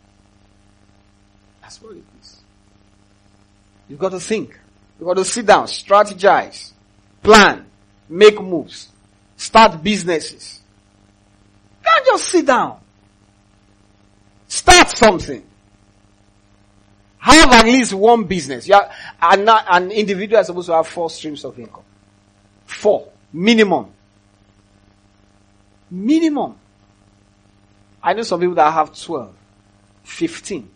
That's 1.61 1.83
what 1.83 1.97
it 1.97 2.05
is. 2.23 2.41
You've 3.91 3.99
got 3.99 4.13
to 4.13 4.21
think. 4.21 4.59
You've 4.99 5.07
got 5.07 5.19
to 5.19 5.25
sit 5.27 5.45
down, 5.45 5.67
strategize, 5.67 6.73
plan, 7.23 7.67
make 8.09 8.41
moves, 8.41 8.89
start 9.37 9.83
businesses. 9.83 10.61
You 11.83 11.91
can't 11.91 12.07
just 12.07 12.25
sit 12.31 12.47
down. 12.47 12.81
Start 14.49 14.89
something. 14.89 15.43
Have 17.27 17.53
at 17.53 17.65
least 17.65 17.93
one 17.93 18.23
business. 18.23 18.69
You 18.69 18.75
are, 18.75 18.89
an, 19.21 19.49
an 19.49 19.91
individual 19.91 20.41
is 20.41 20.47
supposed 20.47 20.69
to 20.69 20.75
have 20.75 20.87
four 20.87 21.11
streams 21.11 21.45
of 21.45 21.59
income. 21.59 21.83
Four. 22.65 23.09
Minimum. 23.33 23.91
Minimum. 25.91 26.55
I 28.01 28.13
know 28.13 28.23
some 28.23 28.39
people 28.39 28.55
that 28.55 28.73
have 28.73 28.97
12, 28.97 29.35
15. 30.05 30.71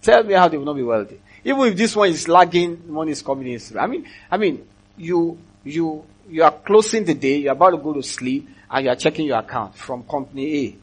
Tell 0.00 0.24
me 0.24 0.32
how 0.32 0.48
they 0.48 0.56
will 0.56 0.64
not 0.64 0.76
be 0.76 0.82
wealthy. 0.82 1.20
Even 1.44 1.60
if 1.66 1.76
this 1.76 1.94
one 1.94 2.08
is 2.08 2.26
lagging, 2.26 2.82
money 2.90 3.12
is 3.12 3.20
coming 3.20 3.48
in. 3.48 3.60
I 3.78 3.86
mean, 3.86 4.08
I 4.30 4.38
mean, 4.38 4.66
you, 4.96 5.38
you, 5.64 6.02
you 6.30 6.42
are 6.42 6.52
closing 6.52 7.04
the 7.04 7.12
day, 7.12 7.36
you're 7.36 7.52
about 7.52 7.72
to 7.72 7.76
go 7.76 7.92
to 7.92 8.02
sleep, 8.02 8.48
and 8.70 8.84
you 8.86 8.90
are 8.90 8.96
checking 8.96 9.26
your 9.26 9.38
account 9.38 9.76
from 9.76 10.04
company 10.04 10.66
A, 10.66 10.76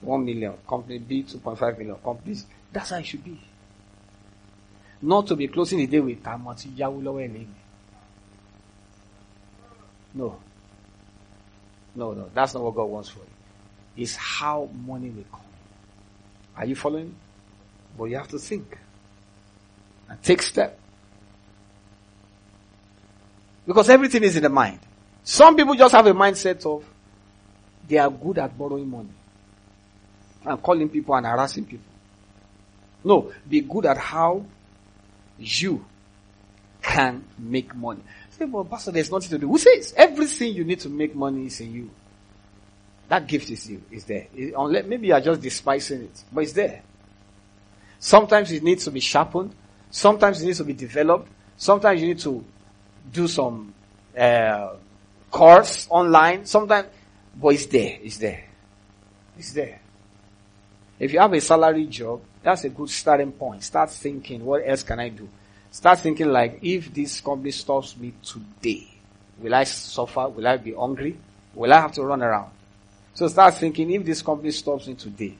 1 0.00 0.24
million, 0.24 0.54
company 0.68 0.98
B, 0.98 1.22
2.5 1.22 1.78
million, 1.78 1.96
companies. 2.02 2.44
That's 2.72 2.90
how 2.90 2.96
it 2.96 3.06
should 3.06 3.22
be. 3.22 3.38
Not 5.04 5.26
to 5.26 5.36
be 5.36 5.48
closing 5.48 5.80
the 5.80 5.86
day 5.86 6.00
with 6.00 6.22
Tamati 6.22 6.74
Yawulo 6.76 7.46
No. 10.14 10.38
No, 11.94 12.12
no, 12.14 12.30
that's 12.32 12.54
not 12.54 12.62
what 12.62 12.74
God 12.74 12.84
wants 12.86 13.10
for 13.10 13.18
you. 13.18 14.02
It's 14.02 14.16
how 14.16 14.70
money 14.86 15.10
will 15.10 15.24
come. 15.30 15.40
Are 16.56 16.64
you 16.64 16.74
following? 16.74 17.14
But 17.98 18.04
you 18.04 18.16
have 18.16 18.28
to 18.28 18.38
think 18.38 18.78
and 20.08 20.20
take 20.22 20.40
step. 20.40 20.80
Because 23.66 23.90
everything 23.90 24.22
is 24.24 24.36
in 24.36 24.42
the 24.42 24.48
mind. 24.48 24.80
Some 25.22 25.54
people 25.54 25.74
just 25.74 25.94
have 25.94 26.06
a 26.06 26.14
mindset 26.14 26.64
of 26.64 26.82
they 27.86 27.98
are 27.98 28.10
good 28.10 28.38
at 28.38 28.56
borrowing 28.56 28.88
money 28.88 29.10
and 30.46 30.62
calling 30.62 30.88
people 30.88 31.14
and 31.14 31.26
harassing 31.26 31.66
people. 31.66 31.92
No, 33.04 33.30
be 33.46 33.60
good 33.60 33.84
at 33.84 33.98
how 33.98 34.46
you 35.38 35.84
can 36.82 37.24
make 37.38 37.74
money. 37.74 38.00
Say, 38.30 38.44
well, 38.44 38.64
Pastor, 38.64 38.90
there's 38.90 39.10
nothing 39.10 39.30
to 39.30 39.38
do. 39.38 39.48
Who 39.48 39.58
says 39.58 39.94
everything 39.96 40.54
you 40.54 40.64
need 40.64 40.80
to 40.80 40.88
make 40.88 41.14
money 41.14 41.46
is 41.46 41.60
in 41.60 41.72
you? 41.72 41.90
That 43.08 43.26
gift 43.26 43.50
is 43.50 43.68
you, 43.68 43.82
is 43.90 44.04
there. 44.04 44.26
It, 44.34 44.54
unless, 44.56 44.86
maybe 44.86 45.08
you 45.08 45.14
are 45.14 45.20
just 45.20 45.40
despising 45.40 46.02
it, 46.02 46.24
but 46.32 46.42
it's 46.42 46.52
there. 46.52 46.82
Sometimes 47.98 48.50
it 48.52 48.62
needs 48.62 48.84
to 48.84 48.90
be 48.90 49.00
sharpened. 49.00 49.54
Sometimes 49.90 50.42
it 50.42 50.46
needs 50.46 50.58
to 50.58 50.64
be 50.64 50.72
developed. 50.72 51.28
Sometimes 51.56 52.00
you 52.00 52.08
need 52.08 52.18
to 52.20 52.44
do 53.12 53.28
some 53.28 53.72
uh, 54.18 54.74
course 55.30 55.86
online. 55.90 56.44
Sometimes, 56.44 56.88
but 57.40 57.48
it's 57.48 57.66
there. 57.66 57.98
It's 58.02 58.18
there. 58.18 58.44
It's 59.38 59.52
there. 59.52 59.80
If 60.98 61.12
you 61.12 61.20
have 61.20 61.32
a 61.32 61.40
salary 61.40 61.86
job, 61.86 62.20
that's 62.44 62.64
a 62.64 62.68
good 62.68 62.90
starting 62.90 63.32
point. 63.32 63.64
Start 63.64 63.90
thinking, 63.90 64.44
what 64.44 64.62
else 64.64 64.82
can 64.82 65.00
I 65.00 65.08
do? 65.08 65.28
Start 65.70 65.98
thinking 65.98 66.28
like, 66.28 66.60
if 66.62 66.92
this 66.92 67.20
company 67.20 67.50
stops 67.50 67.96
me 67.96 68.12
today, 68.22 68.86
will 69.38 69.54
I 69.54 69.64
suffer? 69.64 70.28
Will 70.28 70.46
I 70.46 70.58
be 70.58 70.72
hungry? 70.72 71.16
Will 71.54 71.72
I 71.72 71.80
have 71.80 71.92
to 71.92 72.04
run 72.04 72.22
around? 72.22 72.50
So 73.14 73.26
start 73.28 73.54
thinking, 73.54 73.90
if 73.90 74.04
this 74.04 74.22
company 74.22 74.50
stops 74.50 74.86
me 74.86 74.94
today, 74.94 75.34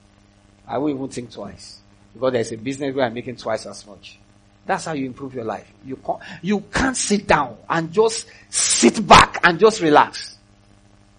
I 0.67 0.79
won't 0.79 0.95
even 0.95 1.09
think 1.09 1.31
twice. 1.31 1.81
Because 2.15 2.33
there's 2.33 2.53
a 2.53 2.57
business 2.57 2.95
where 2.95 3.05
I'm 3.05 3.15
making 3.15 3.37
twice 3.37 3.67
as 3.67 3.87
much. 3.87 4.19
That's 4.65 4.87
how 4.87 4.93
you 4.93 5.05
improve 5.05 5.35
your 5.35 5.45
life. 5.45 5.71
You 5.85 5.97
can't, 5.97 6.21
you 6.41 6.61
can't 6.73 6.97
sit 6.97 7.27
down 7.27 7.59
and 7.69 7.93
just 7.93 8.27
sit 8.49 9.07
back 9.07 9.41
and 9.45 9.59
just 9.59 9.83
relax. 9.83 10.39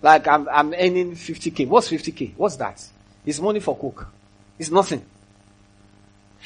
Like 0.01 0.27
I'm, 0.27 0.49
I'm 0.49 0.73
earning 0.73 1.11
50k. 1.11 1.67
What's 1.67 1.91
50k? 1.91 2.33
What's 2.37 2.55
that? 2.55 2.83
It's 3.23 3.39
money 3.39 3.59
for 3.59 3.77
cook. 3.77 4.07
It's 4.57 4.71
nothing. 4.71 5.05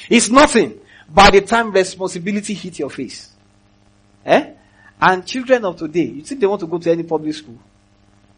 It's 0.08 0.30
nothing 0.30 0.80
by 1.08 1.30
the 1.30 1.40
time 1.42 1.72
responsibility 1.72 2.54
hit 2.54 2.78
your 2.78 2.90
face. 2.90 3.30
Eh? 4.24 4.52
And 5.00 5.26
children 5.26 5.64
of 5.64 5.76
today, 5.76 6.04
you 6.04 6.22
think 6.22 6.40
they 6.40 6.46
want 6.46 6.60
to 6.60 6.66
go 6.66 6.78
to 6.78 6.90
any 6.90 7.02
public 7.02 7.34
school? 7.34 7.58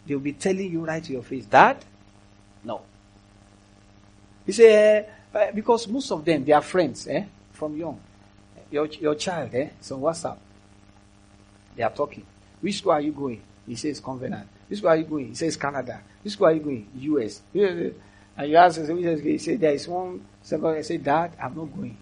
They'll 0.07 0.19
be 0.19 0.33
telling 0.33 0.71
you 0.71 0.85
right 0.85 1.03
to 1.03 1.13
your 1.13 1.23
face, 1.23 1.45
Dad? 1.47 1.85
No. 2.65 2.83
You 4.47 4.53
say, 4.53 5.07
uh, 5.35 5.51
because 5.55 5.89
most 5.89 6.11
of 6.11 6.25
them, 6.25 6.45
they 6.45 6.53
are 6.53 6.63
friends, 6.63 7.07
eh? 7.09 7.25
From 7.53 7.77
young. 7.77 8.01
Your, 8.71 8.87
your 8.87 9.15
child, 9.15 9.55
eh? 9.55 9.71
So 9.81 9.99
what's 9.99 10.25
up? 10.25 10.41
They 11.77 11.83
are 11.83 11.91
talking. 11.91 12.25
Which 12.61 12.79
school 12.79 12.93
are 12.93 13.01
you 13.01 13.13
going? 13.13 13.43
He 13.67 13.77
says 13.77 14.01
Covenant. 14.01 14.49
Which 14.69 14.79
school 14.79 14.91
are 14.91 14.97
you 14.97 15.05
going? 15.05 15.29
He 15.29 15.35
says 15.35 15.57
Canada. 15.57 16.01
Which 16.23 16.33
school 16.33 16.47
are 16.47 16.53
you 16.53 16.61
going? 16.61 16.89
US. 16.95 17.43
And 18.37 18.51
you 18.51 18.57
ask, 18.57 18.80
he 18.80 19.39
said, 19.39 19.61
there 19.61 19.72
is 19.74 19.87
one 19.89 20.24
second. 20.43 20.66
I 20.66 20.83
say, 20.83 20.97
Dad, 20.97 21.33
I'm 21.41 21.55
not 21.55 21.74
going. 21.74 21.97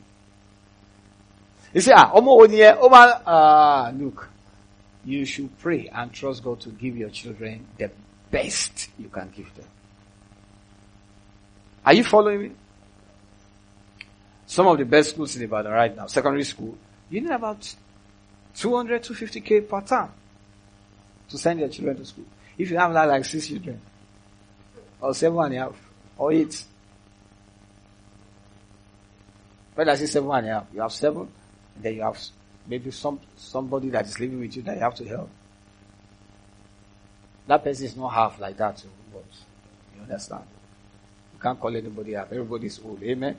He 1.72 1.80
said, 1.80 1.94
ah, 1.96 2.12
Omo 2.12 2.46
Oniye, 2.46 2.76
Oma, 2.80 3.92
look, 3.96 4.28
you 5.04 5.24
should 5.24 5.56
pray 5.58 5.88
and 5.92 6.12
trust 6.12 6.42
God 6.42 6.60
to 6.60 6.68
give 6.70 6.96
your 6.96 7.10
children 7.10 7.66
the 7.78 7.90
best 8.30 8.90
you 8.98 9.08
can 9.08 9.30
give 9.34 9.52
them. 9.54 9.66
Are 11.84 11.94
you 11.94 12.04
following 12.04 12.42
me? 12.42 12.50
Some 14.46 14.66
of 14.66 14.78
the 14.78 14.84
best 14.84 15.10
schools 15.10 15.36
in 15.36 15.42
Ibadan 15.42 15.72
right 15.72 15.96
now, 15.96 16.06
secondary 16.06 16.44
school, 16.44 16.76
you 17.08 17.20
need 17.20 17.30
about 17.30 17.74
200, 18.56 19.02
250k 19.02 19.68
per 19.68 19.80
term. 19.82 20.10
to 21.30 21.38
send 21.38 21.60
your 21.60 21.68
children 21.68 21.96
to 21.96 22.04
school. 22.04 22.24
If 22.58 22.70
you 22.70 22.76
have 22.76 22.92
like 22.92 23.24
six 23.24 23.46
children, 23.48 23.80
or 25.00 25.14
seven 25.14 25.38
and 25.38 25.54
a 25.54 25.58
half, 25.58 25.89
or 26.20 26.32
eight. 26.32 26.64
When 29.74 29.88
I 29.88 29.94
say 29.94 30.06
seven 30.06 30.30
and 30.30 30.46
a 30.46 30.52
half, 30.52 30.66
you 30.72 30.82
have 30.82 30.92
seven, 30.92 31.22
and 31.74 31.82
then 31.82 31.94
you 31.94 32.02
have 32.02 32.20
maybe 32.66 32.90
some 32.90 33.18
somebody 33.36 33.88
that 33.88 34.04
is 34.06 34.20
living 34.20 34.38
with 34.38 34.54
you 34.54 34.62
that 34.62 34.76
you 34.76 34.82
have 34.82 34.94
to 34.96 35.08
help. 35.08 35.30
That 37.46 37.64
person 37.64 37.86
is 37.86 37.96
not 37.96 38.10
half 38.10 38.38
like 38.38 38.58
that, 38.58 38.84
oh, 38.86 38.90
but 39.14 39.24
you 39.96 40.02
understand. 40.02 40.44
You 41.32 41.40
can't 41.40 41.58
call 41.58 41.74
anybody 41.74 42.12
half. 42.12 42.30
Everybody 42.30 42.66
is 42.66 42.78
old. 42.84 43.02
Amen. 43.02 43.36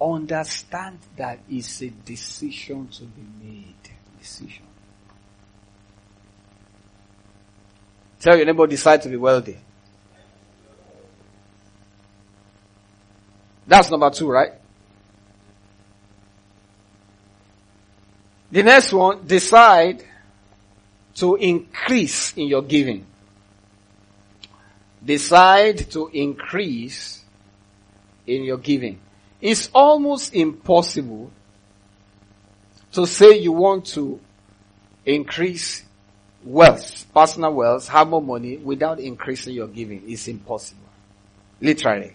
Understand 0.00 1.00
that 1.16 1.40
it's 1.50 1.82
a 1.82 1.88
decision 1.90 2.86
to 2.88 3.04
be 3.04 3.22
made. 3.42 3.74
Decision. 4.20 4.64
Tell 8.20 8.36
your 8.36 8.46
neighbor 8.46 8.66
decide 8.66 9.02
to 9.02 9.08
be 9.08 9.16
wealthy. 9.16 9.58
That's 13.66 13.90
number 13.90 14.10
two, 14.10 14.30
right? 14.30 14.52
The 18.50 18.62
next 18.62 18.92
one, 18.92 19.26
decide 19.26 20.04
to 21.16 21.34
increase 21.34 22.32
in 22.36 22.46
your 22.46 22.62
giving. 22.62 23.06
Decide 25.04 25.90
to 25.92 26.08
increase 26.12 27.24
in 28.26 28.44
your 28.44 28.58
giving. 28.58 29.00
It's 29.40 29.68
almost 29.74 30.34
impossible 30.34 31.30
to 32.92 33.06
say 33.06 33.38
you 33.38 33.52
want 33.52 33.86
to 33.86 34.20
increase 35.04 35.84
wealth, 36.44 37.06
personal 37.12 37.52
wealth, 37.52 37.88
have 37.88 38.08
more 38.08 38.22
money 38.22 38.56
without 38.56 39.00
increasing 39.00 39.54
your 39.54 39.68
giving. 39.68 40.02
It's 40.06 40.28
impossible. 40.28 40.82
Literally. 41.60 42.12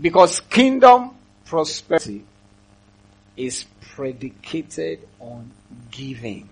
Because 0.00 0.40
kingdom 0.40 1.10
prosperity 1.44 2.24
is 3.36 3.64
predicated 3.80 5.00
on 5.20 5.50
giving. 5.90 6.48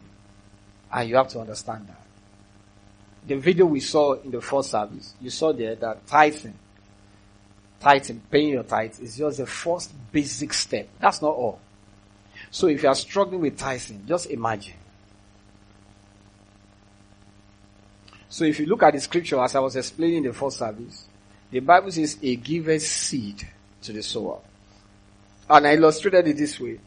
And 0.92 1.08
you 1.08 1.16
have 1.16 1.28
to 1.28 1.40
understand 1.40 1.88
that. 1.88 2.00
The 3.26 3.36
video 3.36 3.66
we 3.66 3.80
saw 3.80 4.14
in 4.14 4.30
the 4.30 4.40
first 4.40 4.70
service, 4.70 5.14
you 5.20 5.30
saw 5.30 5.52
there 5.52 5.74
that 5.76 6.06
tithing, 6.06 6.54
tithing, 7.80 8.22
paying 8.30 8.50
your 8.50 8.62
tithe 8.62 8.98
is 9.00 9.16
just 9.16 9.38
the 9.38 9.46
first 9.46 9.92
basic 10.10 10.52
step. 10.52 10.88
That's 10.98 11.20
not 11.22 11.34
all. 11.34 11.60
So 12.50 12.66
if 12.66 12.82
you 12.82 12.88
are 12.88 12.94
struggling 12.94 13.40
with 13.40 13.58
tithing, 13.58 14.04
just 14.06 14.30
imagine. 14.30 14.74
So 18.28 18.44
if 18.44 18.58
you 18.58 18.66
look 18.66 18.82
at 18.82 18.94
the 18.94 19.00
scripture 19.00 19.40
as 19.40 19.54
I 19.54 19.60
was 19.60 19.76
explaining 19.76 20.18
in 20.18 20.24
the 20.24 20.32
first 20.32 20.58
service, 20.58 21.06
the 21.50 21.60
Bible 21.60 21.90
says 21.90 22.16
a 22.22 22.36
giver's 22.36 22.86
seed 22.86 23.46
to 23.82 23.92
the 23.92 24.02
sower. 24.02 24.38
And 25.48 25.66
I 25.66 25.74
illustrated 25.74 26.28
it 26.28 26.36
this 26.36 26.60
way. 26.60 26.78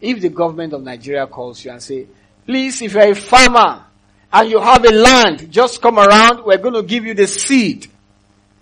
If 0.00 0.20
the 0.20 0.28
government 0.28 0.74
of 0.74 0.82
Nigeria 0.82 1.26
calls 1.26 1.64
you 1.64 1.70
and 1.70 1.82
say, 1.82 2.06
please, 2.44 2.82
if 2.82 2.92
you're 2.92 3.12
a 3.12 3.14
farmer 3.14 3.84
and 4.32 4.50
you 4.50 4.60
have 4.60 4.84
a 4.84 4.92
land, 4.92 5.50
just 5.50 5.80
come 5.80 5.98
around, 5.98 6.44
we're 6.44 6.58
going 6.58 6.74
to 6.74 6.82
give 6.82 7.04
you 7.06 7.14
the 7.14 7.26
seed 7.26 7.86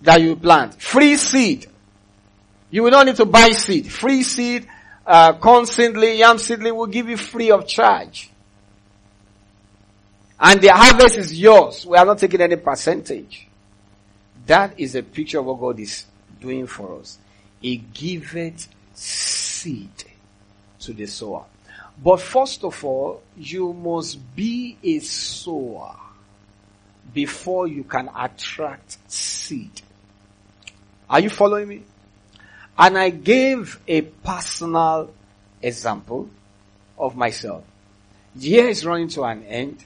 that 0.03 0.21
you 0.21 0.37
plant. 0.37 0.81
Free 0.81 1.17
seed. 1.17 1.67
You 2.71 2.85
will 2.85 2.93
not 2.93 3.07
need 3.07 3.17
to 3.17 3.25
buy 3.25 3.51
seed. 3.51 3.91
Free 3.91 4.23
seed, 4.23 4.69
uh, 5.07 5.33
corn 5.35 5.67
seedling, 5.67 6.19
yam 6.19 6.39
seedling 6.39 6.77
will 6.77 6.87
give 6.87 7.09
you 7.09 7.17
free 7.17 7.51
of 7.51 7.67
charge. 7.67 8.31
And 10.39 10.61
the 10.61 10.69
harvest 10.69 11.17
is 11.17 11.39
yours. 11.39 11.85
We 11.85 11.97
are 11.99 12.07
not 12.07 12.19
taking 12.19 12.41
any 12.41 12.57
percentage. 12.57 13.50
That 14.47 14.79
is 14.79 14.95
a 14.95 15.03
picture 15.03 15.39
of 15.39 15.47
what 15.47 15.61
God 15.61 15.81
is 15.81 16.05
doing 16.41 16.67
for 16.67 16.99
us. 16.99 17.19
He 17.61 17.77
giveth 17.77 18.69
seed 18.95 20.05
to 20.81 20.93
the 20.93 21.07
sower. 21.07 21.45
But 22.03 22.21
first 22.21 22.65
of 22.65 22.83
all, 22.85 23.23
you 23.37 23.73
must 23.73 24.19
be 24.35 24.79
a 24.83 24.99
sower 25.01 25.97
before 27.13 27.67
you 27.67 27.85
can 27.85 28.09
attract 28.17 28.99
seed. 29.11 29.83
Are 31.09 31.21
you 31.21 31.29
following 31.29 31.69
me? 31.69 31.83
And 32.79 32.97
I 32.97 33.11
gave 33.11 33.79
a 33.87 34.01
personal 34.01 35.11
example 35.61 36.31
of 36.99 37.17
myself. 37.17 37.65
Year 38.37 38.69
is 38.69 38.87
running 38.87 39.09
to 39.09 39.25
an 39.25 39.45
end 39.45 39.85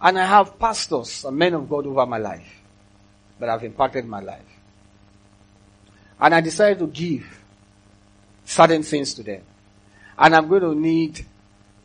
and 0.00 0.18
I 0.18 0.26
have 0.26 0.58
pastors 0.58 1.24
and 1.24 1.36
men 1.36 1.54
of 1.54 1.68
God 1.68 1.86
over 1.86 2.04
my 2.04 2.18
life 2.18 2.53
that 3.44 3.52
have 3.52 3.64
impacted 3.64 4.06
my 4.06 4.20
life. 4.20 4.40
And 6.18 6.34
I 6.34 6.40
decided 6.40 6.78
to 6.78 6.86
give 6.86 7.26
certain 8.44 8.82
things 8.82 9.12
to 9.14 9.22
them. 9.22 9.42
And 10.18 10.34
I'm 10.34 10.48
going 10.48 10.62
to 10.62 10.74
need 10.74 11.24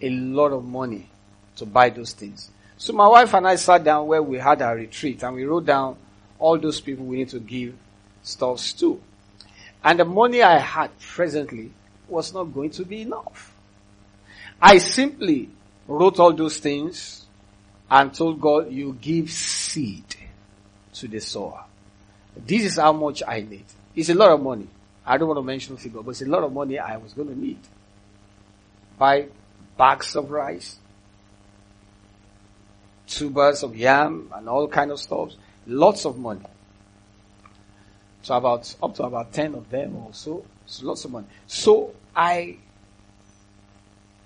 a 0.01 0.09
lot 0.09 0.53
of 0.53 0.63
money 0.63 1.09
to 1.57 1.65
buy 1.65 1.89
those 1.89 2.13
things. 2.13 2.49
So 2.77 2.93
my 2.93 3.07
wife 3.07 3.33
and 3.33 3.45
I 3.45 3.55
sat 3.57 3.83
down 3.83 4.07
where 4.07 4.23
we 4.23 4.37
had 4.37 4.61
our 4.61 4.75
retreat 4.75 5.21
and 5.23 5.35
we 5.35 5.43
wrote 5.43 5.65
down 5.65 5.97
all 6.37 6.57
those 6.57 6.79
people 6.79 7.05
we 7.05 7.17
need 7.17 7.29
to 7.29 7.39
give 7.39 7.75
stuffs 8.23 8.71
to. 8.73 9.01
And 9.83 9.99
the 9.99 10.05
money 10.05 10.41
I 10.41 10.59
had 10.59 10.97
presently 10.99 11.71
was 12.07 12.33
not 12.33 12.45
going 12.45 12.69
to 12.71 12.85
be 12.85 13.01
enough. 13.01 13.53
I 14.61 14.77
simply 14.77 15.49
wrote 15.87 16.19
all 16.19 16.33
those 16.33 16.59
things 16.59 17.25
and 17.91 18.13
told 18.13 18.39
God, 18.39 18.71
you 18.71 18.97
give 19.01 19.29
seed 19.29 20.15
to 20.99 21.07
the 21.07 21.19
sower. 21.19 21.63
This 22.35 22.63
is 22.63 22.75
how 22.77 22.93
much 22.93 23.23
I 23.27 23.41
need. 23.41 23.65
It's 23.95 24.09
a 24.09 24.13
lot 24.13 24.31
of 24.31 24.41
money. 24.41 24.67
I 25.05 25.17
don't 25.17 25.27
want 25.27 25.39
to 25.39 25.43
mention 25.43 25.77
figure, 25.77 26.01
but 26.01 26.11
it's 26.11 26.21
a 26.21 26.27
lot 26.27 26.43
of 26.43 26.53
money 26.53 26.77
I 26.77 26.97
was 26.97 27.13
going 27.13 27.29
to 27.29 27.39
need. 27.39 27.59
Buy 28.97 29.27
bags 29.77 30.15
of 30.15 30.29
rice, 30.29 30.77
tubers 33.07 33.63
of 33.63 33.75
yam, 33.75 34.31
and 34.35 34.47
all 34.47 34.67
kind 34.67 34.91
of 34.91 34.99
stuff. 34.99 35.31
Lots 35.65 36.05
of 36.05 36.17
money. 36.17 36.45
So 38.21 38.35
about, 38.35 38.75
up 38.83 38.95
to 38.95 39.03
about 39.03 39.33
10 39.33 39.55
of 39.55 39.69
them 39.69 39.95
or 39.95 40.09
so. 40.13 40.45
So 40.65 40.85
lots 40.85 41.05
of 41.05 41.11
money. 41.11 41.27
So 41.47 41.93
I 42.15 42.57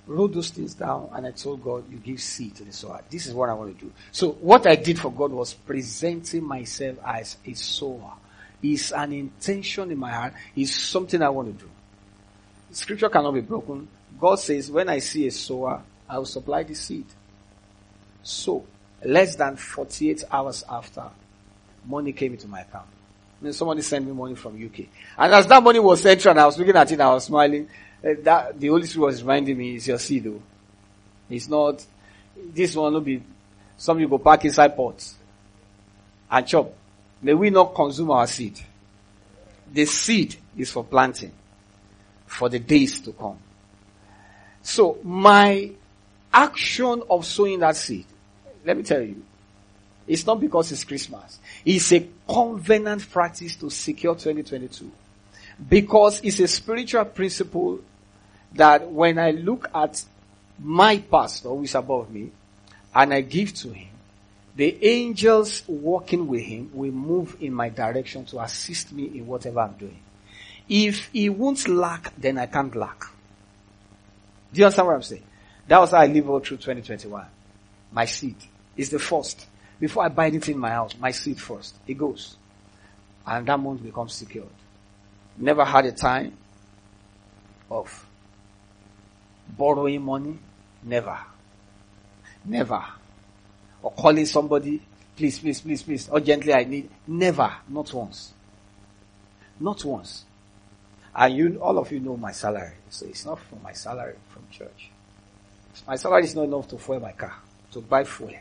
wrote 0.05 0.33
those 0.33 0.49
things 0.49 0.73
down 0.73 1.09
and 1.13 1.25
I 1.25 1.31
told 1.31 1.63
God, 1.63 1.89
you 1.89 1.97
give 1.97 2.21
seed 2.21 2.55
to 2.55 2.63
the 2.63 2.73
sower. 2.73 3.01
This 3.09 3.25
is 3.27 3.33
what 3.33 3.49
I 3.49 3.53
want 3.53 3.77
to 3.77 3.85
do. 3.85 3.91
So 4.11 4.31
what 4.33 4.67
I 4.67 4.75
did 4.75 4.99
for 4.99 5.11
God 5.11 5.31
was 5.31 5.53
presenting 5.53 6.43
myself 6.43 6.97
as 7.05 7.37
a 7.45 7.53
sower. 7.53 8.13
It's 8.61 8.91
an 8.91 9.13
intention 9.13 9.91
in 9.91 9.97
my 9.97 10.11
heart. 10.11 10.33
It's 10.55 10.73
something 10.73 11.21
I 11.21 11.29
want 11.29 11.57
to 11.57 11.65
do. 11.65 11.69
Scripture 12.71 13.09
cannot 13.09 13.33
be 13.33 13.41
broken. 13.41 13.87
God 14.19 14.35
says, 14.35 14.71
when 14.71 14.89
I 14.89 14.99
see 14.99 15.27
a 15.27 15.31
sower, 15.31 15.83
I 16.09 16.17
will 16.17 16.25
supply 16.25 16.63
the 16.63 16.73
seed. 16.73 17.05
So, 18.23 18.65
less 19.03 19.35
than 19.35 19.57
48 19.57 20.23
hours 20.31 20.63
after, 20.69 21.03
money 21.85 22.13
came 22.13 22.33
into 22.33 22.47
my 22.47 22.61
account. 22.61 22.87
I 23.41 23.43
mean, 23.43 23.53
somebody 23.53 23.81
sent 23.81 24.05
me 24.05 24.13
money 24.13 24.35
from 24.35 24.55
UK. 24.55 24.85
And 25.17 25.33
as 25.33 25.45
that 25.47 25.61
money 25.61 25.79
was 25.79 26.05
entering, 26.05 26.31
and 26.31 26.39
I 26.39 26.45
was 26.45 26.57
looking 26.57 26.75
at 26.75 26.89
it, 26.91 26.99
I 27.01 27.13
was 27.13 27.25
smiling. 27.25 27.67
Uh, 28.03 28.15
that 28.21 28.59
the 28.59 28.67
Holy 28.67 28.85
Spirit 28.85 29.05
was 29.05 29.21
reminding 29.21 29.57
me, 29.57 29.75
is 29.75 29.87
your 29.87 29.99
seed 29.99 30.25
though. 30.25 30.41
It's 31.29 31.47
not, 31.47 31.85
this 32.53 32.75
one 32.75 32.93
will 32.93 33.01
be, 33.01 33.23
some 33.77 33.99
you 33.99 34.07
go 34.07 34.17
pack 34.17 34.43
inside 34.45 34.75
pots 34.75 35.15
and 36.29 36.45
chop. 36.45 36.73
May 37.21 37.33
we 37.33 37.49
not 37.49 37.73
consume 37.73 38.11
our 38.11 38.27
seed. 38.27 38.59
The 39.71 39.85
seed 39.85 40.35
is 40.57 40.69
for 40.69 40.83
planting, 40.83 41.31
for 42.25 42.49
the 42.49 42.59
days 42.59 42.99
to 43.01 43.13
come. 43.13 43.37
So 44.61 44.97
my 45.03 45.71
action 46.33 47.03
of 47.09 47.25
sowing 47.25 47.59
that 47.59 47.75
seed, 47.75 48.05
let 48.65 48.77
me 48.77 48.83
tell 48.83 49.01
you, 49.01 49.23
it's 50.07 50.25
not 50.25 50.39
because 50.39 50.71
it's 50.71 50.83
Christmas. 50.83 51.39
It's 51.63 51.91
a 51.93 52.07
covenant 52.27 53.09
practice 53.09 53.55
to 53.57 53.69
secure 53.69 54.15
2022. 54.15 54.91
Because 55.69 56.19
it's 56.21 56.39
a 56.39 56.47
spiritual 56.47 57.05
principle 57.05 57.79
that 58.55 58.91
when 58.91 59.17
I 59.17 59.31
look 59.31 59.69
at 59.73 60.03
my 60.59 60.97
pastor 60.97 61.49
who 61.49 61.63
is 61.63 61.75
above 61.75 62.11
me 62.11 62.31
and 62.93 63.13
I 63.13 63.21
give 63.21 63.53
to 63.55 63.69
him, 63.69 63.89
the 64.55 64.85
angels 64.85 65.63
working 65.67 66.27
with 66.27 66.41
him 66.41 66.69
will 66.73 66.91
move 66.91 67.37
in 67.39 67.53
my 67.53 67.69
direction 67.69 68.25
to 68.25 68.39
assist 68.39 68.91
me 68.91 69.05
in 69.05 69.25
whatever 69.25 69.61
I'm 69.61 69.73
doing. 69.73 69.99
If 70.69 71.09
he 71.11 71.29
won't 71.29 71.67
lack, 71.67 72.13
then 72.17 72.37
I 72.37 72.45
can't 72.45 72.75
lack. 72.75 73.01
Do 74.53 74.59
you 74.59 74.65
understand 74.65 74.87
what 74.87 74.95
I'm 74.95 75.01
saying? 75.01 75.23
That 75.67 75.79
was 75.79 75.91
how 75.91 75.97
I 75.97 76.05
live 76.05 76.29
all 76.29 76.39
through 76.39 76.57
2021. 76.57 77.25
My 77.91 78.05
seed 78.05 78.35
is 78.77 78.89
the 78.89 78.99
first. 78.99 79.47
Before 79.79 80.03
I 80.05 80.09
buy 80.09 80.27
anything 80.27 80.55
in 80.55 80.61
my 80.61 80.69
house, 80.69 80.95
my 80.99 81.11
seed 81.11 81.39
first. 81.39 81.75
It 81.87 81.97
goes. 81.97 82.37
And 83.25 83.47
that 83.47 83.59
month 83.59 83.81
becomes 83.81 84.13
secured. 84.13 84.47
Never 85.37 85.65
had 85.65 85.85
a 85.85 85.91
time 85.91 86.37
of 87.71 88.05
borrowing 89.47 90.01
money. 90.01 90.37
Never. 90.83 91.17
Never. 92.45 92.83
or 93.83 93.91
calling 93.91 94.25
somebody, 94.25 94.81
please, 95.15 95.39
please, 95.39 95.61
please, 95.61 95.83
please, 95.83 96.09
urgently 96.11 96.53
I 96.53 96.63
need. 96.63 96.89
Never, 97.05 97.51
not 97.67 97.93
once. 97.93 98.33
Not 99.59 99.83
once. 99.85 100.23
And 101.15 101.35
you, 101.35 101.59
all 101.61 101.77
of 101.77 101.91
you 101.91 101.99
know 101.99 102.17
my 102.17 102.31
salary. 102.31 102.71
So 102.89 103.05
it's 103.05 103.25
not 103.25 103.39
from 103.39 103.61
my 103.61 103.73
salary 103.73 104.15
from 104.29 104.43
church. 104.49 104.89
My 105.87 105.95
salary 105.95 106.23
is 106.23 106.35
not 106.35 106.43
enough 106.43 106.67
to 106.69 106.77
fuel 106.77 106.99
my 106.99 107.11
car, 107.11 107.35
to 107.71 107.81
buy 107.81 108.03
fuel. 108.03 108.33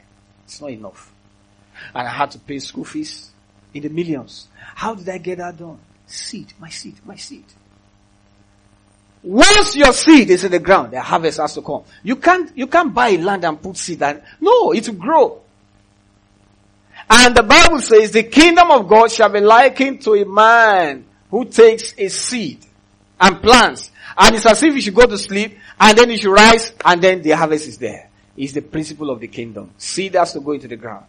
It's 0.44 0.60
not 0.60 0.70
enough. 0.70 1.12
And 1.94 2.06
I 2.06 2.10
had 2.10 2.30
to 2.32 2.38
pay 2.38 2.58
school 2.60 2.84
fees 2.84 3.30
in 3.74 3.82
the 3.82 3.88
millions. 3.88 4.48
How 4.74 4.94
did 4.94 5.08
I 5.08 5.18
get 5.18 5.38
that 5.38 5.56
done? 5.56 5.78
Seed, 6.06 6.52
my 6.58 6.68
seed, 6.68 6.94
my 7.04 7.16
seed. 7.16 7.44
Once 9.22 9.76
your 9.76 9.92
seed 9.92 10.30
is 10.30 10.44
in 10.44 10.50
the 10.50 10.58
ground, 10.58 10.92
the 10.92 11.00
harvest 11.00 11.38
has 11.38 11.54
to 11.54 11.62
come. 11.62 11.84
You 12.02 12.16
can't, 12.16 12.56
you 12.56 12.66
can't 12.66 12.92
buy 12.92 13.10
land 13.10 13.44
and 13.44 13.60
put 13.60 13.76
seed 13.76 14.02
and, 14.02 14.22
no, 14.40 14.72
it 14.72 14.88
will 14.88 14.96
grow. 14.96 15.42
And 17.08 17.36
the 17.36 17.42
Bible 17.42 17.78
says 17.80 18.10
the 18.10 18.24
kingdom 18.24 18.70
of 18.70 18.88
God 18.88 19.12
shall 19.12 19.28
be 19.28 19.40
likened 19.40 20.02
to 20.02 20.14
a 20.14 20.24
man 20.24 21.04
who 21.30 21.44
takes 21.44 21.94
a 21.96 22.08
seed 22.08 22.64
and 23.20 23.40
plants. 23.40 23.90
And 24.16 24.34
it's 24.34 24.46
as 24.46 24.62
if 24.62 24.74
he 24.74 24.80
should 24.80 24.94
go 24.94 25.06
to 25.06 25.18
sleep 25.18 25.56
and 25.78 25.96
then 25.96 26.10
he 26.10 26.16
should 26.16 26.32
rise 26.32 26.72
and 26.84 27.02
then 27.02 27.22
the 27.22 27.30
harvest 27.30 27.68
is 27.68 27.78
there. 27.78 28.10
It's 28.36 28.52
the 28.52 28.62
principle 28.62 29.10
of 29.10 29.20
the 29.20 29.28
kingdom. 29.28 29.70
Seed 29.78 30.14
has 30.14 30.32
to 30.32 30.40
go 30.40 30.52
into 30.52 30.68
the 30.68 30.76
ground. 30.76 31.06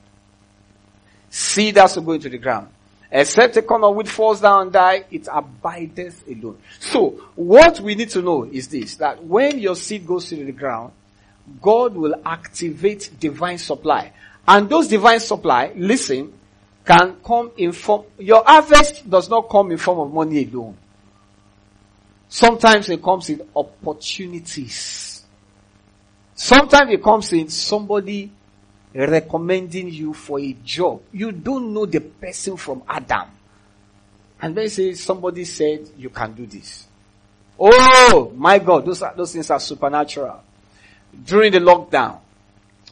Seed 1.30 1.78
has 1.78 1.94
to 1.96 2.02
go 2.02 2.12
into 2.12 2.30
the 2.30 2.38
ground. 2.38 2.68
Except 3.16 3.56
a 3.58 3.62
corn 3.62 3.84
of 3.84 3.96
wheat 3.96 4.08
falls 4.08 4.42
down 4.42 4.64
and 4.64 4.72
die, 4.74 5.06
it 5.12 5.28
abideth 5.32 6.28
alone. 6.28 6.58
So, 6.80 7.12
what 7.36 7.80
we 7.80 7.94
need 7.94 8.10
to 8.10 8.24
know 8.24 8.44
is 8.44 8.68
this, 8.70 8.96
that 8.96 9.24
when 9.24 9.60
your 9.60 9.76
seed 9.76 10.08
goes 10.08 10.30
to 10.30 10.36
the 10.36 10.52
ground, 10.52 10.94
God 11.62 11.94
will 11.94 12.16
activate 12.26 13.12
divine 13.20 13.60
supply. 13.60 14.12
And 14.48 14.68
those 14.68 14.88
divine 14.88 15.20
supply, 15.20 15.74
listen, 15.76 16.34
can 16.84 17.18
come 17.24 17.52
in 17.56 17.72
form, 17.72 18.06
your 18.18 18.44
harvest 18.44 19.08
does 19.08 19.30
not 19.30 19.48
come 19.48 19.70
in 19.72 19.78
form 19.78 20.00
of 20.00 20.12
money 20.12 20.50
alone. 20.52 20.76
Sometimes 22.28 22.90
it 22.90 23.04
comes 23.04 23.30
in 23.30 23.48
opportunities. 23.56 25.24
Sometimes 26.34 26.92
it 26.92 27.04
comes 27.04 27.32
in 27.32 27.48
somebody 27.50 28.32
recommending 28.94 29.90
you 29.90 30.14
for 30.14 30.40
a 30.40 30.54
job. 30.64 31.02
You 31.12 31.32
don't 31.32 31.74
know 31.74 31.86
the 31.86 32.00
person 32.00 32.58
from 32.58 32.84
Adam. 32.88 33.28
And 34.42 34.56
then 34.56 34.70
say 34.70 34.94
somebody 34.94 35.46
said 35.46 35.90
you 35.98 36.10
can 36.10 36.34
do 36.34 36.46
this. 36.46 36.88
Oh 37.60 38.32
my 38.36 38.60
God, 38.60 38.86
those 38.86 39.02
are, 39.02 39.14
those 39.16 39.34
things 39.34 39.50
are 39.50 39.60
supernatural. 39.60 40.42
During 41.26 41.52
the 41.54 41.60
lockdown, 41.60 42.20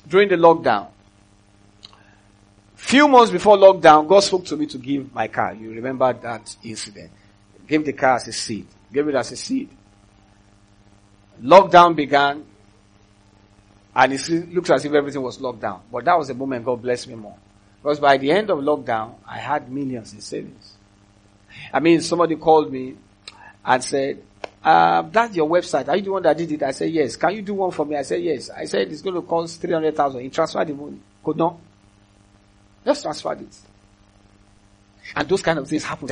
during 0.08 0.30
the 0.30 0.36
lockdown, 0.36 0.88
few 2.76 3.08
months 3.08 3.32
before 3.32 3.58
lockdown, 3.58 4.08
God 4.08 4.22
spoke 4.22 4.45
to 4.45 4.58
me 4.58 4.66
to 4.68 4.78
give 4.78 5.14
my 5.14 5.28
car. 5.28 5.54
You 5.54 5.72
remember 5.72 6.14
that 6.14 6.56
incident. 6.64 7.12
Gave 7.68 7.86
the 7.86 7.93
car 7.93 8.16
as 8.16 8.28
a 8.28 8.34
seed. 8.34 8.68
Gave 8.91 9.08
it 9.08 9.16
as 9.16 9.32
a 9.32 9.36
seed. 9.36 9.70
Lockdown 11.41 11.95
began. 11.95 12.45
And 13.95 14.13
it 14.13 14.29
looks 14.53 14.69
as 14.69 14.85
if 14.85 14.93
everything 14.93 15.21
was 15.21 15.39
locked 15.41 15.61
down. 15.61 15.81
But 15.91 16.05
that 16.05 16.17
was 16.17 16.29
the 16.29 16.33
moment 16.33 16.65
God 16.65 16.81
blessed 16.81 17.07
me 17.09 17.15
more. 17.15 17.35
Because 17.81 17.99
by 17.99 18.17
the 18.17 18.31
end 18.31 18.49
of 18.49 18.59
lockdown, 18.59 19.15
I 19.27 19.37
had 19.39 19.71
millions 19.71 20.13
in 20.13 20.21
savings. 20.21 20.75
I 21.73 21.79
mean, 21.79 21.99
somebody 22.01 22.35
called 22.35 22.71
me 22.71 22.95
and 23.65 23.83
said, 23.83 24.21
uh, 24.63 25.01
that's 25.01 25.35
your 25.35 25.49
website. 25.49 25.87
Are 25.87 25.95
you 25.97 26.03
the 26.03 26.11
one 26.11 26.23
that 26.23 26.37
did 26.37 26.51
it? 26.51 26.63
I 26.63 26.71
said, 26.71 26.91
yes. 26.91 27.15
Can 27.15 27.35
you 27.35 27.41
do 27.41 27.55
one 27.55 27.71
for 27.71 27.85
me? 27.85 27.95
I 27.95 28.03
said, 28.03 28.21
yes. 28.21 28.49
I 28.49 28.65
said, 28.65 28.91
it's 28.91 29.01
going 29.01 29.15
to 29.15 29.21
cost 29.23 29.59
300,000. 29.59 30.21
He 30.21 30.29
transferred 30.29 30.67
the 30.67 30.73
money. 30.73 30.99
Could 31.23 31.37
not. 31.37 31.57
Just 32.85 33.01
transferred 33.01 33.41
it. 33.41 33.57
And 35.15 35.27
those 35.27 35.41
kind 35.41 35.59
of 35.59 35.67
things 35.67 35.83
happen. 35.83 36.07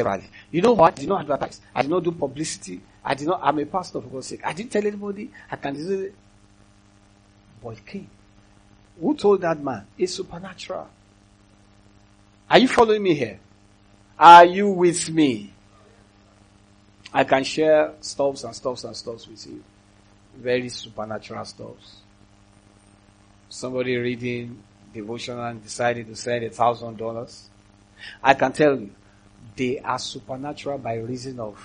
You 0.52 0.62
know 0.62 0.74
what? 0.74 0.94
I 0.94 1.02
did 1.02 1.10
not 1.10 1.22
advertise. 1.22 1.62
I 1.74 1.84
did 1.84 1.92
not 1.92 2.04
do 2.04 2.12
publicity. 2.12 2.82
I 3.06 3.14
did 3.14 3.28
not, 3.28 3.40
I'm 3.42 3.60
a 3.60 3.66
pastor 3.66 4.02
for 4.02 4.08
God's 4.08 4.28
sake. 4.28 4.42
I 4.44 4.54
didn't 4.54 4.72
tell 4.72 4.86
anybody. 4.86 5.32
I 5.50 5.56
can't 5.56 5.78
do 5.78 6.12
but 6.12 6.12
it 7.64 7.86
came. 7.86 8.10
Who 9.00 9.16
told 9.16 9.42
that 9.42 9.62
man? 9.62 9.88
It's 9.98 10.16
supernatural. 10.16 10.88
Are 12.50 12.58
you 12.58 12.68
following 12.68 13.04
me 13.04 13.14
here? 13.14 13.40
Are 14.18 14.46
you 14.46 14.70
with 14.70 15.10
me? 15.10 15.54
I 17.14 17.24
can 17.24 17.44
share 17.44 17.94
stuffs 18.02 18.44
and 18.44 18.56
stuffs 18.56 18.84
and 18.84 18.96
stuffs 18.96 19.28
with 19.28 19.46
you. 19.48 19.64
Very 20.36 20.70
supernatural 20.70 21.46
stuffs. 21.46 21.98
Somebody 23.50 23.96
reading 23.98 24.62
devotional 24.94 25.44
and 25.46 25.64
decided 25.64 26.08
to 26.08 26.16
send 26.16 26.44
a 26.44 26.50
thousand 26.50 26.98
dollars. 26.98 27.50
I 28.24 28.34
can 28.34 28.52
tell 28.52 28.80
you, 28.80 28.92
they 29.56 29.80
are 29.80 30.00
supernatural 30.00 30.78
by 30.78 30.96
reason 30.96 31.40
of 31.40 31.58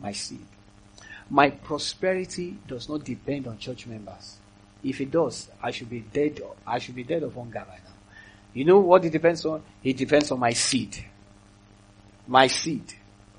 my 0.00 0.12
seed. 0.12 0.46
My 1.30 1.50
prosperity 1.50 2.56
does 2.66 2.88
not 2.88 3.04
depend 3.04 3.46
on 3.46 3.58
church 3.58 3.86
members. 3.86 4.36
If 4.84 5.00
it 5.00 5.10
does, 5.10 5.48
I 5.62 5.72
should 5.72 5.90
be 5.90 6.00
dead, 6.00 6.40
I 6.66 6.78
should 6.78 6.94
be 6.94 7.02
dead 7.02 7.22
of 7.22 7.34
hunger 7.34 7.64
right 7.68 7.80
now. 7.84 7.90
You 8.54 8.64
know 8.64 8.78
what 8.78 9.04
it 9.04 9.10
depends 9.10 9.44
on? 9.44 9.62
It 9.82 9.96
depends 9.96 10.30
on 10.30 10.38
my 10.38 10.52
seed. 10.52 11.04
My 12.26 12.46
seed. 12.46 12.94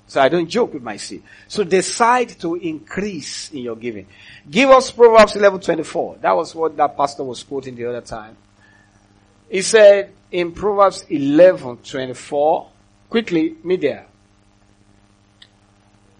So 0.06 0.20
I 0.22 0.28
don't 0.28 0.48
joke 0.48 0.74
with 0.74 0.82
my 0.82 0.96
seed. 0.96 1.22
So 1.48 1.64
decide 1.64 2.30
to 2.40 2.54
increase 2.54 3.50
in 3.50 3.58
your 3.58 3.76
giving. 3.76 4.06
Give 4.50 4.70
us 4.70 4.90
Proverbs 4.90 5.34
11:24. 5.34 6.18
That 6.20 6.36
was 6.36 6.54
what 6.54 6.76
that 6.76 6.96
pastor 6.96 7.24
was 7.24 7.42
quoting 7.42 7.74
the 7.74 7.86
other 7.86 8.00
time. 8.00 8.36
He 9.50 9.62
said 9.62 10.12
in 10.30 10.52
Proverbs 10.52 11.04
11:24, 11.10 12.68
quickly, 13.10 13.56
me 13.62 13.76
there. 13.76 14.06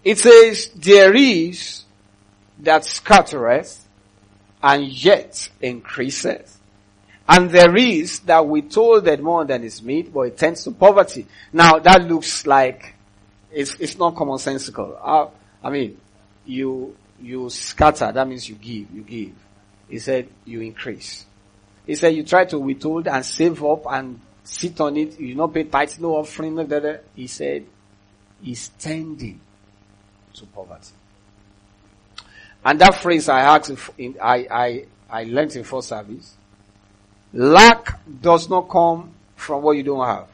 It 0.08 0.18
says, 0.18 0.70
there 0.74 1.14
is 1.14 1.82
that 2.60 2.86
scattereth 2.86 3.86
and 4.62 4.88
yet 4.88 5.50
increaseth. 5.60 6.58
And 7.28 7.50
there 7.50 7.76
is 7.76 8.20
that 8.20 8.46
withholdeth 8.46 9.20
more 9.20 9.44
than 9.44 9.64
is 9.64 9.82
meet, 9.82 10.10
but 10.10 10.22
it 10.22 10.38
tends 10.38 10.64
to 10.64 10.70
poverty. 10.70 11.26
Now 11.52 11.78
that 11.80 12.04
looks 12.04 12.46
like 12.46 12.94
it's, 13.52 13.74
it's 13.74 13.98
not 13.98 14.14
commonsensical. 14.14 14.98
Uh, 14.98 15.26
I 15.62 15.68
mean, 15.68 16.00
you, 16.46 16.96
you 17.20 17.50
scatter, 17.50 18.10
that 18.10 18.26
means 18.26 18.48
you 18.48 18.54
give, 18.54 18.90
you 18.90 19.02
give. 19.02 19.34
He 19.90 19.98
said 19.98 20.30
you 20.46 20.62
increase. 20.62 21.26
He 21.86 21.96
said 21.96 22.14
you 22.14 22.22
try 22.22 22.46
to 22.46 22.58
withhold 22.58 23.08
and 23.08 23.26
save 23.26 23.62
up 23.62 23.82
and 23.90 24.22
sit 24.42 24.80
on 24.80 24.96
it, 24.96 25.20
you 25.20 25.34
not 25.34 25.52
pay 25.52 25.64
tithes, 25.64 26.00
no 26.00 26.16
offering, 26.16 26.54
no, 26.54 26.64
da, 26.64 26.80
da. 26.80 26.94
He 27.14 27.26
said, 27.26 27.66
he's 28.40 28.68
tending 28.68 29.40
to 30.38 30.46
poverty. 30.46 30.92
And 32.64 32.80
that 32.80 32.94
phrase 32.96 33.28
I 33.28 33.40
asked, 33.40 33.72
in, 33.98 34.16
I, 34.20 34.46
I, 34.50 34.84
I 35.10 35.24
learned 35.24 35.54
in 35.56 35.64
first 35.64 35.88
service. 35.88 36.34
Lack 37.32 38.00
does 38.20 38.48
not 38.48 38.68
come 38.68 39.12
from 39.36 39.62
what 39.62 39.76
you 39.76 39.82
don't 39.82 40.04
have. 40.04 40.28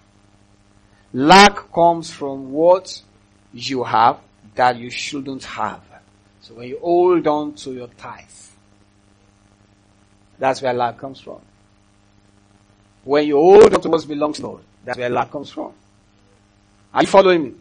Lack 1.13 1.73
comes 1.73 2.11
from 2.11 2.53
what 2.53 3.03
you 3.53 3.85
have 3.85 4.19
that 4.55 4.77
you 4.77 4.91
shouldn't 4.91 5.45
have. 5.45 5.81
So 6.41 6.55
when 6.55 6.69
you 6.69 6.79
hold 6.79 7.27
on 7.27 7.55
to 7.55 7.73
your 7.73 7.89
tithe, 7.89 8.25
that's 10.39 10.61
where 10.61 10.75
lack 10.75 10.99
comes 10.99 11.21
from. 11.21 11.41
When 13.05 13.27
you 13.27 13.37
hold 13.37 13.75
on 13.75 13.81
to 13.81 13.89
what 13.89 14.07
belongs 14.09 14.37
to 14.37 14.43
God, 14.43 14.61
that's 14.85 14.99
where 14.99 15.09
lack 15.09 15.31
comes 15.31 15.51
from. 15.51 15.73
Are 16.93 17.03
you 17.03 17.07
following 17.07 17.45
me? 17.45 17.55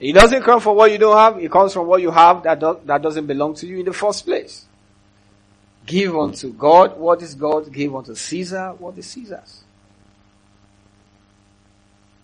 It 0.00 0.14
doesn't 0.14 0.42
come 0.42 0.60
from 0.60 0.76
what 0.76 0.90
you 0.90 0.96
don't 0.96 1.16
have, 1.16 1.38
it 1.38 1.52
comes 1.52 1.74
from 1.74 1.86
what 1.86 2.00
you 2.00 2.10
have 2.10 2.42
that, 2.44 2.58
do, 2.58 2.80
that 2.86 3.02
doesn't 3.02 3.26
belong 3.26 3.54
to 3.56 3.66
you 3.66 3.80
in 3.80 3.84
the 3.84 3.92
first 3.92 4.24
place. 4.24 4.64
Give 5.84 6.16
unto 6.16 6.52
God 6.54 6.98
what 6.98 7.20
is 7.20 7.34
God, 7.34 7.70
give 7.70 7.94
unto 7.94 8.14
Caesar 8.14 8.74
what 8.78 8.96
is 8.96 9.06
Caesar's. 9.06 9.62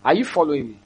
Are 0.03 0.15
you 0.15 0.25
following 0.25 0.69
me? 0.69 0.77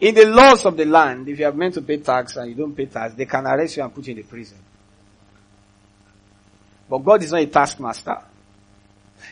In 0.00 0.14
the 0.14 0.26
laws 0.26 0.64
of 0.66 0.76
the 0.76 0.84
land, 0.84 1.28
if 1.28 1.38
you 1.38 1.46
are 1.46 1.52
meant 1.52 1.74
to 1.74 1.82
pay 1.82 1.96
tax 1.96 2.36
and 2.36 2.48
you 2.50 2.54
don't 2.54 2.76
pay 2.76 2.86
tax, 2.86 3.14
they 3.14 3.26
can 3.26 3.46
arrest 3.46 3.76
you 3.76 3.82
and 3.82 3.92
put 3.92 4.06
you 4.06 4.12
in 4.12 4.18
the 4.18 4.22
prison. 4.22 4.58
But 6.88 6.98
God 6.98 7.22
is 7.22 7.32
not 7.32 7.40
a 7.40 7.46
taskmaster. 7.46 8.18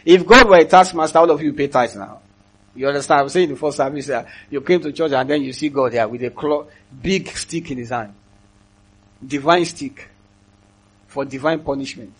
If 0.04 0.26
God 0.26 0.48
were 0.48 0.56
a 0.56 0.64
taskmaster, 0.64 1.18
all 1.18 1.30
of 1.30 1.42
you 1.42 1.52
pay 1.52 1.68
tax 1.68 1.94
now. 1.94 2.21
You 2.74 2.88
understand? 2.88 3.20
I'm 3.22 3.28
saying 3.28 3.50
the 3.50 3.56
first 3.56 3.76
service, 3.76 4.08
uh, 4.08 4.24
you 4.50 4.60
came 4.62 4.80
to 4.80 4.92
church 4.92 5.12
and 5.12 5.28
then 5.28 5.42
you 5.42 5.52
see 5.52 5.68
God 5.68 5.92
there 5.92 6.08
with 6.08 6.22
a 6.22 6.30
claw, 6.30 6.66
big 7.02 7.28
stick 7.36 7.70
in 7.70 7.78
his 7.78 7.90
hand. 7.90 8.14
Divine 9.24 9.64
stick. 9.64 10.08
For 11.06 11.24
divine 11.24 11.60
punishment. 11.60 12.14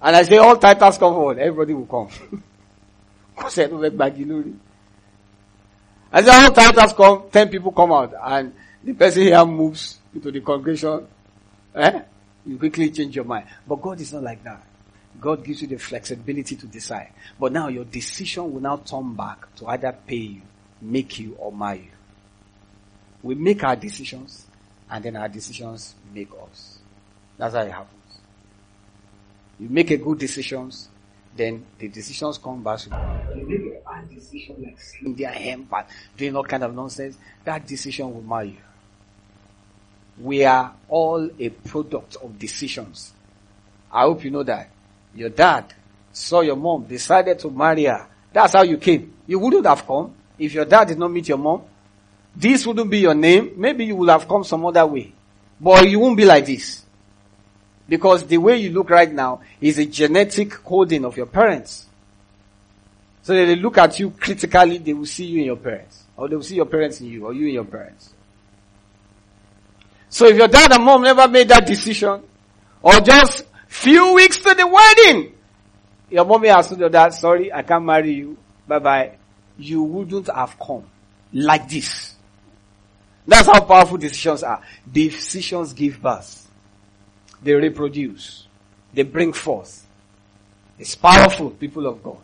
And 0.00 0.14
I 0.14 0.22
say 0.22 0.36
all 0.36 0.56
titles 0.56 0.96
come 0.96 1.12
forward, 1.12 1.38
everybody 1.38 1.74
will 1.74 1.86
come. 1.86 2.08
I 3.38 3.48
said, 3.48 3.72
I 6.12 6.22
say 6.22 6.30
all 6.30 6.50
titles 6.52 6.92
come, 6.92 7.24
ten 7.30 7.48
people 7.48 7.72
come 7.72 7.92
out 7.92 8.14
and 8.22 8.54
the 8.82 8.92
person 8.94 9.22
here 9.22 9.44
moves 9.44 9.98
into 10.14 10.30
the 10.30 10.40
congregation. 10.40 11.06
Eh? 11.74 12.00
You 12.46 12.58
quickly 12.58 12.90
change 12.90 13.16
your 13.16 13.24
mind. 13.24 13.46
But 13.66 13.82
God 13.82 14.00
is 14.00 14.12
not 14.12 14.22
like 14.22 14.42
that. 14.44 14.62
God 15.20 15.44
gives 15.44 15.62
you 15.62 15.68
the 15.68 15.78
flexibility 15.78 16.56
to 16.56 16.66
decide. 16.66 17.12
But 17.38 17.52
now 17.52 17.68
your 17.68 17.84
decision 17.84 18.52
will 18.52 18.60
now 18.60 18.76
turn 18.76 19.14
back 19.14 19.54
to 19.56 19.66
either 19.66 19.92
pay 20.06 20.16
you, 20.16 20.42
make 20.80 21.18
you, 21.18 21.34
or 21.38 21.52
marry 21.52 21.78
you. 21.78 21.90
We 23.22 23.34
make 23.34 23.64
our 23.64 23.74
decisions, 23.74 24.46
and 24.90 25.04
then 25.04 25.16
our 25.16 25.28
decisions 25.28 25.94
make 26.14 26.28
us. 26.40 26.78
That's 27.36 27.54
how 27.54 27.62
it 27.62 27.72
happens. 27.72 28.20
You 29.58 29.68
make 29.68 29.90
a 29.90 29.96
good 29.96 30.18
decisions, 30.18 30.88
then 31.36 31.64
the 31.78 31.88
decisions 31.88 32.38
come 32.38 32.62
back. 32.62 32.78
To 32.80 32.90
you 33.34 33.40
You 33.40 33.48
make 33.48 33.76
a 33.76 33.84
bad 33.84 34.08
decision 34.08 34.56
like 34.62 34.80
slim 34.80 35.16
their 35.16 35.30
hemp 35.30 35.72
and 35.72 35.86
doing 36.16 36.36
all 36.36 36.44
kind 36.44 36.62
of 36.62 36.74
nonsense. 36.74 37.16
That 37.44 37.66
decision 37.66 38.12
will 38.14 38.22
mar 38.22 38.44
you. 38.44 38.56
We 40.20 40.44
are 40.44 40.74
all 40.88 41.28
a 41.38 41.48
product 41.48 42.16
of 42.22 42.38
decisions. 42.38 43.12
I 43.90 44.02
hope 44.02 44.24
you 44.24 44.30
know 44.30 44.42
that. 44.44 44.70
Your 45.18 45.30
dad 45.30 45.74
saw 46.12 46.42
your 46.42 46.54
mom, 46.54 46.84
decided 46.84 47.40
to 47.40 47.50
marry 47.50 47.84
her. 47.86 48.06
That's 48.32 48.52
how 48.52 48.62
you 48.62 48.76
came. 48.78 49.14
You 49.26 49.40
wouldn't 49.40 49.66
have 49.66 49.84
come 49.84 50.14
if 50.38 50.54
your 50.54 50.64
dad 50.64 50.86
did 50.86 50.98
not 50.98 51.10
meet 51.10 51.28
your 51.28 51.38
mom. 51.38 51.62
This 52.36 52.64
wouldn't 52.64 52.88
be 52.88 53.00
your 53.00 53.14
name. 53.14 53.54
Maybe 53.56 53.84
you 53.84 53.96
would 53.96 54.10
have 54.10 54.28
come 54.28 54.44
some 54.44 54.64
other 54.64 54.86
way. 54.86 55.12
But 55.60 55.88
you 55.88 55.98
won't 55.98 56.16
be 56.16 56.24
like 56.24 56.46
this. 56.46 56.84
Because 57.88 58.24
the 58.28 58.38
way 58.38 58.58
you 58.58 58.70
look 58.70 58.90
right 58.90 59.12
now 59.12 59.40
is 59.60 59.78
a 59.80 59.86
genetic 59.86 60.50
coding 60.50 61.04
of 61.04 61.16
your 61.16 61.26
parents. 61.26 61.86
So 63.22 63.32
they 63.32 63.56
look 63.56 63.76
at 63.78 63.98
you 63.98 64.10
critically, 64.10 64.78
they 64.78 64.92
will 64.92 65.04
see 65.04 65.24
you 65.26 65.40
in 65.40 65.46
your 65.46 65.56
parents. 65.56 66.04
Or 66.16 66.28
they 66.28 66.36
will 66.36 66.44
see 66.44 66.54
your 66.54 66.66
parents 66.66 67.00
in 67.00 67.08
you, 67.08 67.26
or 67.26 67.32
you 67.32 67.48
in 67.48 67.54
your 67.54 67.64
parents. 67.64 68.14
So 70.08 70.26
if 70.26 70.36
your 70.36 70.48
dad 70.48 70.72
and 70.72 70.84
mom 70.84 71.02
never 71.02 71.26
made 71.26 71.48
that 71.48 71.66
decision, 71.66 72.22
or 72.80 73.00
just 73.00 73.47
few 73.68 74.14
weeks 74.14 74.38
to 74.38 74.54
the 74.54 74.66
wedding, 74.66 75.34
your 76.10 76.24
mommy 76.24 76.48
has 76.48 76.68
told 76.68 76.80
your 76.80 76.88
dad, 76.88 77.14
sorry, 77.14 77.52
I 77.52 77.62
can't 77.62 77.84
marry 77.84 78.14
you, 78.14 78.36
bye 78.66 78.78
bye, 78.78 79.16
you 79.58 79.82
wouldn't 79.82 80.28
have 80.34 80.58
come 80.58 80.84
like 81.32 81.68
this. 81.68 82.14
That's 83.26 83.46
how 83.46 83.60
powerful 83.60 83.98
decisions 83.98 84.42
are. 84.42 84.62
Decisions 84.90 85.74
give 85.74 86.00
birth. 86.00 86.50
They 87.42 87.52
reproduce. 87.52 88.46
They 88.94 89.02
bring 89.02 89.34
forth. 89.34 89.86
It's 90.78 90.94
powerful, 90.94 91.50
people 91.50 91.86
of 91.86 92.02
God. 92.02 92.18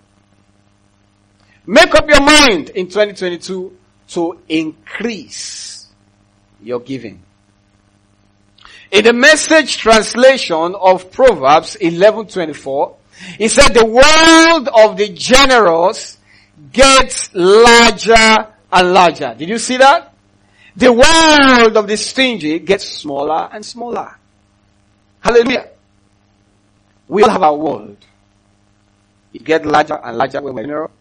Make 1.66 1.94
up 1.94 2.08
your 2.08 2.22
mind 2.22 2.70
in 2.70 2.86
2022 2.86 3.76
to 4.08 4.38
increase 4.48 5.88
your 6.62 6.80
giving. 6.80 7.22
In 8.94 9.02
the 9.02 9.12
message 9.12 9.78
translation 9.78 10.76
of 10.80 11.10
Proverbs 11.10 11.76
11:24, 11.80 12.94
it 13.40 13.48
said 13.48 13.74
the 13.74 13.84
world 13.84 14.68
of 14.68 14.96
the 14.96 15.08
generous 15.08 16.16
gets 16.72 17.28
larger 17.34 18.54
and 18.72 18.92
larger. 18.92 19.34
Did 19.36 19.48
you 19.48 19.58
see 19.58 19.78
that? 19.78 20.14
The 20.76 20.92
world 20.92 21.76
of 21.76 21.88
the 21.88 21.96
stingy 21.96 22.60
gets 22.60 22.86
smaller 22.86 23.48
and 23.52 23.66
smaller. 23.66 24.14
Hallelujah. 25.18 25.70
We 27.08 27.24
all 27.24 27.30
have 27.30 27.42
our 27.42 27.56
world. 27.56 27.96
It 29.32 29.42
gets 29.42 29.66
larger 29.66 29.98
and 30.04 30.16
larger 30.16 30.40
when 30.40 30.54
we're 30.54 30.62
generous. 30.62 30.92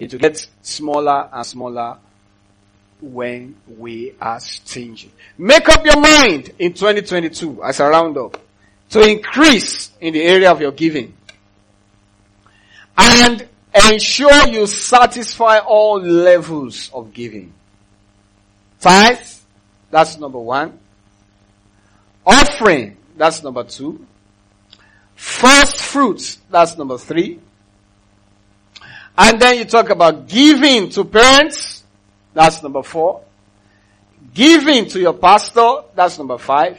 It 0.00 0.18
gets 0.18 0.48
smaller 0.62 1.28
and 1.32 1.46
smaller 1.46 1.98
when 3.00 3.56
we 3.66 4.14
are 4.20 4.40
stingy. 4.40 5.12
Make 5.36 5.68
up 5.68 5.84
your 5.84 6.00
mind 6.00 6.52
in 6.58 6.72
2022 6.72 7.62
as 7.62 7.80
a 7.80 7.88
roundup 7.88 8.40
to 8.90 9.00
increase 9.00 9.90
in 10.00 10.14
the 10.14 10.22
area 10.22 10.50
of 10.50 10.60
your 10.60 10.72
giving. 10.72 11.14
And 12.96 13.48
ensure 13.90 14.48
you 14.48 14.66
satisfy 14.66 15.58
all 15.58 16.00
levels 16.00 16.90
of 16.92 17.12
giving. 17.12 17.52
Tithe, 18.80 19.18
that's 19.90 20.18
number 20.18 20.38
one. 20.38 20.78
Offering, 22.26 22.96
that's 23.16 23.42
number 23.42 23.64
two. 23.64 24.06
First 25.14 25.82
fruits, 25.82 26.38
that's 26.50 26.76
number 26.76 26.98
three. 26.98 27.40
And 29.16 29.40
then 29.40 29.58
you 29.58 29.64
talk 29.64 29.90
about 29.90 30.28
giving 30.28 30.90
to 30.90 31.04
parents, 31.04 31.77
that's 32.38 32.62
number 32.62 32.84
four. 32.84 33.24
Giving 34.32 34.86
to 34.90 35.00
your 35.00 35.14
pastor, 35.14 35.82
that's 35.92 36.18
number 36.18 36.38
five. 36.38 36.78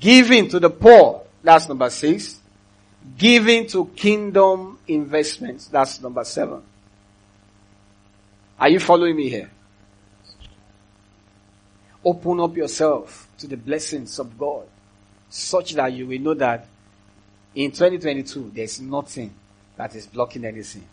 Giving 0.00 0.48
to 0.48 0.58
the 0.58 0.70
poor, 0.70 1.22
that's 1.40 1.68
number 1.68 1.88
six. 1.88 2.40
Giving 3.16 3.68
to 3.68 3.86
kingdom 3.94 4.80
investments, 4.88 5.68
that's 5.68 6.00
number 6.00 6.24
seven. 6.24 6.62
Are 8.58 8.68
you 8.68 8.80
following 8.80 9.14
me 9.14 9.28
here? 9.28 9.48
Open 12.04 12.40
up 12.40 12.56
yourself 12.56 13.28
to 13.38 13.46
the 13.46 13.56
blessings 13.56 14.18
of 14.18 14.36
God 14.36 14.66
such 15.30 15.74
that 15.74 15.92
you 15.92 16.08
will 16.08 16.18
know 16.18 16.34
that 16.34 16.66
in 17.54 17.70
2022 17.70 18.50
there's 18.52 18.80
nothing 18.80 19.32
that 19.76 19.94
is 19.94 20.08
blocking 20.08 20.44
anything. 20.44 20.84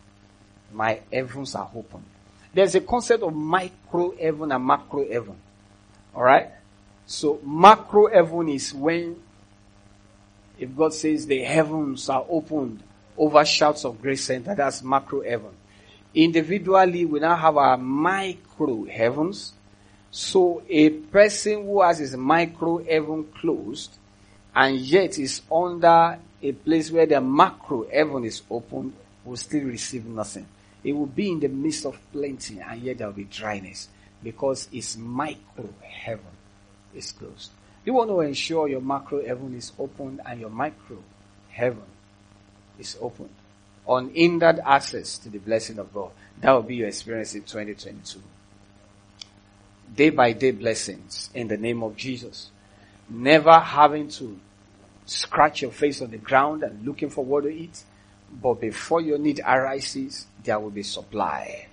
My 0.71 0.99
heavens 1.11 1.55
are 1.55 1.71
open. 1.75 2.12
There's 2.53 2.75
a 2.75 2.81
concept 2.81 3.23
of 3.23 3.33
micro 3.33 4.15
heaven 4.17 4.51
and 4.51 4.65
macro 4.65 5.07
heaven. 5.07 5.35
Alright? 6.15 6.51
So 7.05 7.39
macro 7.43 8.07
heaven 8.07 8.49
is 8.49 8.73
when 8.73 9.15
if 10.57 10.75
God 10.75 10.93
says 10.93 11.25
the 11.25 11.41
heavens 11.41 12.09
are 12.09 12.25
opened 12.29 12.83
over 13.17 13.43
shouts 13.43 13.85
of 13.85 14.01
grace 14.01 14.23
center, 14.23 14.55
that's 14.55 14.83
macro 14.83 15.23
heaven. 15.23 15.51
Individually, 16.13 17.05
we 17.05 17.19
now 17.19 17.35
have 17.35 17.57
our 17.57 17.75
micro 17.77 18.85
heavens 18.85 19.53
so 20.15 20.61
a 20.69 20.91
person 20.91 21.65
who 21.65 21.81
has 21.81 21.97
his 21.97 22.15
micro 22.15 22.83
heaven 22.83 23.23
closed 23.41 23.97
and 24.55 24.77
yet 24.77 25.17
is 25.17 25.41
under 25.51 26.19
a 26.39 26.51
place 26.51 26.91
where 26.91 27.07
the 27.07 27.19
macro 27.19 27.89
heaven 27.89 28.23
is 28.23 28.43
open 28.47 28.93
will 29.25 29.37
still 29.37 29.63
receive 29.63 30.05
nothing. 30.05 30.45
It 30.83 30.93
will 30.93 31.05
be 31.05 31.31
in 31.31 31.39
the 31.39 31.47
midst 31.47 31.85
of 31.85 31.99
plenty 32.11 32.59
and 32.59 32.81
yet 32.81 32.97
there 32.97 33.07
will 33.07 33.13
be 33.13 33.23
dryness 33.25 33.89
because 34.21 34.67
its 34.71 34.97
micro 34.97 35.69
heaven 35.81 36.25
is 36.93 37.11
closed. 37.11 37.51
You 37.85 37.93
want 37.93 38.09
to 38.09 38.21
ensure 38.21 38.67
your 38.67 38.81
macro 38.81 39.25
heaven 39.25 39.55
is 39.55 39.71
open 39.77 40.21
and 40.25 40.39
your 40.39 40.49
micro 40.49 40.97
heaven 41.49 41.83
is 42.79 42.97
open. 43.01 43.29
Unhindered 43.87 44.59
access 44.65 45.17
to 45.19 45.29
the 45.29 45.39
blessing 45.39 45.79
of 45.79 45.93
God. 45.93 46.11
That 46.39 46.51
will 46.51 46.63
be 46.63 46.77
your 46.77 46.87
experience 46.87 47.35
in 47.35 47.41
2022 47.41 48.19
day 49.95 50.09
by 50.09 50.33
day 50.33 50.51
blessings 50.51 51.29
in 51.33 51.47
the 51.47 51.57
name 51.57 51.83
of 51.83 51.95
Jesus. 51.95 52.49
Never 53.09 53.59
having 53.59 54.07
to 54.09 54.39
scratch 55.05 55.61
your 55.61 55.71
face 55.71 56.01
on 56.01 56.11
the 56.11 56.17
ground 56.17 56.63
and 56.63 56.85
looking 56.85 57.09
for 57.09 57.23
what 57.23 57.43
to 57.43 57.49
eat. 57.49 57.83
But 58.41 58.61
before 58.61 59.01
your 59.01 59.17
need 59.17 59.41
arises, 59.45 60.25
there 60.43 60.59
will 60.59 60.69
be 60.69 60.83
supply. 60.83 61.67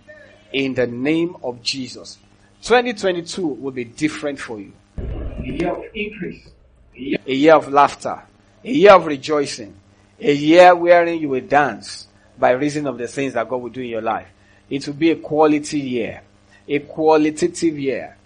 In 0.52 0.74
the 0.74 0.86
name 0.86 1.36
of 1.42 1.62
Jesus. 1.62 2.18
2022 2.62 3.46
will 3.46 3.70
be 3.70 3.84
different 3.84 4.38
for 4.38 4.60
you. 4.60 4.72
A 4.98 5.42
year 5.42 5.72
of 5.72 5.84
increase. 5.94 6.48
A 6.94 7.00
year, 7.00 7.18
a 7.26 7.34
year 7.34 7.54
of 7.54 7.72
laughter. 7.72 8.22
A 8.64 8.70
year 8.70 8.94
of 8.94 9.06
rejoicing. 9.06 9.74
A 10.18 10.34
year 10.34 10.74
wherein 10.74 11.20
you 11.20 11.30
will 11.30 11.40
dance 11.40 12.08
by 12.38 12.50
reason 12.50 12.86
of 12.86 12.98
the 12.98 13.08
things 13.08 13.34
that 13.34 13.48
God 13.48 13.56
will 13.56 13.70
do 13.70 13.80
in 13.80 13.88
your 13.88 14.02
life. 14.02 14.28
It 14.68 14.86
will 14.86 14.94
be 14.94 15.10
a 15.10 15.16
quality 15.16 15.80
year 15.80 16.22
a 16.70 16.78
qualitative 16.78 17.76
year, 17.78 18.16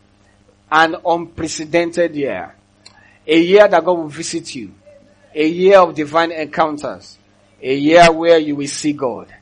an 0.71 0.97
unprecedented 1.07 2.15
year, 2.15 2.55
a 3.27 3.41
year 3.41 3.67
that 3.67 3.83
God 3.83 3.93
will 3.93 4.09
visit 4.09 4.55
you, 4.55 4.75
a 5.35 5.49
year 5.49 5.79
of 5.79 5.95
divine 5.95 6.31
encounters, 6.31 7.17
a 7.63 7.75
year 7.75 8.13
where 8.13 8.39
you 8.39 8.55
will 8.57 8.69
see 8.69 8.93
God 8.93 9.35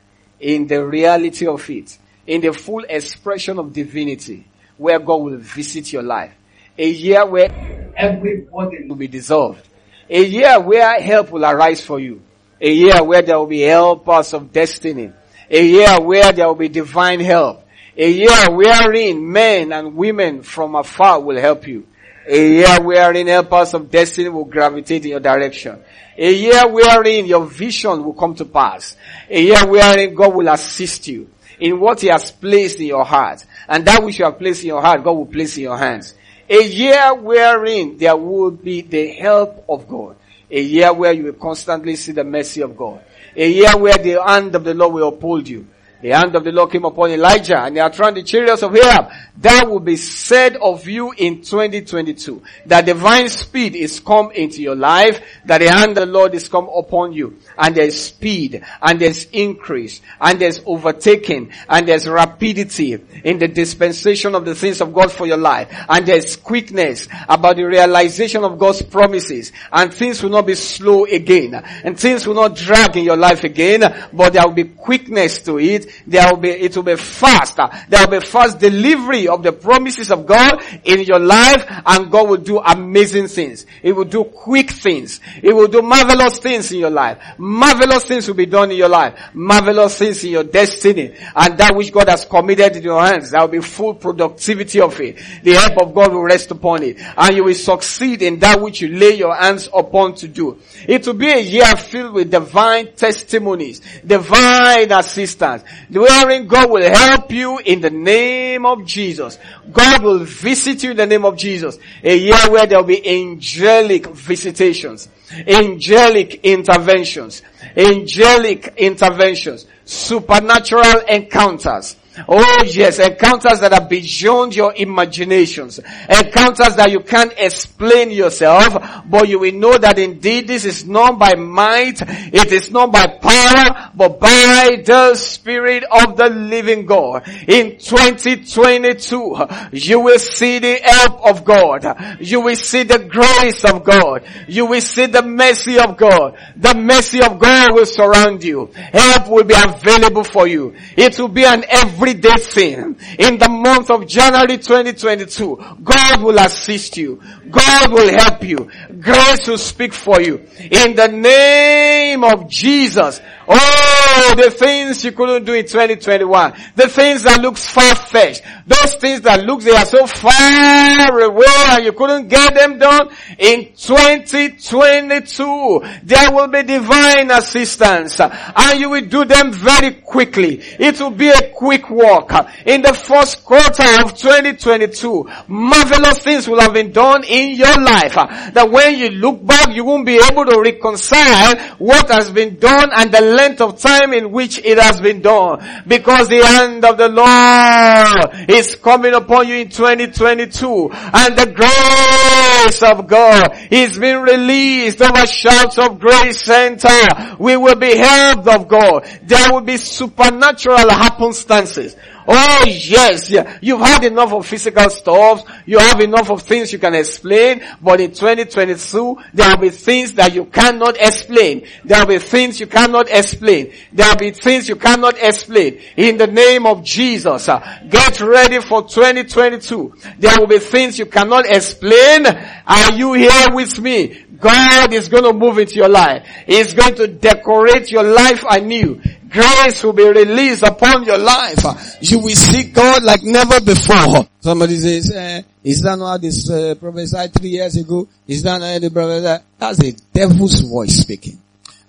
in 0.43 0.67
the 0.67 0.85
reality 0.85 1.47
of 1.47 1.67
it, 1.69 1.97
in 2.27 2.41
the 2.41 2.51
full 2.51 2.83
expression 2.83 3.57
of 3.59 3.71
divinity, 3.71 4.45
where 4.77 4.99
God 4.99 5.15
will 5.15 5.37
visit 5.37 5.93
your 5.93 6.03
life, 6.03 6.33
a 6.77 6.89
year 6.89 7.25
where 7.25 7.93
everybody 7.95 8.85
will 8.87 8.97
be 8.97 9.07
dissolved, 9.07 9.65
a 10.09 10.23
year 10.23 10.59
where 10.59 10.99
help 10.99 11.31
will 11.31 11.45
arise 11.45 11.83
for 11.83 11.99
you, 11.99 12.21
a 12.59 12.71
year 12.71 13.01
where 13.03 13.21
there 13.21 13.39
will 13.39 13.47
be 13.47 13.61
helpers 13.61 14.33
of 14.33 14.51
destiny, 14.51 15.11
a 15.49 15.65
year 15.65 16.01
where 16.01 16.31
there 16.33 16.47
will 16.47 16.55
be 16.55 16.69
divine 16.69 17.21
help, 17.21 17.65
a 17.95 18.11
year 18.11 18.49
wherein 18.51 19.31
men 19.31 19.71
and 19.71 19.95
women 19.95 20.43
from 20.43 20.75
afar 20.75 21.21
will 21.21 21.39
help 21.39 21.67
you. 21.67 21.87
A 22.27 22.47
year 22.47 22.81
wherein 22.81 23.27
helpers 23.27 23.73
of 23.73 23.91
destiny 23.91 24.29
will 24.29 24.45
gravitate 24.45 25.03
in 25.03 25.11
your 25.11 25.19
direction. 25.19 25.79
A 26.17 26.33
year 26.33 26.67
wherein 26.67 27.25
your 27.25 27.45
vision 27.45 28.03
will 28.03 28.13
come 28.13 28.35
to 28.35 28.45
pass. 28.45 28.95
A 29.29 29.41
year 29.41 29.65
wherein 29.67 30.13
God 30.15 30.33
will 30.33 30.47
assist 30.47 31.07
you 31.07 31.29
in 31.59 31.79
what 31.79 32.01
He 32.01 32.07
has 32.07 32.31
placed 32.31 32.79
in 32.79 32.87
your 32.87 33.03
heart. 33.03 33.45
And 33.67 33.85
that 33.85 34.03
which 34.03 34.19
you 34.19 34.25
have 34.25 34.37
placed 34.37 34.61
in 34.63 34.67
your 34.67 34.81
heart, 34.81 35.03
God 35.03 35.13
will 35.13 35.25
place 35.25 35.57
in 35.57 35.63
your 35.63 35.77
hands. 35.77 36.15
A 36.49 36.63
year 36.63 37.13
wherein 37.15 37.97
there 37.97 38.15
will 38.15 38.51
be 38.51 38.81
the 38.81 39.07
help 39.13 39.65
of 39.67 39.87
God. 39.87 40.17
A 40.49 40.61
year 40.61 40.93
where 40.93 41.11
you 41.11 41.23
will 41.23 41.33
constantly 41.33 41.95
see 41.95 42.11
the 42.11 42.23
mercy 42.23 42.61
of 42.61 42.77
God. 42.77 43.03
A 43.35 43.49
year 43.49 43.75
where 43.77 43.97
the 43.97 44.21
hand 44.23 44.53
of 44.55 44.63
the 44.63 44.73
Lord 44.73 44.93
will 44.93 45.07
uphold 45.07 45.47
you. 45.47 45.67
The 46.03 46.09
hand 46.09 46.35
of 46.35 46.43
the 46.43 46.51
Lord 46.51 46.69
came 46.69 46.83
upon 46.83 47.11
Elijah 47.11 47.63
and 47.63 47.77
are 47.77 47.89
trying 47.89 48.15
the 48.15 48.23
chariots 48.23 48.61
of 48.61 48.75
Ahab. 48.75 49.09
That 49.37 49.69
will 49.69 49.79
be 49.79 49.95
said 49.95 50.57
of 50.57 50.85
you 50.85 51.13
in 51.13 51.41
2022. 51.41 52.43
That 52.65 52.85
divine 52.85 53.29
speed 53.29 53.73
is 53.73 54.01
come 54.01 54.29
into 54.31 54.61
your 54.61 54.75
life. 54.75 55.23
That 55.45 55.59
the 55.59 55.71
hand 55.71 55.91
of 55.91 56.05
the 56.05 56.05
Lord 56.05 56.35
is 56.35 56.49
come 56.49 56.67
upon 56.67 57.13
you. 57.13 57.39
And 57.57 57.73
there's 57.73 57.97
speed 57.97 58.61
and 58.81 58.99
there's 58.99 59.27
increase 59.31 60.01
and 60.19 60.41
there's 60.41 60.61
overtaking 60.65 61.53
and 61.69 61.87
there's 61.87 62.05
rapidity 62.05 62.99
in 63.23 63.39
the 63.39 63.47
dispensation 63.47 64.35
of 64.35 64.43
the 64.43 64.55
things 64.55 64.81
of 64.81 64.93
God 64.93 65.09
for 65.09 65.25
your 65.25 65.37
life. 65.37 65.73
And 65.87 66.05
there's 66.05 66.35
quickness 66.35 67.07
about 67.29 67.55
the 67.55 67.63
realization 67.63 68.43
of 68.43 68.59
God's 68.59 68.81
promises 68.81 69.53
and 69.71 69.93
things 69.93 70.21
will 70.21 70.31
not 70.31 70.47
be 70.47 70.55
slow 70.55 71.05
again 71.05 71.55
and 71.55 71.97
things 71.97 72.27
will 72.27 72.35
not 72.35 72.57
drag 72.57 72.97
in 72.97 73.05
your 73.05 73.15
life 73.15 73.45
again, 73.45 74.09
but 74.11 74.33
there 74.33 74.45
will 74.45 74.53
be 74.53 74.65
quickness 74.65 75.41
to 75.43 75.59
it 75.59 75.92
there 76.05 76.29
will 76.29 76.39
be, 76.39 76.49
it 76.49 76.75
will 76.75 76.83
be 76.83 76.95
fast. 76.95 77.57
There 77.57 78.07
will 78.07 78.19
be 78.19 78.25
fast 78.25 78.59
delivery 78.59 79.27
of 79.27 79.43
the 79.43 79.51
promises 79.51 80.11
of 80.11 80.25
God 80.25 80.63
in 80.83 81.01
your 81.01 81.19
life 81.19 81.65
and 81.85 82.11
God 82.11 82.29
will 82.29 82.37
do 82.37 82.59
amazing 82.59 83.27
things. 83.27 83.65
It 83.81 83.93
will 83.93 84.05
do 84.05 84.23
quick 84.23 84.71
things. 84.71 85.19
It 85.41 85.53
will 85.53 85.67
do 85.67 85.81
marvelous 85.81 86.39
things 86.39 86.71
in 86.71 86.79
your 86.79 86.89
life. 86.89 87.17
Marvelous 87.37 88.05
things 88.05 88.27
will 88.27 88.35
be 88.35 88.45
done 88.45 88.71
in 88.71 88.77
your 88.77 88.89
life. 88.89 89.19
Marvelous 89.33 89.97
things 89.97 90.23
in 90.23 90.31
your 90.31 90.43
destiny. 90.43 91.15
And 91.35 91.57
that 91.57 91.75
which 91.75 91.91
God 91.91 92.09
has 92.09 92.25
committed 92.25 92.75
in 92.75 92.83
your 92.83 93.03
hands, 93.03 93.31
there 93.31 93.41
will 93.41 93.47
be 93.47 93.61
full 93.61 93.93
productivity 93.95 94.81
of 94.81 94.99
it. 94.99 95.17
The 95.43 95.53
help 95.53 95.81
of 95.81 95.93
God 95.93 96.13
will 96.13 96.23
rest 96.23 96.51
upon 96.51 96.83
it. 96.83 96.97
And 96.99 97.35
you 97.35 97.43
will 97.43 97.53
succeed 97.53 98.21
in 98.21 98.39
that 98.39 98.59
which 98.61 98.81
you 98.81 98.89
lay 98.89 99.15
your 99.15 99.35
hands 99.35 99.69
upon 99.73 100.15
to 100.15 100.27
do. 100.27 100.59
It 100.87 101.05
will 101.05 101.13
be 101.13 101.29
a 101.29 101.39
year 101.39 101.75
filled 101.75 102.13
with 102.13 102.31
divine 102.31 102.93
testimonies, 102.93 103.81
divine 104.05 104.91
assistance, 104.91 105.63
wherein 105.89 106.47
God 106.47 106.69
will 106.69 106.89
help 106.93 107.31
you 107.31 107.59
in 107.59 107.81
the 107.81 107.89
name 107.89 108.65
of 108.65 108.85
Jesus. 108.85 109.37
God 109.71 110.03
will 110.03 110.19
visit 110.19 110.83
you 110.83 110.91
in 110.91 110.97
the 110.97 111.05
name 111.05 111.25
of 111.25 111.37
Jesus. 111.37 111.77
A 112.03 112.17
year 112.17 112.49
where 112.49 112.65
there 112.65 112.79
will 112.79 112.87
be 112.87 113.07
angelic 113.07 114.07
visitations, 114.07 115.09
angelic 115.47 116.41
interventions, 116.43 117.41
angelic 117.75 118.73
interventions, 118.77 119.65
supernatural 119.85 120.99
encounters 121.09 121.95
Oh 122.27 122.63
yes, 122.65 122.99
encounters 122.99 123.59
that 123.61 123.73
are 123.73 123.87
beyond 123.87 124.55
your 124.55 124.73
imaginations. 124.75 125.79
Encounters 125.79 126.75
that 126.75 126.91
you 126.91 126.99
can't 126.99 127.33
explain 127.37 128.11
yourself, 128.11 129.03
but 129.09 129.27
you 129.27 129.39
will 129.39 129.53
know 129.53 129.77
that 129.77 129.97
indeed 129.97 130.47
this 130.47 130.65
is 130.65 130.85
not 130.85 131.17
by 131.17 131.33
might, 131.33 132.01
it 132.01 132.51
is 132.51 132.69
not 132.69 132.91
by 132.91 133.07
power, 133.07 133.91
but 133.95 134.19
by 134.19 134.81
the 134.85 135.15
Spirit 135.15 135.83
of 135.83 136.15
the 136.17 136.29
living 136.29 136.85
God. 136.85 137.27
In 137.47 137.77
2022, 137.79 139.47
you 139.71 139.99
will 139.99 140.19
see 140.19 140.59
the 140.59 140.79
help 140.83 141.25
of 141.25 141.43
God. 141.43 142.19
You 142.19 142.41
will 142.41 142.55
see 142.55 142.83
the 142.83 142.99
grace 142.99 143.65
of 143.65 143.83
God. 143.83 144.23
You 144.47 144.67
will 144.67 144.81
see 144.81 145.07
the 145.07 145.23
mercy 145.23 145.79
of 145.79 145.97
God. 145.97 146.37
The 146.57 146.75
mercy 146.75 147.23
of 147.23 147.39
God 147.39 147.73
will 147.73 147.85
surround 147.87 148.43
you. 148.43 148.69
Help 148.75 149.29
will 149.29 149.45
be 149.45 149.55
available 149.57 150.23
for 150.23 150.47
you. 150.47 150.75
It 150.95 151.17
will 151.19 151.27
be 151.27 151.45
an 151.45 151.65
every 151.67 152.02
everyday 152.03 152.35
thing. 152.37 152.97
In 153.17 153.37
the 153.37 153.47
month 153.49 153.89
of 153.89 154.05
January 154.07 154.57
2022, 154.57 155.77
God 155.83 156.21
will 156.21 156.37
assist 156.37 156.97
you. 156.97 157.21
God 157.49 157.91
will 157.93 158.11
help 158.11 158.43
you. 158.43 158.69
Grace 158.99 159.47
will 159.47 159.57
speak 159.57 159.93
for 159.93 160.19
you. 160.19 160.45
In 160.59 160.95
the 160.95 161.07
name 161.07 162.23
of 162.25 162.49
Jesus, 162.49 163.21
Oh, 163.47 164.33
the 164.37 164.51
things 164.51 165.03
you 165.03 165.11
couldn't 165.11 165.43
do 165.45 165.53
in 165.53 165.65
2021. 165.65 166.53
The 166.75 166.87
things 166.87 167.23
that 167.23 167.41
look 167.41 167.57
far-fetched. 167.57 168.43
Those 168.65 168.95
things 168.95 169.21
that 169.21 169.43
look 169.43 169.61
they 169.61 169.71
are 169.71 169.85
so 169.85 170.05
far 170.07 171.19
away 171.19 171.45
and 171.47 171.83
you 171.83 171.91
couldn't 171.93 172.27
get 172.29 172.53
them 172.53 172.77
done. 172.79 173.09
In 173.37 173.73
2022, 173.75 175.81
there 176.03 176.31
will 176.31 176.47
be 176.47 176.63
divine 176.63 177.31
assistance 177.31 178.19
and 178.19 178.79
you 178.79 178.89
will 178.89 179.05
do 179.05 179.25
them 179.25 179.51
very 179.51 179.95
quickly. 179.95 180.61
It 180.79 180.99
will 181.01 181.11
be 181.11 181.29
a 181.29 181.51
quick 181.53 181.89
walk. 181.89 182.31
In 182.65 182.81
the 182.81 182.93
first 182.93 183.43
quarter 183.43 183.83
of 184.03 184.17
2022, 184.17 185.29
marvelous 185.47 186.19
things 186.19 186.47
will 186.47 186.61
have 186.61 186.73
been 186.73 186.91
done 186.91 187.23
in 187.25 187.55
your 187.55 187.79
life. 187.81 188.13
That 188.53 188.69
when 188.71 188.97
you 188.97 189.09
look 189.09 189.45
back, 189.45 189.73
you 189.73 189.83
won't 189.83 190.05
be 190.05 190.15
able 190.15 190.45
to 190.45 190.61
reconcile 190.61 191.57
what 191.77 192.09
has 192.09 192.31
been 192.31 192.57
done 192.57 192.89
and 192.95 193.11
the 193.11 193.32
length 193.33 193.61
of 193.61 193.79
time 193.79 194.13
in 194.13 194.31
which 194.31 194.59
it 194.59 194.77
has 194.77 195.01
been 195.01 195.21
done. 195.21 195.83
Because 195.87 196.27
the 196.29 196.45
hand 196.45 196.85
of 196.85 196.97
the 196.97 197.09
Lord 197.09 198.49
is 198.49 198.75
coming 198.75 199.13
upon 199.13 199.47
you 199.47 199.55
in 199.55 199.69
2022 199.69 200.89
and 200.91 201.37
the 201.37 201.51
grace 201.53 202.83
of 202.83 203.07
God 203.07 203.51
is 203.71 203.97
being 203.97 204.21
released 204.21 205.01
over 205.01 205.25
shouts 205.25 205.77
of 205.77 205.99
grace 205.99 206.41
center. 206.41 207.35
We 207.39 207.57
will 207.57 207.75
be 207.75 207.95
helped 207.97 208.47
of 208.47 208.67
God. 208.67 209.07
There 209.23 209.51
will 209.51 209.61
be 209.61 209.77
supernatural 209.77 210.89
happenstances. 210.89 211.95
Oh 212.27 212.65
yes, 212.67 213.29
yeah. 213.29 213.57
You've 213.61 213.81
had 213.81 214.03
enough 214.03 214.31
of 214.33 214.45
physical 214.45 214.89
stuff. 214.89 215.43
You 215.65 215.79
have 215.79 215.99
enough 215.99 216.29
of 216.31 216.41
things 216.43 216.71
you 216.71 216.79
can 216.79 216.95
explain. 216.95 217.61
But 217.81 217.99
in 217.99 218.11
2022, 218.11 219.17
there 219.33 219.49
will 219.49 219.57
be 219.57 219.69
things 219.69 220.13
that 220.13 220.33
you 220.33 220.45
cannot 220.45 220.97
explain. 220.97 221.65
There 221.83 221.99
will 221.99 222.15
be 222.15 222.19
things 222.19 222.59
you 222.59 222.67
cannot 222.67 223.09
explain. 223.09 223.73
There 223.91 224.07
will 224.09 224.17
be 224.17 224.31
things 224.31 224.69
you 224.69 224.75
cannot 224.75 225.17
explain. 225.17 225.79
In 225.97 226.17
the 226.17 226.27
name 226.27 226.65
of 226.65 226.83
Jesus, 226.83 227.49
uh, 227.49 227.79
get 227.89 228.21
ready 228.21 228.61
for 228.61 228.83
2022. 228.83 229.95
There 230.19 230.39
will 230.39 230.47
be 230.47 230.59
things 230.59 230.99
you 230.99 231.05
cannot 231.05 231.45
explain. 231.45 232.25
Are 232.25 232.93
you 232.93 233.13
here 233.13 233.53
with 233.53 233.79
me? 233.79 234.25
God 234.43 234.93
is 234.93 235.07
going 235.07 235.23
to 235.23 235.31
move 235.31 235.57
into 235.57 235.75
your 235.75 235.87
life. 235.87 236.27
He's 236.45 236.73
going 236.73 236.95
to 236.95 237.07
decorate 237.07 237.89
your 237.91 238.03
life 238.03 238.43
anew. 238.49 239.01
Grace 239.33 239.83
will 239.83 239.93
be 239.93 240.07
released 240.07 240.61
upon 240.61 241.05
your 241.05 241.17
life. 241.17 241.57
You 242.01 242.19
will 242.19 242.35
see 242.35 242.65
God 242.69 243.01
like 243.01 243.23
never 243.23 243.59
before. 243.61 244.27
Somebody 244.39 244.75
says, 244.75 245.11
eh, 245.11 245.41
is 245.63 245.81
that 245.81 245.97
not 245.97 246.21
this 246.21 246.47
uh, 246.51 246.75
prophesied 246.79 247.33
three 247.33 247.49
years 247.49 247.75
ago? 247.77 248.07
Is 248.27 248.43
that 248.43 248.59
not 248.59 248.79
the 248.79 248.91
prophet? 248.91 249.43
That's 249.57 249.79
a 249.83 249.91
devil's 250.13 250.59
voice 250.61 250.97
speaking. 250.97 251.41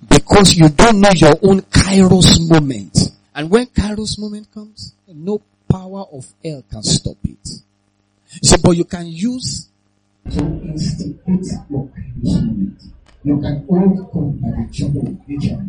Because 0.08 0.56
you 0.56 0.70
don't 0.70 1.00
know 1.00 1.10
your 1.14 1.34
own 1.42 1.60
kairos 1.60 2.48
moment. 2.48 3.10
And 3.34 3.50
when 3.50 3.66
kairos 3.66 4.18
moment 4.18 4.48
comes, 4.50 4.94
no 5.06 5.42
power 5.70 6.06
of 6.12 6.26
hell 6.42 6.64
can 6.70 6.82
stop 6.82 7.18
it. 7.24 7.46
So, 8.40 8.56
but 8.64 8.70
you 8.70 8.84
can 8.84 9.06
use 9.06 9.68
to 10.30 10.38
instigate 10.40 11.44
your 11.68 11.90
kairos 11.92 12.42
moment. 12.42 12.82
You 13.22 13.38
can 13.38 13.66
overcome 13.68 14.38
by 14.40 14.48
the 14.48 14.68
joy 14.70 14.86
of 14.86 15.28
nature 15.28 15.62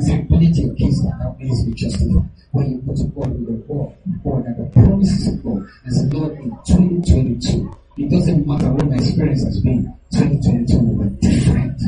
simplicity 0.00 0.62
your 0.62 0.74
case 0.74 1.00
that 1.02 1.20
our 1.24 1.36
ways 1.38 1.64
be 1.64 1.72
justified. 1.74 2.28
When 2.52 2.70
you 2.70 2.78
go 2.78 2.94
to 2.94 3.04
God 3.04 3.30
with 3.34 3.46
the 3.46 3.72
word, 3.72 3.94
God 4.24 4.46
and 4.46 4.56
the 4.56 4.70
promises 4.72 5.28
of 5.28 5.44
God, 5.44 5.68
and 5.84 5.94
say, 5.94 6.06
Lord, 6.16 6.32
in 6.38 6.50
2022, 6.66 7.76
it 7.98 8.10
doesn't 8.10 8.46
matter 8.46 8.72
what 8.72 8.88
my 8.88 8.96
experience 8.96 9.44
has 9.44 9.60
been, 9.60 9.92
2022 10.12 10.78
will 10.78 11.04
be 11.04 11.28
different. 11.28 11.80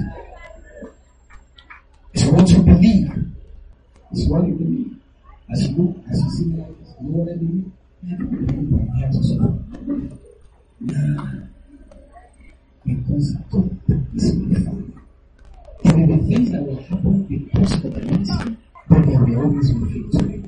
It's 2.13 2.25
what 2.25 2.49
you 2.51 2.63
believe. 2.63 3.11
It's 4.13 4.29
what 4.29 4.47
you 4.47 4.55
believe. 4.55 4.97
As 5.51 5.69
you 5.69 5.77
look, 5.77 5.97
as 6.11 6.21
you 6.23 6.31
see 6.31 6.45
life, 6.57 6.69
you 7.01 7.09
know 7.09 7.25
what 7.25 7.33
I. 7.33 7.39
Nah. 10.81 11.33
Because 12.87 13.35
God 13.51 13.71
is 14.15 14.35
my 14.35 14.61
Father. 14.61 14.88
There 15.89 16.07
be 16.07 16.17
things 16.29 16.51
that 16.53 16.63
will 16.63 16.83
happen 16.83 17.23
because 17.25 17.73
of 17.73 17.83
the 17.83 18.57
but 18.89 19.07
there 19.07 19.21
will 19.25 19.39
always 19.41 19.71
be 19.73 20.01
victory. 20.01 20.45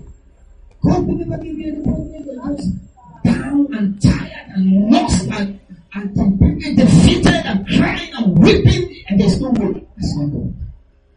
God 0.83 1.07
will 1.07 1.15
never 1.17 1.43
give 1.43 1.59
you 1.59 1.73
any 1.73 1.83
problem 1.83 2.11
that 2.13 2.81
down 3.25 3.75
and 3.75 4.03
tired 4.03 4.47
and 4.55 4.91
lost 4.91 5.29
and, 5.29 5.61
and 5.95 6.15
completely 6.15 6.75
defeated 6.75 7.35
and 7.47 7.67
crying 7.67 8.11
and 8.17 8.39
weeping 8.39 9.05
and 9.09 9.21
there's 9.21 9.41
no 9.41 9.51
way. 9.51 9.85
That's 9.97 10.17
not 10.17 10.31
God. 10.31 10.55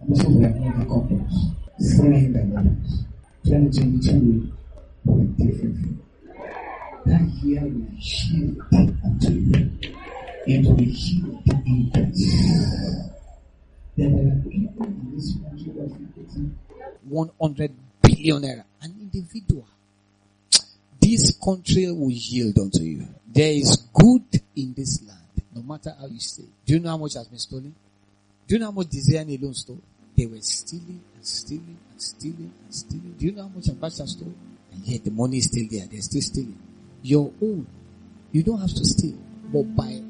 And 0.01 0.09
this 0.09 0.19
is 0.19 0.36
where 0.36 0.49
the 0.49 0.86
conference. 0.86 1.36
Slaying 1.80 2.34
the 2.34 2.43
levels. 2.55 3.03
2022 3.45 4.51
will 5.05 5.17
be 5.17 5.45
different. 5.45 6.01
That 7.05 7.21
year 7.43 7.61
will 7.61 7.88
shield 8.01 8.57
unto 8.74 9.32
you. 9.34 9.71
It 10.47 10.65
will 10.65 10.78
heal 10.78 11.41
the 11.45 11.63
increase. 11.65 13.12
This 13.95 15.35
country 15.43 15.71
that 15.75 16.15
getting 16.15 16.57
100 17.03 17.71
billion 18.01 18.41
naira. 18.41 18.63
An 18.81 18.95
individual. 18.99 19.67
This 20.99 21.37
country 21.37 21.91
will 21.91 22.09
yield 22.09 22.57
unto 22.57 22.81
you. 22.81 23.07
There 23.27 23.51
is 23.51 23.77
good 23.93 24.41
in 24.55 24.73
this 24.73 25.03
land, 25.07 25.19
no 25.53 25.61
matter 25.61 25.93
how 25.99 26.07
you 26.07 26.19
say. 26.19 26.43
Do 26.65 26.73
you 26.73 26.79
know 26.79 26.89
how 26.89 26.97
much 26.97 27.13
has 27.13 27.27
been 27.27 27.39
stolen? 27.39 27.75
Do 28.47 28.55
you 28.55 28.59
know 28.59 28.67
how 28.67 28.71
much 28.71 28.87
Diezani 28.87 29.39
alone 29.39 29.53
stole? 29.53 29.81
They 30.17 30.25
were 30.25 30.41
stealing 30.41 31.01
and 31.15 31.25
stealing 31.25 31.77
and 31.91 32.01
stealing 32.01 32.53
and 32.63 32.73
stealing. 32.73 33.15
Do 33.17 33.25
you 33.25 33.31
know 33.33 33.43
how 33.43 33.49
much 33.49 33.65
Abacha 33.65 34.07
stole? 34.07 34.33
And 34.71 34.85
yet 34.85 35.03
the 35.03 35.11
money 35.11 35.37
is 35.37 35.45
still 35.45 35.67
there. 35.69 35.85
They're 35.87 36.01
still 36.01 36.21
stealing. 36.21 36.57
Your 37.03 37.31
own. 37.41 37.67
You 38.31 38.43
don't 38.43 38.59
have 38.59 38.73
to 38.73 38.85
steal. 38.85 39.17
But 39.51 39.75
by 39.75 40.01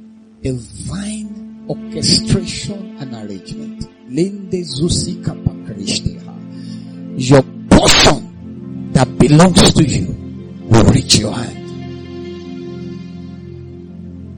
divine 0.41 1.52
orchestration 1.69 2.97
and 2.99 3.13
arrangement, 3.13 3.87
Linde 4.09 4.63
Zusi 4.63 5.23
your 7.15 7.43
portion 7.69 8.91
that 8.91 9.17
belongs 9.17 9.73
to 9.73 9.83
you 9.83 10.07
will 10.65 10.83
reach 10.91 11.17
your 11.17 11.33
hand. 11.33 11.59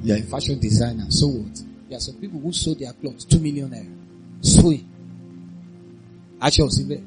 You're 0.03 0.17
a 0.17 0.21
fashion 0.21 0.59
designer, 0.59 1.05
so 1.09 1.27
what? 1.27 1.61
There 1.89 1.97
are 1.97 2.01
some 2.01 2.15
people 2.15 2.39
who 2.39 2.51
sew 2.53 2.73
their 2.75 2.93
clothes, 2.93 3.25
two 3.25 3.39
million 3.39 3.69
naira. 3.69 4.45
Sewing. 4.45 4.87
Actually, 6.41 7.03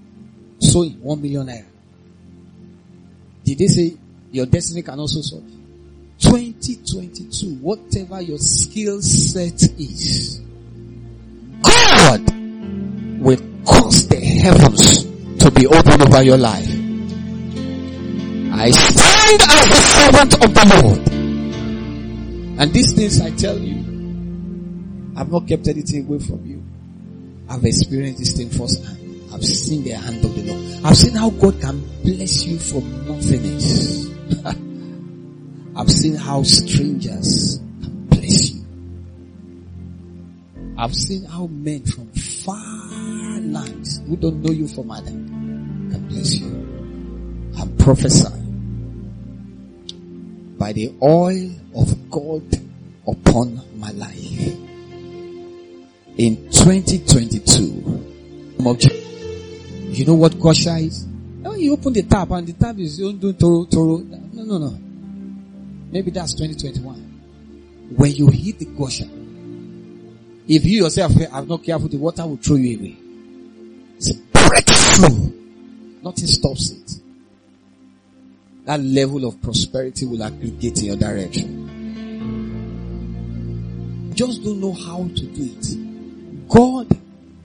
sewing, 0.59 1.01
one 1.01 1.23
million 1.23 1.47
naira. 1.47 1.67
Did 3.45 3.59
they 3.59 3.67
say 3.67 3.97
your 4.33 4.47
destiny 4.47 4.83
can 4.83 4.99
also 4.99 5.21
sew? 5.21 5.43
2022, 6.21 7.55
whatever 7.57 8.21
your 8.21 8.39
skill 8.39 9.01
set 9.01 9.63
is, 9.79 10.41
God 11.63 12.21
will 13.21 13.39
cause 13.65 14.09
the 14.09 14.21
heavens 14.21 15.05
to 15.39 15.51
be 15.53 15.67
open 15.67 16.03
over 16.03 16.23
your 16.23 16.37
life. 16.37 16.69
I 18.53 18.71
stand 18.71 19.43
as 19.43 19.69
the 19.69 19.81
servant 19.95 20.35
of 20.35 20.55
the 20.55 20.83
Lord. 20.83 21.09
And 22.61 22.73
these 22.73 22.93
things 22.95 23.21
I 23.21 23.31
tell 23.31 23.57
you, 23.57 23.77
I've 25.17 25.31
not 25.31 25.47
kept 25.47 25.69
anything 25.69 26.07
away 26.07 26.19
from 26.19 26.45
you. 26.45 26.65
I've 27.49 27.65
experienced 27.65 28.19
this 28.19 28.37
thing 28.37 28.51
firsthand. 28.51 28.99
I've 29.33 29.45
seen 29.45 29.85
the 29.85 29.93
hand 29.93 30.25
of 30.25 30.35
the 30.35 30.53
Lord. 30.53 30.85
I've 30.85 30.97
seen 30.97 31.15
how 31.15 31.31
God 31.31 31.61
can 31.61 31.81
bless 32.03 32.45
you 32.45 32.59
from 32.59 33.07
nothingness. 33.07 34.09
I've 35.79 35.91
seen 35.93 36.17
how 36.17 36.43
strangers 36.43 37.61
can 37.81 38.07
bless 38.07 38.51
you. 38.51 38.65
I've 40.77 40.93
seen 40.93 41.23
how 41.25 41.47
men 41.47 41.85
from 41.87 42.09
far 42.11 43.39
lands 43.41 44.01
who 44.05 44.17
don't 44.17 44.43
know 44.43 44.51
you 44.51 44.67
from 44.67 44.91
Adam 44.91 45.89
can 45.93 46.09
bless 46.09 46.35
you. 46.35 46.49
I'm 47.61 47.77
prophesying 47.77 48.47
by 50.59 50.73
the 50.73 50.93
oil 51.01 51.49
of 51.77 52.11
God 52.11 52.43
upon 53.07 53.63
my 53.79 53.93
life. 53.93 54.57
In 56.17 56.51
2022, 56.51 57.63
you 59.93 60.05
know 60.05 60.15
what 60.15 60.33
Gosha 60.33 60.81
is? 60.85 61.07
When 61.41 61.61
you 61.61 61.73
open 61.75 61.93
the 61.93 62.03
tap 62.03 62.33
and 62.33 62.49
the 62.49 62.53
tap 62.55 62.77
is 62.81 62.99
doing 62.99 63.21
toro 63.21 63.65
toro. 63.67 63.99
No, 63.99 64.43
no, 64.43 64.59
no. 64.59 64.88
Maybe 65.91 66.11
that's 66.11 66.35
2021. 66.35 67.95
When 67.97 68.13
you 68.13 68.29
hit 68.29 68.59
the 68.59 68.67
Gosha, 68.67 69.09
if 70.49 70.65
you 70.65 70.85
yourself 70.85 71.13
are 71.33 71.45
not 71.45 71.63
careful, 71.63 71.89
the 71.89 71.97
water 71.99 72.27
will 72.27 72.37
throw 72.37 72.57
you 72.57 72.79
away. 72.79 72.97
It's 73.97 74.13
breakthrough. 74.13 75.33
Nothing 76.03 76.27
stops 76.27 76.71
it 76.71 76.89
that 78.69 78.81
level 78.81 79.25
of 79.25 79.41
prosperity 79.41 80.05
will 80.05 80.23
aggregate 80.23 80.81
in 80.81 80.85
your 80.85 80.97
direction. 80.99 81.65
Just 84.15 84.45
don't 84.45 84.61
know 84.61 84.75
how 84.75 85.05
to 85.05 85.23
do 85.25 85.51
it. 85.57 86.49
God 86.51 86.87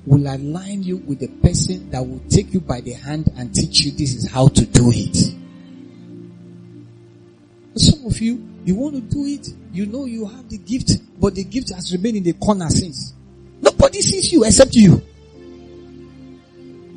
will 0.06 0.28
align 0.28 0.84
you 0.84 0.98
with 0.98 1.20
the 1.20 1.30
person 1.30 1.90
that 1.92 2.06
will 2.06 2.20
take 2.28 2.54
you 2.54 2.60
by 2.60 2.82
the 2.82 2.92
hand 2.92 3.32
and 3.38 3.56
teach 3.56 3.86
you 3.86 3.92
this 3.92 4.14
is 4.16 4.30
how 4.30 4.50
to 4.50 4.66
do 4.66 4.92
it. 4.94 5.34
Some 8.04 8.12
of 8.12 8.20
you, 8.20 8.44
you 8.66 8.76
want 8.76 8.96
to 8.96 9.02
do 9.02 9.24
it, 9.24 9.48
you 9.72 9.86
know 9.86 10.04
you 10.04 10.26
have 10.26 10.50
the 10.50 10.58
gift, 10.58 10.92
but 11.22 11.36
the 11.36 11.46
gift 11.46 11.74
has 11.74 11.94
remained 11.94 12.18
in 12.18 12.24
the 12.24 12.34
corner 12.34 12.68
since. 12.68 13.14
Nobody 13.62 14.02
sees 14.02 14.34
you 14.34 14.44
except 14.44 14.76
you. 14.76 15.02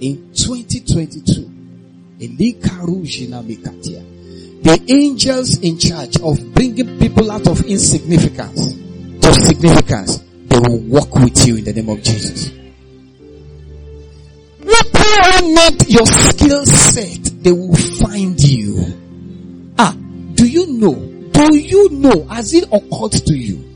In 0.01 0.33
2022, 0.35 2.19
the 4.63 4.85
angels 4.89 5.61
in 5.61 5.79
charge 5.79 6.21
of 6.21 6.53
bringing 6.53 6.99
people 6.99 7.31
out 7.31 7.47
of 7.47 7.65
insignificance 7.67 8.73
to 9.21 9.33
significance, 9.33 10.25
they 10.49 10.59
will 10.59 10.81
walk 10.89 11.15
with 11.15 11.47
you 11.47 11.59
in 11.59 11.63
the 11.63 11.73
name 11.73 11.89
of 11.89 12.03
Jesus. 12.03 12.51
Whatever 14.59 15.47
not 15.55 15.89
your 15.89 16.07
skill 16.07 16.67
set, 16.67 17.45
they 17.45 17.53
will 17.53 17.77
find 17.77 18.41
you. 18.41 19.06
Know? 20.77 20.95
Do 21.33 21.57
you 21.57 21.91
know? 21.91 22.25
Has 22.25 22.55
it 22.55 22.65
occurred 22.65 23.13
to 23.13 23.35
you 23.35 23.75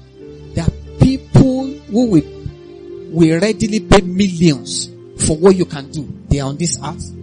that 0.54 0.70
people 1.00 1.72
who 1.72 2.10
will, 2.10 3.10
will 3.10 3.40
readily 3.40 3.80
pay 3.80 4.00
millions 4.00 4.88
for 5.26 5.36
what 5.36 5.56
you 5.56 5.64
can 5.64 5.90
do, 5.90 6.08
they 6.28 6.40
are 6.40 6.48
on 6.48 6.56
this 6.56 6.78
earth? 6.82 7.16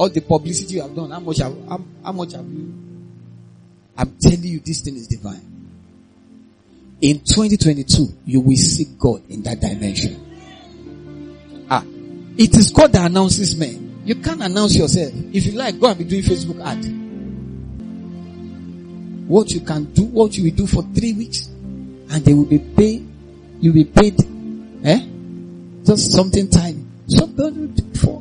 all 0.00 0.08
the 0.08 0.22
publicity 0.22 0.76
you 0.76 0.80
have 0.80 0.96
done, 0.96 1.10
how 1.10 1.20
much 1.20 1.36
have, 1.36 1.54
how, 1.68 1.78
how 2.02 2.12
much 2.12 2.32
have 2.32 2.48
you? 2.48 2.72
I'm 3.98 4.16
telling 4.18 4.44
you, 4.44 4.60
this 4.60 4.80
thing 4.80 4.96
is 4.96 5.06
divine. 5.06 5.46
In 7.02 7.18
2022, 7.18 8.06
you 8.24 8.40
will 8.40 8.56
see 8.56 8.86
God 8.98 9.28
in 9.28 9.42
that 9.42 9.60
dimension. 9.60 11.66
Ah, 11.68 11.84
it 11.84 12.56
is 12.56 12.70
God 12.70 12.92
that 12.92 13.10
announces 13.10 13.54
men. 13.54 13.89
You 14.10 14.16
can't 14.16 14.42
announce 14.42 14.74
yourself. 14.74 15.12
If 15.32 15.46
you 15.46 15.52
like, 15.52 15.78
go 15.78 15.86
and 15.86 15.96
be 15.96 16.02
doing 16.02 16.22
Facebook 16.24 16.60
ad. 16.66 16.84
What 19.28 19.52
you 19.52 19.60
can 19.60 19.84
do, 19.92 20.02
what 20.06 20.36
you 20.36 20.42
will 20.50 20.56
do 20.56 20.66
for 20.66 20.82
three 20.82 21.12
weeks, 21.12 21.46
and 21.46 22.24
they 22.24 22.34
will 22.34 22.46
be 22.46 22.58
paid, 22.58 23.08
you'll 23.60 23.72
be 23.72 23.84
paid, 23.84 24.18
eh? 24.82 25.06
Just 25.84 26.10
something 26.10 26.50
tiny. 26.50 26.84
Something 27.06 27.72
for 27.94 28.20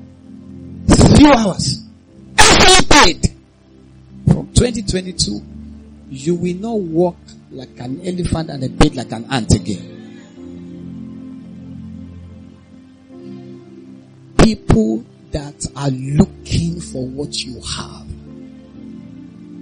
few 1.18 1.34
hours. 1.34 1.84
Every 2.38 2.86
paid. 2.88 3.28
From 4.28 4.54
2022, 4.54 5.42
you 6.12 6.36
will 6.36 6.56
not 6.58 6.80
walk 6.80 7.18
like 7.50 7.80
an 7.80 8.00
elephant 8.06 8.52
and 8.52 8.64
a 8.64 8.70
bed 8.70 8.96
like 8.96 9.12
an 9.12 9.26
ant 9.32 9.56
again. 9.56 9.96
People 14.38 15.04
that 15.32 15.66
are 15.76 15.90
looking 15.90 16.82
for 16.82 17.06
what 17.08 17.44
you 17.44 17.62
have, 17.62 18.08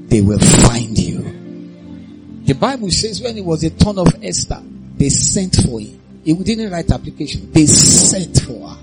they 0.09 0.21
will 0.21 0.39
find 0.39 0.97
you. 0.97 2.43
The 2.45 2.53
Bible 2.53 2.89
says 2.91 3.21
when 3.21 3.37
it 3.37 3.43
was 3.43 3.63
a 3.63 3.69
turn 3.69 3.99
of 3.99 4.07
Esther, 4.23 4.61
they 4.95 5.09
sent 5.09 5.55
for 5.55 5.79
him. 5.79 5.99
He 6.23 6.33
didn't 6.33 6.71
write 6.71 6.91
application. 6.91 7.51
They 7.51 7.65
sent 7.65 8.41
for 8.41 8.69
her. 8.69 8.77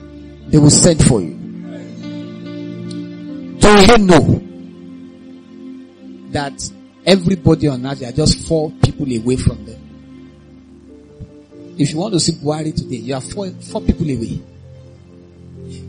They 0.49 0.59
will 0.59 0.71
send 0.71 1.03
for 1.05 1.21
you. 1.21 1.35
Do 3.59 3.69
you 3.81 3.99
know 3.99 4.41
that 6.33 6.71
everybody 7.07 7.69
on 7.69 7.87
earth, 7.87 8.03
are 8.03 8.13
just 8.13 8.47
four 8.47 8.71
people 8.83 9.11
away 9.11 9.37
from 9.37 9.65
them? 9.65 9.81
If 11.79 11.91
you 11.91 11.99
want 11.99 12.15
to 12.15 12.21
see 12.21 12.33
Buhari 12.33 12.75
today, 12.75 12.97
you 12.97 13.15
are 13.15 13.21
four, 13.21 13.49
four 13.51 13.81
people 13.81 14.09
away. 14.11 14.41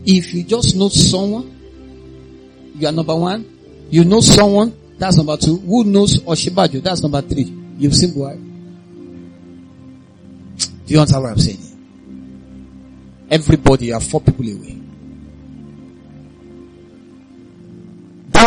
If 0.04 0.34
you 0.34 0.44
just 0.44 0.76
know 0.76 0.88
someone, 0.88 1.52
you 2.76 2.86
are 2.88 2.92
number 2.92 3.14
one. 3.16 3.86
You 3.90 4.04
know 4.04 4.20
someone, 4.20 4.76
that's 4.98 5.16
number 5.16 5.36
two. 5.36 5.56
Who 5.58 5.84
knows 5.84 6.18
Osinbajo, 6.20 6.82
that's 6.82 7.02
number 7.02 7.22
three. 7.22 7.52
You've 7.78 7.94
seen 7.94 8.10
Buhari. 8.10 8.42
Do 10.86 10.94
you 10.94 11.00
understand 11.00 11.22
what 11.22 11.32
I'm 11.32 11.38
saying? 11.38 13.26
Everybody, 13.30 13.86
you 13.86 13.94
are 13.94 14.00
four 14.00 14.20
people 14.20 14.44
away. 14.46 14.76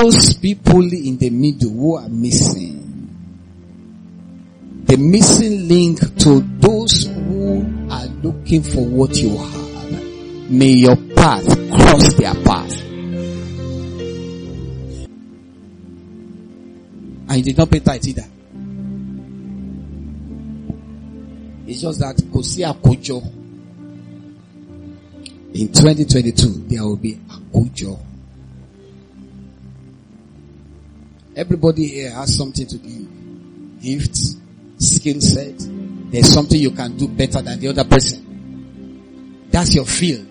those 0.01 0.33
people 0.35 0.81
in 0.93 1.17
the 1.17 1.29
middle 1.29 1.69
who 1.71 1.95
are 1.97 2.07
missing. 2.09 2.77
The 4.85 4.97
missing 4.97 5.67
link 5.67 5.99
to 6.19 6.39
those 6.59 7.05
who 7.05 7.87
are 7.91 8.05
looking 8.23 8.63
for 8.63 8.85
what 8.85 9.15
you 9.17 9.37
have. 9.37 9.58
May 10.49 10.71
your 10.71 10.95
path 10.95 11.45
cross 11.45 12.13
their 12.15 12.33
path. 12.33 12.81
And 17.29 17.43
did 17.43 17.55
not 17.55 17.69
pay 17.69 17.79
tithe 17.79 18.07
either. 18.07 18.25
It's 21.67 21.81
just 21.81 21.99
that 21.99 22.15
Kosia 22.15 22.73
Kojo. 22.81 23.23
In 25.53 25.67
2022, 25.71 26.67
there 26.67 26.83
will 26.83 26.97
be 26.97 27.13
a 27.13 27.55
Kojo. 27.55 27.99
Everybody 31.35 31.87
here 31.87 32.11
has 32.11 32.35
something 32.35 32.65
to 32.65 32.77
give. 32.79 33.81
Gifts, 33.81 34.35
skill 34.79 35.21
set, 35.21 35.55
there's 36.11 36.33
something 36.33 36.59
you 36.59 36.71
can 36.71 36.97
do 36.97 37.07
better 37.07 37.41
than 37.41 37.59
the 37.59 37.67
other 37.67 37.83
person. 37.85 38.28
That's 39.49 39.73
your 39.75 39.85
field. 39.85 40.27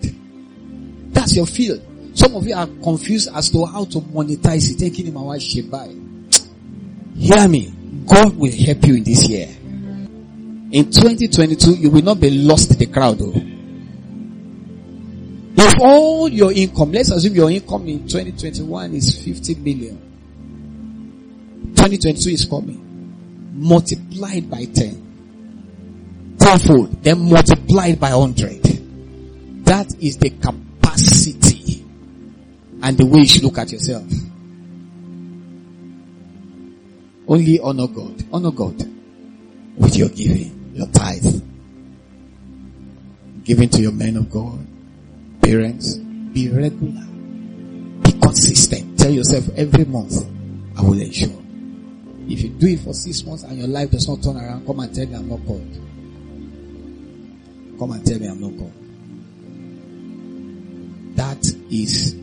That's 1.13 1.35
your 1.35 1.45
field. 1.45 1.81
Some 2.13 2.35
of 2.35 2.45
you 2.45 2.55
are 2.55 2.67
confused 2.67 3.29
as 3.33 3.49
to 3.51 3.65
how 3.65 3.85
to 3.85 3.99
monetize 3.99 4.71
it. 4.71 4.79
Taking 4.79 5.07
him 5.07 5.17
away, 5.17 5.39
buys. 5.61 5.95
Hear 7.15 7.47
me. 7.47 7.73
God 8.05 8.35
will 8.35 8.51
help 8.51 8.85
you 8.85 8.95
in 8.95 9.03
this 9.03 9.27
year. 9.29 9.47
In 10.71 10.91
2022, 10.91 11.75
you 11.75 11.89
will 11.89 12.03
not 12.03 12.19
be 12.19 12.29
lost 12.29 12.71
in 12.71 12.77
the 12.77 12.85
crowd. 12.87 13.19
Though. 13.19 13.33
If 15.61 15.79
all 15.81 16.29
your 16.29 16.51
income, 16.51 16.91
let's 16.91 17.11
assume 17.11 17.35
your 17.35 17.51
income 17.51 17.87
in 17.87 18.07
2021 18.07 18.93
is 18.93 19.23
50 19.23 19.55
million. 19.55 19.97
2022 21.75 22.29
is 22.29 22.45
coming. 22.45 22.85
Multiplied 23.53 24.49
by 24.49 24.65
10. 24.65 26.35
Tenfold. 26.39 27.03
Then 27.03 27.29
multiplied 27.29 27.99
by 27.99 28.15
100. 28.15 28.78
That 29.69 29.85
is 30.01 30.17
the 30.17 30.31
capacity 30.31 31.85
and 32.81 32.97
the 32.97 33.05
way 33.05 33.19
you 33.19 33.27
should 33.27 33.43
look 33.43 33.59
at 33.59 33.71
yourself. 33.71 34.03
Only 37.27 37.59
honor 37.59 37.85
God. 37.85 38.23
Honor 38.33 38.49
God 38.49 38.79
with 39.77 39.95
your 39.95 40.09
giving, 40.09 40.71
your 40.73 40.87
tithe. 40.87 41.43
Giving 43.43 43.69
to 43.69 43.79
your 43.79 43.91
men 43.91 44.17
of 44.17 44.31
God, 44.31 44.65
parents. 45.39 45.97
Be 45.97 46.49
regular. 46.49 47.05
Be 48.01 48.11
consistent. 48.13 48.97
Tell 48.97 49.11
yourself 49.11 49.49
every 49.55 49.85
month, 49.85 50.17
I 50.79 50.81
will 50.81 50.99
ensure. 50.99 51.29
If 52.27 52.41
you 52.41 52.49
do 52.49 52.69
it 52.69 52.79
for 52.79 52.95
six 52.95 53.23
months 53.23 53.43
and 53.43 53.59
your 53.59 53.67
life 53.67 53.91
does 53.91 54.09
not 54.09 54.23
turn 54.23 54.37
around, 54.37 54.65
come 54.65 54.79
and 54.79 54.95
tell 54.95 55.05
me 55.05 55.13
I'm 55.13 55.29
not 55.29 55.45
called. 55.45 55.77
Come 57.77 57.91
and 57.91 58.03
tell 58.03 58.17
me 58.17 58.27
I'm 58.27 58.41
not 58.41 58.57
called. 58.57 58.88
That 61.19 61.43
is 61.69 62.15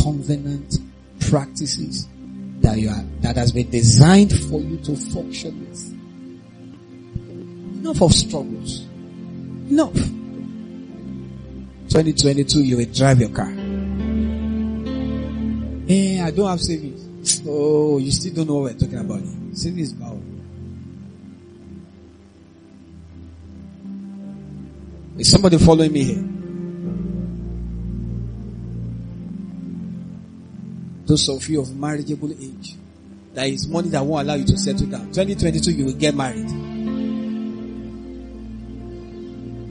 covenant 0.00 0.78
practices 1.28 2.06
that 2.60 2.78
you 2.78 2.88
are, 2.88 3.02
that 3.22 3.34
has 3.34 3.50
been 3.50 3.68
designed 3.68 4.30
for 4.30 4.60
you 4.60 4.76
to 4.76 4.94
function 4.94 5.58
with. 5.58 5.92
Enough 7.80 8.00
of 8.00 8.12
struggles. 8.12 8.82
Enough. 9.68 9.92
2022, 11.88 12.62
you 12.62 12.76
will 12.76 12.84
drive 12.94 13.18
your 13.18 13.30
car. 13.30 13.50
Eh, 15.88 16.22
I 16.24 16.30
don't 16.30 16.48
have 16.48 16.60
savings. 16.60 17.42
Oh, 17.44 17.98
you 17.98 18.12
still 18.12 18.34
don't 18.34 18.46
know 18.46 18.54
what 18.58 18.74
we're 18.74 18.78
talking 18.78 18.98
about. 18.98 19.22
Savings 19.54 19.94
power. 19.94 20.16
Is 25.18 25.28
somebody 25.28 25.58
following 25.58 25.92
me 25.92 26.04
here? 26.04 26.39
Those 31.10 31.28
of 31.28 31.48
you 31.48 31.60
of 31.60 31.74
marriageable 31.74 32.30
age, 32.30 32.76
there 33.34 33.46
is 33.46 33.66
money 33.66 33.88
that 33.88 34.06
won't 34.06 34.28
allow 34.28 34.36
you 34.36 34.44
to 34.44 34.56
settle 34.56 34.86
down. 34.86 35.06
2022, 35.06 35.72
you 35.72 35.86
will 35.86 35.94
get 35.94 36.14
married. 36.14 36.48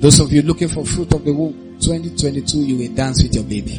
Those 0.02 0.20
of 0.20 0.34
you 0.34 0.42
looking 0.42 0.68
for 0.68 0.86
fruit 0.86 1.14
of 1.14 1.24
the 1.24 1.32
womb, 1.32 1.80
2022, 1.80 2.58
you 2.58 2.78
will 2.80 2.94
dance 2.94 3.24
with 3.24 3.34
your 3.36 3.46
baby. 3.46 3.78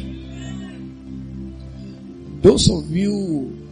Those 2.41 2.67
of 2.71 2.89
you 2.89 3.69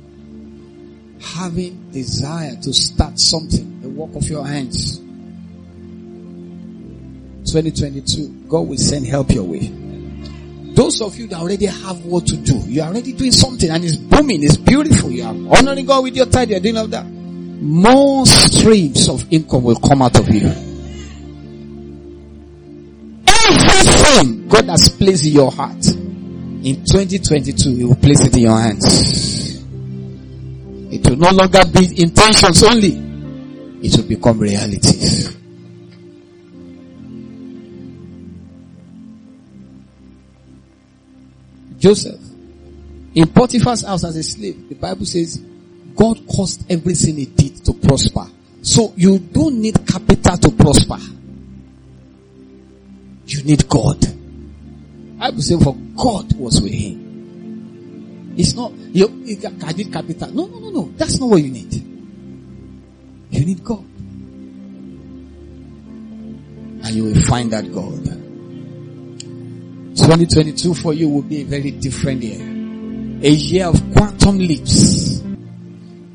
having 1.20 1.90
desire 1.90 2.58
to 2.62 2.72
start 2.72 3.18
something, 3.18 3.82
the 3.82 3.90
work 3.90 4.16
of 4.16 4.30
your 4.30 4.46
hands, 4.46 5.00
2022, 7.52 8.46
God 8.48 8.68
will 8.68 8.78
send 8.78 9.08
help 9.08 9.32
your 9.32 9.46
way. 9.46 9.89
Those 10.80 11.02
of 11.02 11.18
you 11.18 11.28
that 11.28 11.42
already 11.42 11.66
have 11.66 12.06
what 12.06 12.26
to 12.28 12.38
do, 12.38 12.56
you 12.66 12.82
are 12.82 12.88
already 12.88 13.12
doing 13.12 13.34
something 13.34 13.70
and 13.70 13.84
it's 13.84 13.98
booming, 13.98 14.42
it's 14.42 14.56
beautiful. 14.56 15.12
You 15.12 15.24
are 15.24 15.58
honoring 15.58 15.86
God 15.86 16.06
with 16.06 16.16
your 16.16 16.28
tithe, 16.28 16.52
you're 16.52 16.62
doing 16.62 16.78
all 16.78 16.88
that. 16.88 17.06
More 17.06 18.26
streams 18.26 19.10
of 19.10 19.26
income 19.30 19.64
will 19.64 19.76
come 19.76 20.02
out 20.02 20.18
of 20.18 20.30
you. 20.30 20.48
Everything 23.28 24.48
God 24.48 24.70
has 24.70 24.88
placed 24.88 25.26
in 25.26 25.34
your 25.34 25.52
heart, 25.52 25.86
in 25.86 26.86
2022, 26.86 27.76
He 27.76 27.84
will 27.84 27.96
place 27.96 28.22
it 28.26 28.38
in 28.38 28.44
your 28.44 28.58
hands. 28.58 29.62
It 30.94 31.10
will 31.10 31.18
no 31.18 31.32
longer 31.32 31.66
be 31.74 32.02
intentions 32.02 32.64
only. 32.64 32.96
It 33.86 33.98
will 33.98 34.08
become 34.08 34.40
realities. 34.40 35.19
Joseph, 41.80 42.20
in 43.16 43.28
Potiphar's 43.28 43.84
house 43.84 44.04
as 44.04 44.16
a 44.16 44.24
slave, 44.24 44.70
the 44.70 44.76
Bible 44.76 45.06
says 45.06 45.42
God 45.96 46.20
caused 46.28 46.70
everything 46.72 47.16
he 47.16 47.26
did 47.26 47.66
to 47.66 47.74
prosper. 47.74 48.28
So 48.62 48.94
you 48.96 49.18
don't 49.20 49.60
need 49.62 49.88
capital 49.88 50.38
to 50.38 50.52
prosper. 50.52 50.98
You 53.26 53.44
need 53.44 53.68
God. 53.68 54.06
I 55.20 55.30
will 55.32 55.42
say 55.42 55.58
for 55.58 55.76
God 55.76 56.34
was 56.38 56.62
with 56.62 56.74
him. 56.74 58.34
It's 58.38 58.54
not, 58.54 58.72
you, 58.74 59.08
I 59.64 59.74
need 59.74 59.92
capital. 59.92 60.32
No, 60.32 60.48
no, 60.48 60.60
no, 60.60 60.70
no. 60.70 60.94
That's 60.96 61.20
not 61.20 61.30
what 61.30 61.42
you 61.42 61.52
need. 61.52 61.74
You 63.32 63.46
need 63.46 63.64
God. 63.64 63.86
And 66.82 66.90
you 66.92 67.04
will 67.06 67.22
find 67.24 67.52
that 67.52 67.72
God. 67.74 68.29
2022 70.00 70.74
for 70.74 70.94
you 70.94 71.10
will 71.10 71.22
be 71.22 71.42
a 71.42 71.46
very 71.46 71.72
different 71.72 72.24
year. 72.24 72.40
A 73.22 73.30
year 73.30 73.68
of 73.68 73.82
quantum 73.94 74.38
leaps. 74.38 75.22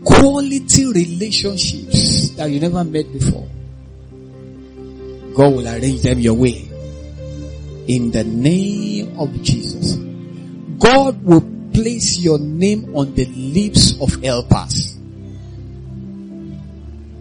Quality 0.05 0.87
relationships 0.87 2.31
that 2.31 2.51
you 2.51 2.61
never 2.61 2.83
met 2.85 3.13
before. 3.13 3.49
God 5.35 5.55
will 5.55 5.69
arrange 5.69 6.03
them 6.03 6.21
your 6.21 6.35
way. 6.35 6.69
In 7.89 8.11
the 8.11 8.25
name 8.25 9.19
of 9.19 9.43
Jesus. 9.43 9.97
God 10.79 11.23
will 11.23 11.43
place 11.73 12.19
your 12.19 12.39
name 12.39 12.97
on 12.97 13.15
the 13.15 13.27
lips 13.27 14.01
of 14.01 14.23
helpers. 14.23 14.97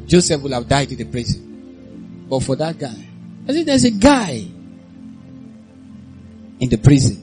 Joseph 0.05 0.41
will 0.41 0.53
have 0.53 0.67
died 0.67 0.91
in 0.91 0.97
the 0.97 1.05
prison. 1.05 2.25
But 2.29 2.43
for 2.43 2.55
that 2.55 2.77
guy, 2.77 2.95
I 3.47 3.51
think 3.51 3.65
there's 3.65 3.83
a 3.83 3.91
guy 3.91 4.47
in 6.63 6.69
the 6.69 6.77
prison. 6.77 7.19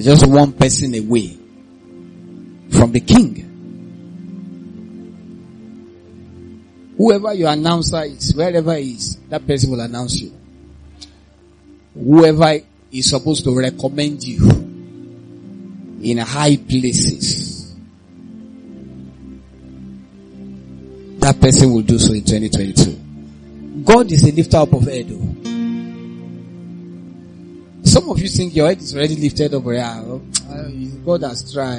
Just 0.00 0.26
one 0.26 0.52
person 0.52 0.92
away 0.96 1.28
from 2.76 2.90
the 2.90 2.98
king. 3.00 3.40
Whoever 6.98 7.34
your 7.34 7.50
announcer 7.50 8.02
is, 8.02 8.34
wherever 8.34 8.74
he 8.74 8.92
is, 8.94 9.16
that 9.28 9.46
person 9.46 9.70
will 9.70 9.80
announce 9.80 10.20
you. 10.20 10.32
Whoever 11.94 12.58
is 12.90 13.10
supposed 13.10 13.44
to 13.44 13.56
recommend 13.56 14.24
you 14.24 14.44
in 16.02 16.18
high 16.18 16.56
places, 16.56 17.72
that 21.20 21.40
person 21.40 21.72
will 21.72 21.82
do 21.82 21.98
so 22.00 22.12
in 22.12 22.24
2022. 22.24 23.04
God 23.84 24.10
is 24.10 24.24
a 24.24 24.32
lifter 24.32 24.56
up 24.56 24.72
of 24.72 24.82
head. 24.84 25.10
Some 27.94 28.10
of 28.10 28.18
you 28.18 28.26
think 28.26 28.56
your 28.56 28.66
head 28.66 28.78
is 28.78 28.92
already 28.92 29.14
lifted 29.14 29.54
up. 29.54 29.62
Yeah, 29.66 30.02
God 31.06 31.22
has 31.22 31.52
tried. 31.52 31.78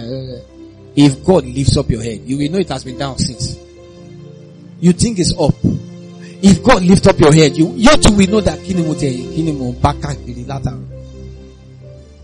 If 0.96 1.26
God 1.26 1.44
lifts 1.44 1.76
up 1.76 1.90
your 1.90 2.02
head, 2.02 2.22
you 2.24 2.38
will 2.38 2.52
know 2.52 2.60
it 2.60 2.70
has 2.70 2.86
been 2.86 2.98
down 2.98 3.18
since. 3.18 3.60
You 4.80 4.94
think 4.94 5.20
it's 5.20 5.34
up. 5.38 5.54
If 6.42 6.64
God 6.64 6.84
lifts 6.84 7.06
up 7.08 7.20
your 7.20 7.34
head, 7.34 7.58
you, 7.58 7.74
you 7.76 7.98
too 7.98 8.16
will 8.16 8.30
know 8.30 8.40
that 8.40 8.62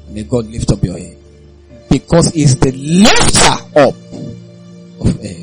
May 0.08 0.24
God 0.24 0.46
lift 0.46 0.72
up 0.72 0.84
your 0.86 0.98
head. 0.98 1.18
Because 1.90 2.34
it's 2.34 2.56
the 2.56 2.72
lifter 2.72 3.60
up 3.78 3.96
of 5.02 5.22
head. 5.22 5.41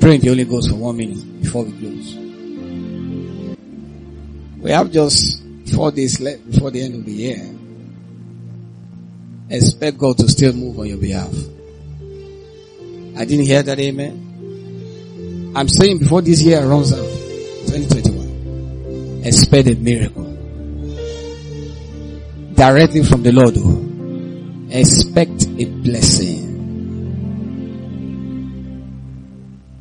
Pray 0.00 0.14
in 0.14 0.20
the 0.22 0.28
Holy 0.28 0.44
Ghost 0.44 0.70
for 0.70 0.76
one 0.76 0.96
minute 0.96 1.42
before 1.42 1.64
we 1.64 1.72
close. 1.78 2.14
We 4.58 4.70
have 4.70 4.90
just 4.90 5.42
four 5.74 5.92
days 5.92 6.18
left 6.18 6.50
before 6.50 6.70
the 6.70 6.80
end 6.82 6.94
of 6.94 7.04
the 7.04 7.12
year. 7.12 7.50
expect 9.50 9.98
God 9.98 10.16
to 10.18 10.28
still 10.28 10.54
move 10.54 10.78
on 10.78 10.86
your 10.86 10.96
behalf. 10.96 11.32
I 13.16 13.24
didn't 13.26 13.44
hear 13.44 13.62
that 13.62 13.78
amen. 13.78 15.52
I'm 15.54 15.68
saying 15.68 15.98
before 15.98 16.22
this 16.22 16.42
year 16.42 16.66
runs 16.66 16.92
out, 16.92 16.98
2021, 17.68 18.11
expect 19.24 19.68
a 19.68 19.74
miracle. 19.74 20.24
Directly 22.54 23.02
from 23.02 23.22
the 23.22 23.32
Lord. 23.32 23.54
Oh, 23.56 24.68
expect 24.70 25.46
a 25.46 25.64
blessing. 25.64 26.50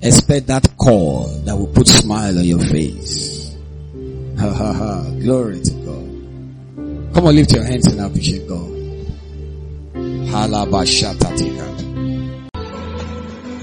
Expect 0.01 0.47
that 0.47 0.77
call 0.77 1.27
that 1.45 1.55
will 1.55 1.67
put 1.67 1.87
smile 1.87 2.37
on 2.37 2.43
your 2.43 2.59
face. 2.59 3.55
Ha 4.39 4.49
ha 4.51 4.73
ha. 4.73 5.03
Glory 5.19 5.61
to 5.61 5.71
God. 5.71 7.13
Come 7.13 7.27
on, 7.27 7.35
lift 7.35 7.53
your 7.53 7.65
hands 7.65 7.87
and 7.87 8.01
appreciate 8.01 8.47
God. 8.47 8.71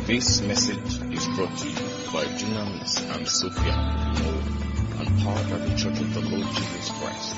This 0.06 0.40
message 0.42 1.00
is 1.12 1.26
brought 1.34 1.56
to 1.58 1.68
you 1.68 1.74
by 2.12 2.24
Dunamis 2.38 3.16
and 3.16 3.28
Sophia 3.28 4.67
and 4.98 5.18
powered 5.20 5.50
by 5.50 5.58
the 5.58 5.76
Church 5.76 6.00
of 6.00 6.14
the 6.14 6.20
Lord 6.20 6.46
Jesus 6.54 6.90
Christ, 6.90 7.36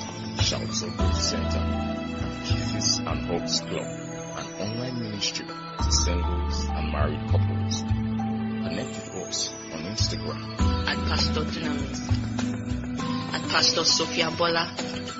Shouts 0.48 0.82
of 0.82 0.96
Grace 0.96 1.22
Center, 1.28 1.58
and 1.58 2.46
Kisses 2.46 2.98
and 2.98 3.20
Hugs 3.26 3.60
Club, 3.60 3.84
an 3.84 4.46
online 4.60 5.02
ministry 5.02 5.46
to 5.46 5.92
singles 5.92 6.64
and 6.64 6.92
married 6.92 7.20
couples. 7.30 7.82
Connect 7.82 8.88
with 8.88 9.28
us 9.28 9.52
on 9.72 9.82
Instagram. 9.84 10.60
At 10.88 10.96
Pastor 11.08 11.40
Dunamis, 11.44 13.34
at 13.34 13.50
Pastor 13.50 13.84
Sophia 13.84 14.30
Bola, 14.30 14.74